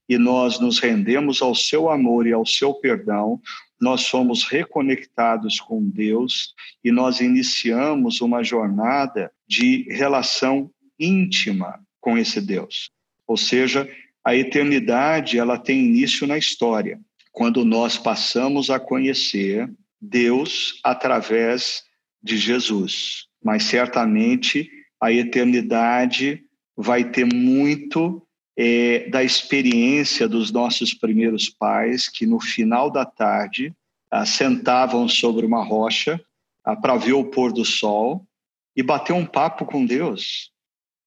e 0.09 0.17
nós 0.17 0.59
nos 0.59 0.79
rendemos 0.79 1.41
ao 1.41 1.55
seu 1.55 1.89
amor 1.89 2.27
e 2.27 2.33
ao 2.33 2.45
seu 2.45 2.73
perdão, 2.73 3.39
nós 3.79 4.01
somos 4.01 4.43
reconectados 4.43 5.61
com 5.61 5.81
Deus 5.81 6.53
e 6.83 6.91
nós 6.91 7.21
iniciamos 7.21 8.19
uma 8.19 8.43
jornada 8.43 9.31
de 9.47 9.83
relação 9.91 10.69
íntima 10.99 11.79
com 12.01 12.17
esse 12.17 12.41
Deus. 12.41 12.91
Ou 13.25 13.37
seja, 13.37 13.89
a 14.29 14.35
eternidade 14.35 15.39
ela 15.39 15.57
tem 15.57 15.85
início 15.85 16.27
na 16.27 16.37
história, 16.37 16.99
quando 17.31 17.65
nós 17.65 17.97
passamos 17.97 18.69
a 18.69 18.79
conhecer 18.79 19.67
Deus 19.99 20.79
através 20.83 21.81
de 22.21 22.37
Jesus. 22.37 23.25
Mas 23.43 23.63
certamente 23.63 24.69
a 25.01 25.11
eternidade 25.11 26.43
vai 26.77 27.05
ter 27.05 27.25
muito 27.25 28.21
é, 28.55 29.09
da 29.09 29.23
experiência 29.23 30.27
dos 30.27 30.51
nossos 30.51 30.93
primeiros 30.93 31.49
pais, 31.49 32.07
que 32.07 32.27
no 32.27 32.39
final 32.39 32.91
da 32.91 33.05
tarde 33.05 33.73
ah, 34.11 34.27
sentavam 34.27 35.09
sobre 35.09 35.43
uma 35.43 35.63
rocha 35.63 36.21
ah, 36.63 36.75
para 36.75 36.97
ver 36.97 37.13
o 37.13 37.25
pôr 37.25 37.51
do 37.51 37.65
sol 37.65 38.27
e 38.75 38.83
bater 38.83 39.13
um 39.13 39.25
papo 39.25 39.65
com 39.65 39.83
Deus, 39.83 40.51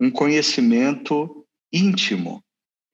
um 0.01 0.11
conhecimento 0.11 1.47
íntimo 1.73 2.43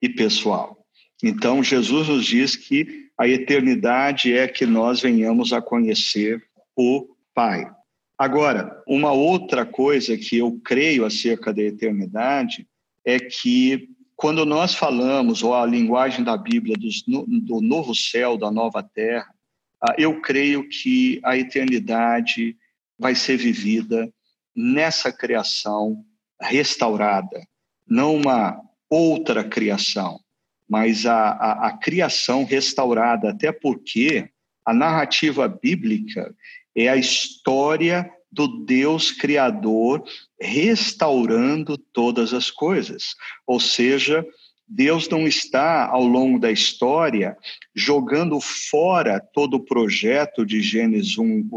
e 0.01 0.09
pessoal. 0.09 0.78
Então, 1.22 1.62
Jesus 1.62 2.09
nos 2.09 2.24
diz 2.24 2.55
que 2.55 3.09
a 3.18 3.26
eternidade 3.26 4.32
é 4.32 4.46
que 4.46 4.64
nós 4.64 5.01
venhamos 5.01 5.53
a 5.53 5.61
conhecer 5.61 6.42
o 6.76 7.09
Pai. 7.34 7.68
Agora, 8.16 8.82
uma 8.86 9.12
outra 9.12 9.64
coisa 9.64 10.16
que 10.16 10.38
eu 10.38 10.61
creio 10.64 11.05
acerca 11.05 11.53
da 11.53 11.62
eternidade 11.62 12.66
é 13.05 13.18
que 13.18 13.88
quando 14.16 14.44
nós 14.44 14.74
falamos, 14.74 15.44
ou 15.44 15.55
a 15.55 15.64
linguagem 15.64 16.24
da 16.24 16.36
Bíblia, 16.36 16.74
do 16.76 17.61
novo 17.61 17.94
céu, 17.94 18.36
da 18.36 18.51
nova 18.51 18.82
terra, 18.82 19.32
ah, 19.80 19.94
eu 19.96 20.20
creio 20.20 20.68
que 20.68 21.20
a 21.22 21.36
eternidade 21.36 22.57
vai 22.99 23.14
ser 23.14 23.36
vivida 23.36 24.12
nessa 24.55 25.12
criação 25.12 26.05
restaurada, 26.40 27.46
não 27.86 28.16
uma 28.16 28.61
outra 28.89 29.45
criação, 29.45 30.20
mas 30.68 31.07
a, 31.07 31.30
a, 31.30 31.68
a 31.68 31.78
criação 31.78 32.45
restaurada, 32.45 33.30
até 33.30 33.53
porque 33.53 34.28
a 34.64 34.74
narrativa 34.74 35.49
bíblica 35.49 36.34
é 36.76 36.89
a 36.89 36.97
história 36.97 38.11
do 38.30 38.64
Deus 38.64 39.11
Criador 39.11 40.05
restaurando 40.41 41.78
todas 41.78 42.34
as 42.34 42.51
coisas. 42.51 43.14
Ou 43.47 43.59
seja, 43.59 44.24
Deus 44.68 45.09
não 45.09 45.26
está, 45.26 45.86
ao 45.86 46.05
longo 46.05 46.39
da 46.39 46.53
história, 46.53 47.36
jogando 47.74 48.39
fora 48.39 49.18
todo 49.18 49.55
o 49.55 49.64
projeto 49.64 50.45
de 50.45 50.61
Gênesis 50.61 51.16
1, 51.16 51.49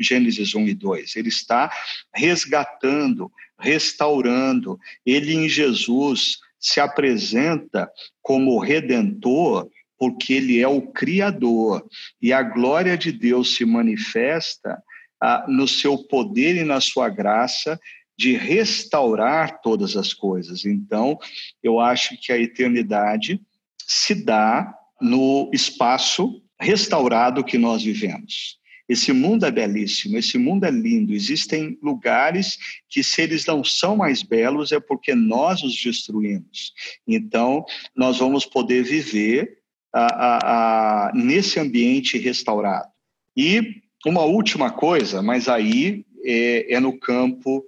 Gênesis 0.00 0.54
1 0.54 0.66
e 0.66 0.74
2. 0.74 1.14
Ele 1.14 1.28
está 1.28 1.70
resgatando, 2.12 3.30
restaurando. 3.56 4.76
Ele, 5.06 5.32
em 5.34 5.48
Jesus, 5.48 6.40
se 6.66 6.80
apresenta 6.80 7.88
como 8.20 8.58
redentor 8.58 9.68
porque 9.96 10.34
ele 10.34 10.60
é 10.60 10.66
o 10.66 10.82
criador 10.82 11.86
e 12.20 12.32
a 12.32 12.42
glória 12.42 12.98
de 12.98 13.12
Deus 13.12 13.54
se 13.54 13.64
manifesta 13.64 14.82
ah, 15.22 15.46
no 15.48 15.68
seu 15.68 15.96
poder 15.96 16.56
e 16.56 16.64
na 16.64 16.80
sua 16.80 17.08
graça 17.08 17.78
de 18.18 18.32
restaurar 18.32 19.60
todas 19.60 19.96
as 19.96 20.12
coisas. 20.12 20.64
Então, 20.64 21.18
eu 21.62 21.78
acho 21.78 22.18
que 22.20 22.32
a 22.32 22.38
eternidade 22.38 23.40
se 23.78 24.14
dá 24.24 24.74
no 25.00 25.48
espaço 25.54 26.42
restaurado 26.60 27.44
que 27.44 27.58
nós 27.58 27.82
vivemos. 27.82 28.58
Esse 28.88 29.12
mundo 29.12 29.44
é 29.44 29.50
belíssimo, 29.50 30.16
esse 30.16 30.38
mundo 30.38 30.64
é 30.64 30.70
lindo. 30.70 31.12
Existem 31.12 31.76
lugares 31.82 32.56
que, 32.88 33.02
se 33.02 33.22
eles 33.22 33.44
não 33.44 33.64
são 33.64 33.96
mais 33.96 34.22
belos, 34.22 34.70
é 34.70 34.78
porque 34.78 35.14
nós 35.14 35.62
os 35.62 35.74
destruímos. 35.82 36.72
Então, 37.06 37.64
nós 37.96 38.18
vamos 38.18 38.46
poder 38.46 38.84
viver 38.84 39.58
a, 39.92 40.06
a, 40.06 41.08
a, 41.08 41.12
nesse 41.14 41.58
ambiente 41.58 42.16
restaurado. 42.18 42.88
E 43.36 43.82
uma 44.04 44.22
última 44.22 44.70
coisa, 44.70 45.20
mas 45.20 45.48
aí 45.48 46.04
é, 46.24 46.74
é 46.74 46.80
no 46.80 46.96
campo 46.98 47.64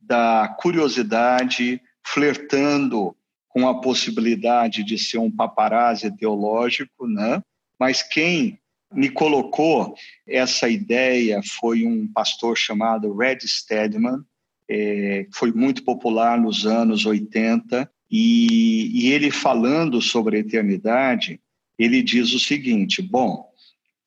da 0.00 0.56
curiosidade, 0.60 1.80
flertando 2.04 3.14
com 3.48 3.66
a 3.68 3.80
possibilidade 3.80 4.84
de 4.84 4.98
ser 4.98 5.18
um 5.18 5.30
paparazzi 5.30 6.14
teológico, 6.16 7.06
né? 7.06 7.42
Mas 7.78 8.02
quem 8.02 8.58
me 8.92 9.08
colocou 9.10 9.94
essa 10.26 10.68
ideia 10.68 11.40
foi 11.60 11.86
um 11.86 12.10
pastor 12.12 12.56
chamado 12.56 13.14
Red 13.14 13.40
Steadman, 13.42 14.22
é, 14.68 15.26
foi 15.32 15.52
muito 15.52 15.82
popular 15.82 16.38
nos 16.38 16.66
anos 16.66 17.06
80, 17.06 17.90
e, 18.10 18.90
e 18.94 19.12
ele 19.12 19.30
falando 19.30 20.00
sobre 20.00 20.36
a 20.36 20.40
eternidade, 20.40 21.40
ele 21.78 22.02
diz 22.02 22.32
o 22.32 22.38
seguinte: 22.38 23.02
bom, 23.02 23.46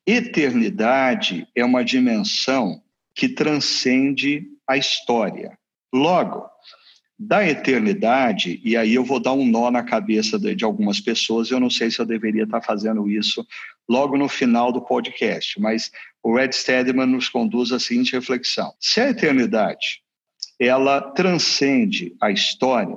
eternidade 0.05 1.47
é 1.55 1.63
uma 1.63 1.83
dimensão 1.83 2.81
que 3.13 3.29
transcende 3.29 4.47
a 4.67 4.77
história. 4.77 5.57
Logo, 5.93 6.49
da 7.23 7.47
eternidade, 7.47 8.59
e 8.63 8.75
aí 8.75 8.95
eu 8.95 9.05
vou 9.05 9.19
dar 9.19 9.33
um 9.33 9.45
nó 9.45 9.69
na 9.69 9.83
cabeça 9.83 10.39
de, 10.39 10.65
algumas 10.65 10.99
pessoas, 10.99 11.51
eu 11.51 11.59
não 11.59 11.69
sei 11.69 11.91
se 11.91 11.99
eu 11.99 12.05
deveria 12.05 12.45
estar 12.45 12.61
fazendo 12.61 13.07
isso 13.07 13.45
logo 13.91 14.17
no 14.17 14.29
final 14.29 14.71
do 14.71 14.81
podcast, 14.81 15.59
mas 15.59 15.91
o 16.23 16.33
Red 16.33 16.53
Steadman 16.53 17.07
nos 17.07 17.27
conduz 17.27 17.73
à 17.73 17.79
seguinte 17.79 18.13
reflexão: 18.13 18.73
se 18.79 19.01
a 19.01 19.09
eternidade 19.09 20.01
ela 20.57 21.01
transcende 21.01 22.15
a 22.21 22.31
história, 22.31 22.95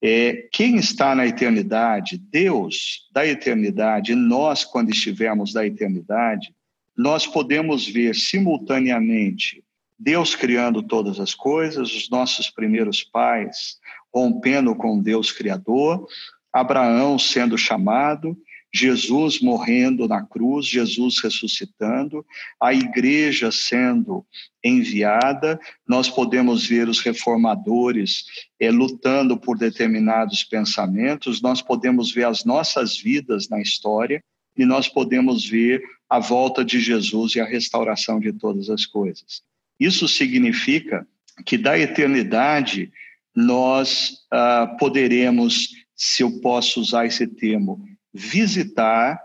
é, 0.00 0.48
quem 0.50 0.76
está 0.76 1.14
na 1.14 1.26
eternidade, 1.26 2.16
Deus 2.16 3.08
da 3.12 3.26
eternidade, 3.26 4.14
nós, 4.14 4.64
quando 4.64 4.90
estivermos 4.90 5.52
da 5.52 5.66
eternidade, 5.66 6.54
nós 6.96 7.26
podemos 7.26 7.86
ver 7.86 8.14
simultaneamente 8.14 9.62
Deus 9.98 10.34
criando 10.34 10.82
todas 10.82 11.20
as 11.20 11.34
coisas, 11.34 11.94
os 11.94 12.08
nossos 12.08 12.48
primeiros 12.48 13.04
pais 13.04 13.78
rompendo 14.14 14.74
com 14.74 14.98
Deus 14.98 15.30
Criador, 15.30 16.06
Abraão 16.52 17.18
sendo 17.18 17.58
chamado, 17.58 18.36
Jesus 18.74 19.40
morrendo 19.40 20.08
na 20.08 20.24
cruz, 20.24 20.66
Jesus 20.66 21.20
ressuscitando, 21.22 22.24
a 22.60 22.72
igreja 22.72 23.52
sendo 23.52 24.24
enviada, 24.64 25.60
nós 25.86 26.08
podemos 26.08 26.66
ver 26.66 26.88
os 26.88 27.00
reformadores 27.00 28.24
é, 28.58 28.70
lutando 28.70 29.36
por 29.36 29.58
determinados 29.58 30.42
pensamentos, 30.42 31.42
nós 31.42 31.60
podemos 31.60 32.12
ver 32.12 32.26
as 32.26 32.44
nossas 32.44 32.96
vidas 32.96 33.48
na 33.48 33.60
história 33.60 34.22
e 34.56 34.64
nós 34.64 34.88
podemos 34.88 35.48
ver 35.48 35.82
a 36.08 36.18
volta 36.18 36.64
de 36.64 36.80
Jesus 36.80 37.34
e 37.34 37.40
a 37.40 37.44
restauração 37.44 38.20
de 38.20 38.32
todas 38.32 38.70
as 38.70 38.86
coisas. 38.86 39.42
Isso 39.78 40.06
significa 40.08 41.06
que 41.44 41.58
da 41.58 41.78
eternidade 41.78 42.90
nós 43.34 44.18
ah, 44.30 44.76
poderemos, 44.78 45.70
se 45.96 46.22
eu 46.22 46.40
posso 46.40 46.80
usar 46.80 47.06
esse 47.06 47.26
termo, 47.26 47.82
visitar 48.12 49.20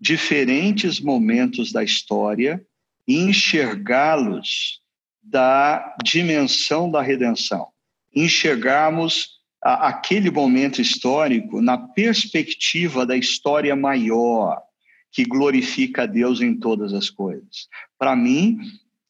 diferentes 0.00 1.00
momentos 1.00 1.72
da 1.72 1.84
história 1.84 2.64
e 3.06 3.18
enxergá-los 3.18 4.80
da 5.22 5.96
dimensão 6.02 6.90
da 6.90 7.00
redenção. 7.00 7.68
Enxergarmos 8.14 9.42
a, 9.62 9.88
aquele 9.88 10.30
momento 10.30 10.80
histórico 10.80 11.60
na 11.62 11.78
perspectiva 11.78 13.06
da 13.06 13.16
história 13.16 13.76
maior, 13.76 14.60
que 15.12 15.24
glorifica 15.24 16.02
a 16.02 16.06
Deus 16.06 16.40
em 16.40 16.58
todas 16.58 16.92
as 16.92 17.10
coisas. 17.10 17.68
Para 17.98 18.16
mim, 18.16 18.58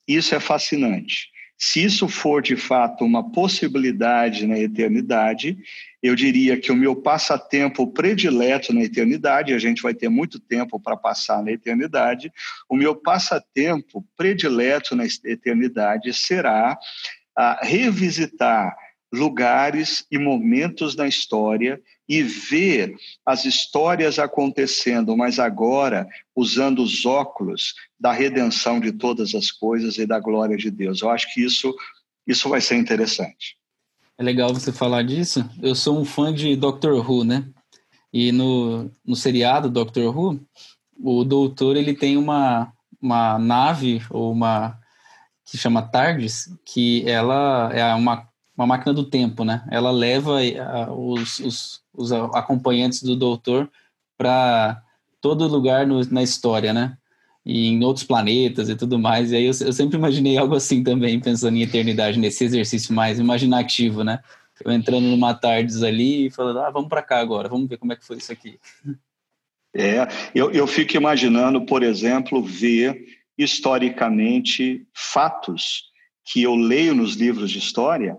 isso 0.07 0.35
é 0.35 0.41
fascinante. 0.41 1.31
Se 1.59 1.85
isso 1.85 2.09
for 2.09 2.43
de 2.43 2.57
fato 2.57 3.05
uma 3.05 3.31
possibilidade 3.31 4.47
na 4.47 4.59
eternidade, 4.59 5.57
eu 6.03 6.17
diria 6.17 6.59
que 6.59 6.73
o 6.73 6.77
meu 6.77 6.97
passatempo 6.97 7.87
predileto 7.87 8.73
na 8.73 8.83
eternidade, 8.83 9.55
a 9.55 9.59
gente 9.59 9.81
vai 9.81 9.95
ter 9.95 10.09
muito 10.09 10.41
tempo 10.41 10.81
para 10.81 10.97
passar 10.97 11.43
na 11.43 11.53
eternidade, 11.53 12.33
o 12.69 12.77
meu 12.77 12.97
passatempo 12.97 14.05
predileto 14.17 14.97
na 14.97 15.05
eternidade 15.25 16.13
será 16.13 16.77
a 17.37 17.65
revisitar 17.65 18.77
lugares 19.13 20.07
e 20.11 20.19
momentos 20.19 20.97
na 20.97 21.07
história 21.07 21.81
e 22.09 22.23
ver 22.23 22.95
as 23.25 23.45
histórias 23.45 24.19
acontecendo, 24.19 25.17
mas 25.17 25.39
agora 25.39 26.09
usando 26.35 26.83
os 26.83 27.05
óculos 27.05 27.75
da 28.01 28.13
redenção 28.13 28.81
de 28.81 28.93
todas 28.93 29.35
as 29.35 29.51
coisas 29.51 29.99
e 29.99 30.07
da 30.07 30.19
glória 30.19 30.57
de 30.57 30.71
Deus. 30.71 31.03
Eu 31.03 31.11
acho 31.11 31.33
que 31.33 31.45
isso, 31.45 31.75
isso 32.27 32.49
vai 32.49 32.61
ser 32.61 32.77
interessante. 32.77 33.57
É 34.19 34.23
legal 34.23 34.53
você 34.53 34.73
falar 34.73 35.03
disso. 35.03 35.49
Eu 35.63 35.75
sou 35.75 35.99
um 35.99 36.05
fã 36.05 36.33
de 36.33 36.57
Doctor 36.57 37.09
Who, 37.09 37.25
né? 37.25 37.47
E 38.13 38.31
no, 38.31 38.91
no 39.05 39.17
seriado 39.17 39.71
Doctor 39.71 40.17
Who, 40.17 40.41
o 40.99 41.25
doutor 41.25 41.77
ele 41.77 41.95
tem 41.95 42.17
uma, 42.17 42.73
uma 43.01 43.39
nave 43.39 44.03
ou 44.11 44.33
uma 44.33 44.79
que 45.45 45.59
chama 45.59 45.83
TARDIS, 45.83 46.55
que 46.65 47.07
ela 47.07 47.71
é 47.75 47.95
uma, 47.95 48.27
uma 48.63 48.67
máquina 48.67 48.95
do 48.95 49.05
tempo, 49.05 49.45
né? 49.45 49.65
Ela 49.71 49.91
leva 49.91 50.39
os, 50.97 51.41
os, 51.41 51.83
os 51.93 52.13
acompanhantes 52.13 53.03
do 53.03 53.17
doutor 53.17 53.71
para 54.17 54.83
todo 55.21 55.47
lugar 55.49 55.87
no, 55.87 56.05
na 56.11 56.23
história, 56.23 56.73
né? 56.73 56.97
E 57.45 57.69
em 57.69 57.83
outros 57.85 58.07
planetas 58.07 58.69
e 58.69 58.77
tudo 58.77 58.99
mais. 58.99 59.33
E 59.33 59.37
aí 59.37 59.45
eu, 59.45 59.53
eu, 59.67 59.73
sempre 59.73 59.97
imaginei 59.99 60.39
algo 60.39 60.55
assim 60.55 60.83
também, 60.83 61.19
pensando 61.19 61.57
em 61.57 61.63
eternidade, 61.63 62.19
nesse 62.19 62.45
exercício 62.45 62.95
mais 62.95 63.19
imaginativo, 63.19 64.05
né? 64.05 64.21
Eu 64.65 64.71
entrando 64.71 65.07
numa 65.07 65.35
tardes 65.35 65.83
ali 65.83 66.27
e 66.27 66.31
falando, 66.31 66.61
ah, 66.61 66.71
vamos 66.71 66.89
para 66.89 67.03
cá 67.03 67.19
agora, 67.19 67.49
vamos 67.49 67.69
ver 67.69 67.79
como 67.79 67.93
é 67.93 67.97
que 67.97 68.05
foi 68.05 68.19
isso 68.19 68.31
aqui. 68.31 68.61
É, 69.75 70.07
eu, 70.35 70.53
eu 70.53 70.67
fico 70.67 70.97
imaginando, 70.97 71.65
por 71.65 71.83
exemplo, 71.83 72.43
ver 72.43 73.07
historicamente 73.37 74.87
fatos 74.93 75.92
que 76.25 76.43
eu 76.43 76.55
leio 76.55 76.95
nos 76.95 77.15
livros 77.15 77.51
de 77.51 77.59
história, 77.59 78.17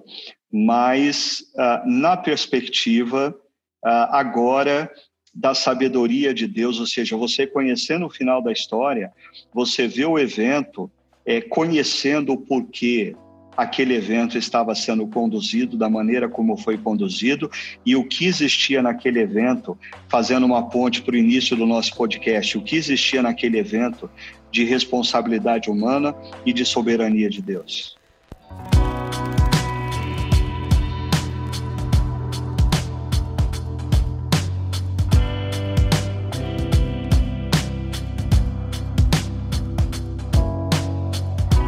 mas 0.51 1.41
uh, 1.55 1.89
na 1.89 2.15
perspectiva 2.17 3.35
uh, 3.83 3.87
agora 4.11 4.91
da 5.33 5.55
sabedoria 5.55 6.33
de 6.33 6.47
Deus, 6.47 6.79
ou 6.79 6.85
seja, 6.85 7.17
você 7.17 7.47
conhecendo 7.47 8.05
o 8.05 8.09
final 8.09 8.41
da 8.41 8.51
história, 8.51 9.11
você 9.51 9.87
vê 9.87 10.05
o 10.05 10.19
evento, 10.19 10.91
é, 11.25 11.41
conhecendo 11.41 12.33
o 12.33 12.37
porquê 12.37 13.15
aquele 13.55 13.95
evento 13.95 14.37
estava 14.37 14.73
sendo 14.75 15.07
conduzido, 15.07 15.77
da 15.77 15.89
maneira 15.89 16.27
como 16.27 16.57
foi 16.57 16.77
conduzido 16.77 17.49
e 17.85 17.95
o 17.95 18.03
que 18.03 18.25
existia 18.25 18.81
naquele 18.81 19.19
evento, 19.19 19.77
fazendo 20.09 20.45
uma 20.45 20.69
ponte 20.69 21.01
para 21.01 21.13
o 21.13 21.17
início 21.17 21.55
do 21.55 21.65
nosso 21.65 21.95
podcast, 21.95 22.57
o 22.57 22.61
que 22.61 22.75
existia 22.75 23.21
naquele 23.21 23.57
evento 23.57 24.09
de 24.51 24.63
responsabilidade 24.63 25.69
humana 25.69 26.15
e 26.45 26.53
de 26.53 26.65
soberania 26.65 27.29
de 27.29 27.41
Deus. 27.41 27.95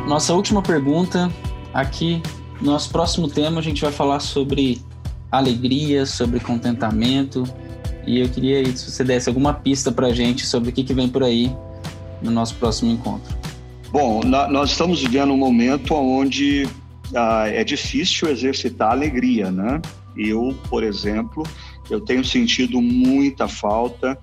Nossa 0.07 0.33
última 0.33 0.61
pergunta 0.61 1.31
aqui, 1.75 2.21
nosso 2.61 2.89
próximo 2.89 3.27
tema 3.27 3.59
a 3.59 3.63
gente 3.63 3.81
vai 3.81 3.91
falar 3.91 4.21
sobre 4.21 4.81
alegria, 5.29 6.05
sobre 6.05 6.39
contentamento. 6.39 7.43
E 8.07 8.19
eu 8.19 8.29
queria 8.29 8.59
aí, 8.59 8.77
se 8.77 8.89
você 8.89 9.03
desse 9.03 9.27
alguma 9.27 9.53
pista 9.53 9.91
para 9.91 10.07
a 10.07 10.13
gente 10.13 10.45
sobre 10.45 10.69
o 10.69 10.71
que, 10.71 10.83
que 10.83 10.93
vem 10.93 11.09
por 11.09 11.23
aí 11.23 11.53
no 12.21 12.31
nosso 12.31 12.55
próximo 12.55 12.91
encontro. 12.91 13.35
Bom, 13.91 14.21
nós 14.23 14.71
estamos 14.71 15.01
vivendo 15.01 15.33
um 15.33 15.37
momento 15.37 15.93
onde 15.93 16.67
ah, 17.13 17.47
é 17.47 17.63
difícil 17.63 18.29
exercitar 18.29 18.91
alegria, 18.91 19.51
né? 19.51 19.81
Eu, 20.17 20.55
por 20.69 20.83
exemplo, 20.83 21.43
eu 21.89 21.99
tenho 21.99 22.23
sentido 22.23 22.81
muita 22.81 23.47
falta 23.47 24.17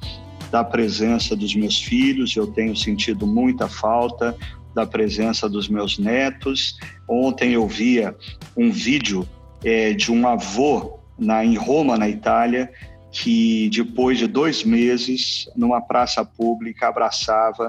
da 0.50 0.64
presença 0.64 1.34
dos 1.34 1.54
meus 1.54 1.82
filhos, 1.82 2.34
eu 2.36 2.46
tenho 2.46 2.76
sentido 2.76 3.26
muita 3.26 3.68
falta 3.68 4.36
da 4.74 4.86
presença 4.86 5.48
dos 5.48 5.68
meus 5.68 5.98
netos. 5.98 6.76
Ontem 7.08 7.52
eu 7.52 7.66
via 7.66 8.16
um 8.56 8.70
vídeo 8.70 9.28
é, 9.64 9.92
de 9.92 10.10
um 10.10 10.26
avô 10.26 10.98
na, 11.18 11.44
em 11.44 11.56
Roma, 11.56 11.96
na 11.96 12.08
Itália, 12.08 12.70
que 13.10 13.68
depois 13.70 14.18
de 14.18 14.26
dois 14.26 14.64
meses, 14.64 15.48
numa 15.54 15.80
praça 15.80 16.24
pública, 16.24 16.88
abraçava 16.88 17.68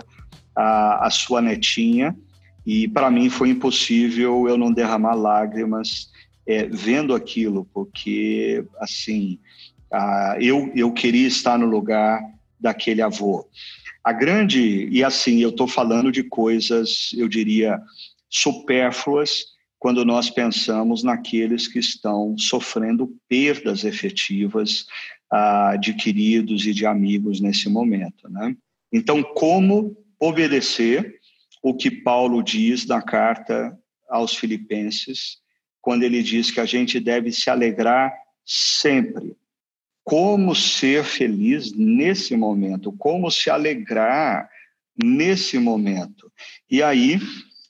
a, 0.56 1.08
a 1.08 1.10
sua 1.10 1.41
netinha. 1.41 2.16
E 2.66 2.88
para 2.88 3.12
mim 3.12 3.30
foi 3.30 3.49
impossível 3.49 4.47
eu 4.47 4.58
não 4.58 4.72
derramar 4.72 5.16
lágrimas 5.16 6.10
é, 6.47 6.66
vendo 6.66 7.14
aquilo, 7.14 7.68
porque 7.74 8.66
assim 8.80 9.39
eu, 10.39 10.72
eu 10.76 10.91
queria 10.91 11.28
estar 11.28 11.58
no 11.58 11.66
lugar 11.66 12.22
daquele 12.60 13.01
avô. 13.01 13.47
A 14.04 14.12
grande, 14.12 14.88
e 14.89 15.04
assim, 15.04 15.39
eu 15.39 15.49
estou 15.49 15.68
falando 15.68 16.12
de 16.12 16.24
coisas, 16.24 17.12
eu 17.14 17.28
diria, 17.28 17.80
supérfluas, 18.30 19.45
quando 19.80 20.04
nós 20.04 20.30
pensamos 20.30 21.04
naqueles 21.04 21.68
que 21.68 21.80
estão 21.80 22.38
sofrendo 22.38 23.16
perdas 23.28 23.84
efetivas 23.84 24.86
ah, 25.32 25.76
de 25.78 25.93
queridos 25.93 26.66
e 26.66 26.74
de 26.74 26.86
amigos 26.86 27.39
nesse 27.39 27.70
momento. 27.70 28.30
Né? 28.30 28.56
Então, 28.91 29.24
como 29.24 29.95
obedecer 30.20 31.20
o 31.62 31.76
que 31.76 31.89
Paulo 31.89 32.43
diz 32.43 32.86
na 32.86 33.01
carta 33.01 33.78
aos 34.10 34.36
Filipenses, 34.36 35.38
quando 35.82 36.04
ele 36.04 36.22
diz 36.24 36.51
que 36.51 36.60
a 36.60 36.66
gente 36.66 36.99
deve 36.99 37.32
se 37.32 37.49
alegrar 37.49 38.14
sempre 38.45 39.36
como 40.04 40.54
ser 40.54 41.04
feliz 41.04 41.74
nesse 41.74 42.36
momento, 42.36 42.91
como 42.91 43.32
se 43.32 43.49
alegrar 43.49 44.49
nesse 45.01 45.58
momento. 45.58 46.32
E 46.70 46.84
aí, 46.84 47.20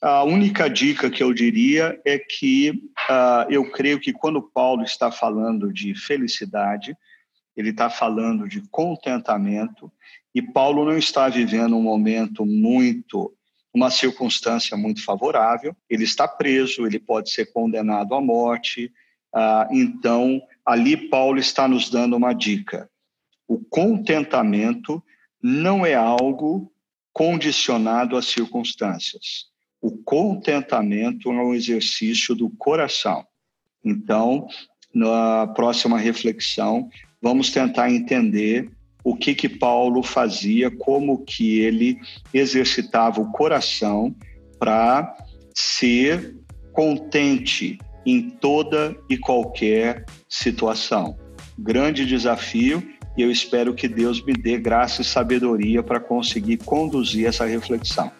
a 0.00 0.24
única 0.24 0.68
dica 0.68 1.08
que 1.08 1.22
eu 1.22 1.32
diria 1.32 1.98
é 2.04 2.18
que 2.18 2.70
uh, 3.08 3.50
eu 3.50 3.70
creio 3.70 4.00
que 4.00 4.12
quando 4.12 4.42
Paulo 4.42 4.82
está 4.82 5.10
falando 5.10 5.72
de 5.72 5.94
felicidade, 5.94 6.96
ele 7.56 7.70
está 7.70 7.88
falando 7.88 8.48
de 8.48 8.60
contentamento, 8.68 9.90
e 10.34 10.42
Paulo 10.42 10.84
não 10.84 10.98
está 10.98 11.28
vivendo 11.28 11.76
um 11.76 11.82
momento 11.82 12.44
muito, 12.44 13.32
uma 13.72 13.90
circunstância 13.90 14.76
muito 14.76 15.04
favorável, 15.04 15.74
ele 15.88 16.02
está 16.02 16.26
preso, 16.26 16.84
ele 16.84 16.98
pode 16.98 17.30
ser 17.30 17.52
condenado 17.52 18.14
à 18.14 18.20
morte, 18.20 18.92
uh, 19.34 19.72
então 19.72 20.42
ali 20.64 20.96
Paulo 20.96 21.38
está 21.38 21.68
nos 21.68 21.90
dando 21.90 22.16
uma 22.16 22.32
dica. 22.32 22.88
O 23.46 23.58
contentamento 23.58 25.02
não 25.42 25.84
é 25.84 25.94
algo 25.94 26.72
condicionado 27.12 28.16
às 28.16 28.26
circunstâncias. 28.26 29.46
O 29.80 29.90
contentamento 29.98 31.30
é 31.30 31.34
um 31.34 31.54
exercício 31.54 32.34
do 32.34 32.48
coração. 32.50 33.24
Então, 33.84 34.48
na 34.94 35.46
próxima 35.48 35.98
reflexão, 35.98 36.88
vamos 37.20 37.50
tentar 37.50 37.90
entender 37.90 38.70
o 39.04 39.14
que 39.14 39.34
que 39.34 39.48
Paulo 39.48 40.02
fazia, 40.02 40.70
como 40.70 41.22
que 41.24 41.58
ele 41.58 42.00
exercitava 42.32 43.20
o 43.20 43.30
coração 43.30 44.16
para 44.58 45.14
ser 45.54 46.34
contente 46.72 47.78
em 48.04 48.30
toda 48.30 48.96
e 49.08 49.16
qualquer 49.16 50.04
situação. 50.28 51.16
Grande 51.58 52.04
desafio 52.04 52.82
e 53.16 53.22
eu 53.22 53.30
espero 53.30 53.74
que 53.74 53.86
Deus 53.86 54.24
me 54.24 54.32
dê 54.32 54.58
graça 54.58 55.02
e 55.02 55.04
sabedoria 55.04 55.82
para 55.82 56.00
conseguir 56.00 56.58
conduzir 56.58 57.26
essa 57.26 57.44
reflexão. 57.44 58.10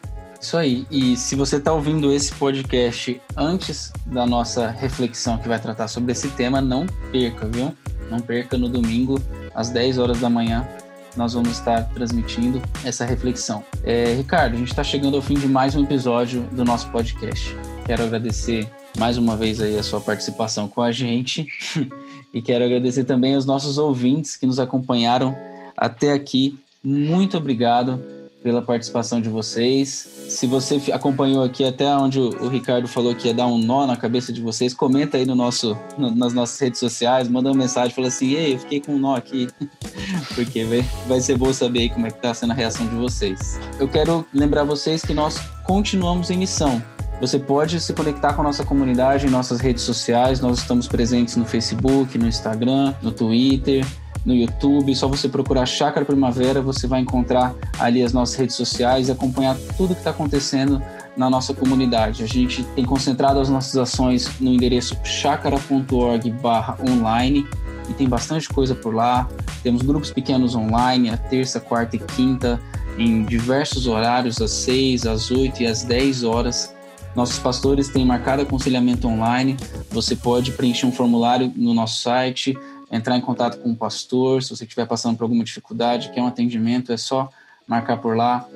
Isso 0.41 0.57
aí. 0.57 0.87
E 0.91 1.17
se 1.17 1.35
você 1.35 1.57
está 1.57 1.73
ouvindo 1.73 2.13
esse 2.13 2.33
podcast 2.33 3.21
antes 3.37 3.93
da 4.07 4.27
nossa 4.27 4.69
reflexão 4.69 5.39
que 5.39 5.49
vai 5.49 5.59
tratar 5.59 5.89
sobre 5.89 6.13
esse 6.13 6.29
tema, 6.29 6.61
não 6.61 6.87
perca, 7.11 7.47
viu? 7.47 7.75
Não 8.11 8.21
perca 8.21 8.59
no 8.59 8.69
domingo, 8.69 9.21
às 9.55 9.71
10 9.71 9.99
horas 9.99 10.21
da 10.21 10.29
manhã, 10.29 10.69
nós 11.17 11.33
vamos 11.33 11.51
estar 11.51 11.85
transmitindo 11.95 12.61
essa 12.85 13.05
reflexão. 13.05 13.65
É, 13.83 14.15
Ricardo, 14.15 14.55
a 14.55 14.59
gente 14.59 14.69
está 14.69 14.85
chegando 14.85 15.17
ao 15.17 15.23
fim 15.23 15.35
de 15.35 15.49
mais 15.49 15.75
um 15.75 15.83
episódio 15.83 16.43
do 16.53 16.65
nosso 16.65 16.89
podcast. 16.91 17.57
Quero 17.87 18.05
agradecer 18.05 18.69
mais 18.99 19.19
uma 19.19 19.37
vez 19.37 19.61
aí 19.61 19.77
a 19.79 19.83
sua 19.83 20.01
participação 20.01 20.69
com 20.69 20.81
a 20.81 20.93
gente 20.93 21.47
e 22.33 22.41
quero 22.41 22.65
agradecer 22.65 23.05
também 23.05 23.35
aos 23.35 23.45
nossos 23.45 23.79
ouvintes 23.79 24.37
que 24.37 24.47
nos 24.47 24.59
acompanharam 24.59 25.37
até 25.77 26.13
aqui. 26.13 26.59
Muito 26.83 27.37
obrigado 27.37 28.01
pela 28.45 28.61
participação 28.61 29.23
de 29.23 29.29
vocês. 29.31 30.07
Se 30.29 30.47
você 30.47 30.79
acompanhou 30.93 31.43
aqui 31.43 31.65
até 31.65 31.89
onde 31.97 32.21
o 32.21 32.47
Ricardo 32.49 32.87
falou 32.87 33.15
que 33.15 33.29
ia 33.29 33.35
dar 33.35 33.47
um 33.47 33.57
nó 33.57 33.87
na 33.87 33.97
cabeça 33.97 34.31
de 34.35 34.43
vocês, 34.43 34.75
comenta 34.75 35.17
aí 35.17 35.25
no 35.25 35.35
nosso, 35.35 35.75
no, 35.97 36.15
nas 36.15 36.35
nossas 36.35 36.61
redes 36.61 36.79
sociais, 36.79 37.27
manda 37.27 37.49
uma 37.51 37.57
mensagem, 37.57 37.95
fala 37.95 38.09
assim, 38.09 38.35
ei, 38.35 38.55
eu 38.55 38.59
fiquei 38.59 38.81
com 38.81 38.93
um 38.93 38.99
nó 38.99 39.17
aqui, 39.17 39.49
porque 40.37 40.63
vai, 40.65 40.85
vai 41.07 41.21
ser 41.23 41.39
bom 41.39 41.53
saber 41.55 41.81
aí 41.81 41.89
como 41.89 42.07
é 42.07 42.11
que 42.11 42.21
tá 42.21 42.35
sendo 42.35 42.51
a 42.51 42.55
reação 42.55 42.87
de 42.87 42.95
vocês. 42.97 43.59
Eu 43.81 43.89
quero 43.89 44.27
lembrar 44.33 44.65
vocês 44.65 45.03
que 45.03 45.15
nós 45.15 45.39
continuamos 45.65 46.29
em 46.29 46.37
missão. 46.37 46.94
Você 47.25 47.39
pode 47.39 47.81
se 47.81 47.95
conectar 47.95 48.35
com 48.35 48.43
a 48.43 48.45
nossa 48.45 48.67
comunidade 48.67 49.27
em 49.27 49.31
nossas 49.31 49.59
redes 49.59 49.83
sociais, 49.83 50.43
nós 50.43 50.59
estamos 50.59 50.87
presentes 50.87 51.37
no 51.37 51.47
Facebook, 51.47 52.19
no 52.19 52.29
Instagram, 52.29 52.93
no 53.01 53.11
Twitter, 53.11 53.83
no 54.27 54.35
YouTube. 54.35 54.95
Só 54.95 55.09
você 55.09 55.27
procurar 55.27 55.65
Chácara 55.65 56.05
Primavera, 56.05 56.61
você 56.61 56.87
vai 56.87 57.01
encontrar 57.01 57.55
ali 57.79 58.03
as 58.03 58.13
nossas 58.13 58.35
redes 58.35 58.57
sociais 58.57 59.09
e 59.09 59.13
acompanhar 59.13 59.57
tudo 59.75 59.95
que 59.95 60.03
está 60.03 60.11
acontecendo 60.11 60.83
na 61.17 61.31
nossa 61.31 61.55
comunidade. 61.55 62.23
A 62.23 62.27
gente 62.27 62.63
tem 62.77 62.85
concentrado 62.85 63.41
as 63.41 63.49
nossas 63.49 63.79
ações 63.79 64.39
no 64.39 64.53
endereço 64.53 64.95
chácara.org/online 65.03 67.49
e 67.89 67.95
tem 67.95 68.07
bastante 68.07 68.51
coisa 68.51 68.75
por 68.75 68.95
lá. 68.95 69.27
Temos 69.63 69.81
grupos 69.81 70.11
pequenos 70.11 70.55
online, 70.55 71.09
a 71.09 71.17
terça, 71.17 71.59
quarta 71.59 71.97
e 71.97 72.01
quinta, 72.01 72.61
em 72.99 73.25
diversos 73.25 73.87
horários, 73.87 74.43
às 74.43 74.51
6, 74.51 75.07
às 75.07 75.31
8 75.31 75.63
e 75.63 75.67
às 75.67 75.85
10 75.85 76.23
horas. 76.23 76.74
Nossos 77.15 77.39
pastores 77.39 77.89
têm 77.89 78.05
marcado 78.05 78.43
aconselhamento 78.43 79.07
online. 79.07 79.57
Você 79.91 80.17
pode 80.17 80.53
preencher 80.53 80.87
um 80.87 80.93
formulário 80.93 81.53
no 81.55 81.73
nosso 81.73 82.03
site, 82.03 82.59
entrar 82.91 83.17
em 83.17 83.21
contato 83.21 83.59
com 83.59 83.71
o 83.71 83.77
pastor, 83.77 84.43
se 84.43 84.51
você 84.51 84.65
estiver 84.65 84.87
passando 84.87 85.17
por 85.17 85.25
alguma 85.25 85.45
dificuldade, 85.45 86.11
quer 86.11 86.23
um 86.23 86.27
atendimento, 86.27 86.93
é 86.93 86.97
só 86.97 87.29
marcar 87.67 87.99
por 87.99 88.17
lá. 88.17 88.47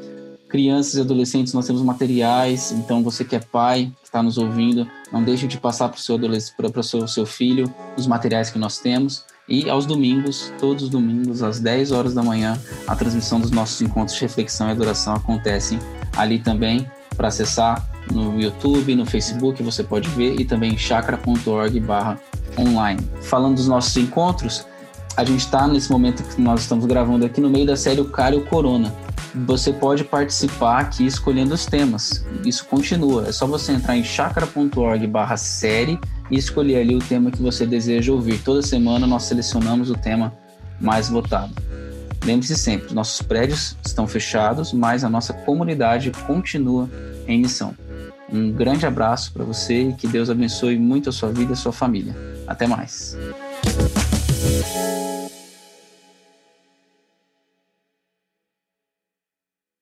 Crianças 0.49 0.95
e 0.95 1.01
adolescentes, 1.01 1.53
nós 1.53 1.67
temos 1.67 1.83
materiais, 1.83 2.73
então 2.73 3.03
você 3.03 3.25
que 3.25 3.37
é 3.37 3.39
pai, 3.39 3.93
que 4.01 4.07
está 4.07 4.23
nos 4.23 4.39
ouvindo, 4.39 4.89
não 5.13 5.23
deixe 5.23 5.47
de 5.47 5.59
passar 5.59 5.89
para 5.91 5.99
o 5.99 6.01
seu, 6.01 6.19
seu, 6.83 7.07
seu 7.07 7.27
filho 7.27 7.73
os 7.97 8.07
materiais 8.07 8.51
que 8.51 8.59
nós 8.59 8.79
temos. 8.79 9.25
E 9.47 9.69
aos 9.69 9.87
domingos, 9.87 10.53
todos 10.59 10.85
os 10.85 10.89
domingos, 10.91 11.43
às 11.43 11.59
10 11.59 11.93
horas 11.93 12.15
da 12.15 12.23
manhã, 12.23 12.61
a 12.87 12.95
transmissão 12.95 13.41
dos 13.41 13.51
nossos 13.51 13.81
encontros 13.81 14.17
de 14.17 14.23
reflexão 14.23 14.69
e 14.69 14.73
adoração 14.73 15.15
acontecem 15.15 15.79
ali 16.17 16.39
também. 16.39 16.87
Para 17.19 17.29
acessar 17.29 17.85
no 18.13 18.41
YouTube, 18.41 18.95
no 18.95 19.05
Facebook, 19.05 19.63
você 19.63 19.83
pode 19.83 20.09
ver, 20.11 20.41
e 20.41 20.45
também 20.45 20.79
chakra.org 20.79 21.83
online. 22.57 23.01
Falando 23.21 23.57
dos 23.57 23.67
nossos 23.69 23.97
encontros, 23.97 24.65
a 25.17 25.25
gente 25.25 25.41
está 25.41 25.67
nesse 25.67 25.91
momento 25.91 26.23
que 26.23 26.41
nós 26.41 26.61
estamos 26.61 26.87
gravando 26.87 27.27
aqui 27.27 27.41
no 27.41 27.51
meio 27.51 27.67
da 27.67 27.77
série 27.77 28.01
O 28.01 28.05
Cara 28.05 28.41
Corona. 28.43 28.95
Você 29.47 29.73
pode 29.73 30.05
participar 30.05 30.79
aqui 30.79 31.05
escolhendo 31.05 31.55
os 31.55 31.67
temas. 31.67 32.25
Isso 32.45 32.65
continua. 32.67 33.27
É 33.27 33.33
só 33.33 33.45
você 33.45 33.73
entrar 33.73 33.97
em 33.97 34.05
chakra.org 34.05 35.11
série 35.37 35.99
e 36.31 36.37
escolher 36.37 36.77
ali 36.77 36.95
o 36.95 37.01
tema 37.01 37.33
que 37.33 37.43
você 37.43 37.67
deseja 37.67 38.13
ouvir. 38.13 38.39
Toda 38.39 38.63
semana 38.63 39.09
nós 39.09 39.25
selecionamos 39.25 39.91
o 39.91 39.95
tema 39.95 40.33
mais 40.81 41.09
votado. 41.09 41.53
Lembre-se 42.25 42.57
sempre, 42.57 42.95
nossos 42.95 43.23
prédios 43.23 43.77
estão 43.85 44.07
fechados, 44.07 44.73
mas 44.73 45.05
a 45.05 45.09
nossa 45.09 45.33
comunidade 45.33 46.11
continua 46.27 46.89
em 47.27 47.41
missão. 47.41 47.75
Um 48.31 48.53
grande 48.53 48.85
abraço 48.85 49.33
para 49.33 49.45
você 49.45 49.89
e 49.89 49.93
que 49.95 50.07
Deus 50.07 50.29
abençoe 50.29 50.79
muito 50.79 51.09
a 51.09 51.13
sua 51.13 51.31
vida 51.31 51.53
e 51.53 51.55
a 51.55 51.57
sua 51.57 51.73
família. 51.73 52.15
Até 52.47 52.67
mais. 52.67 53.17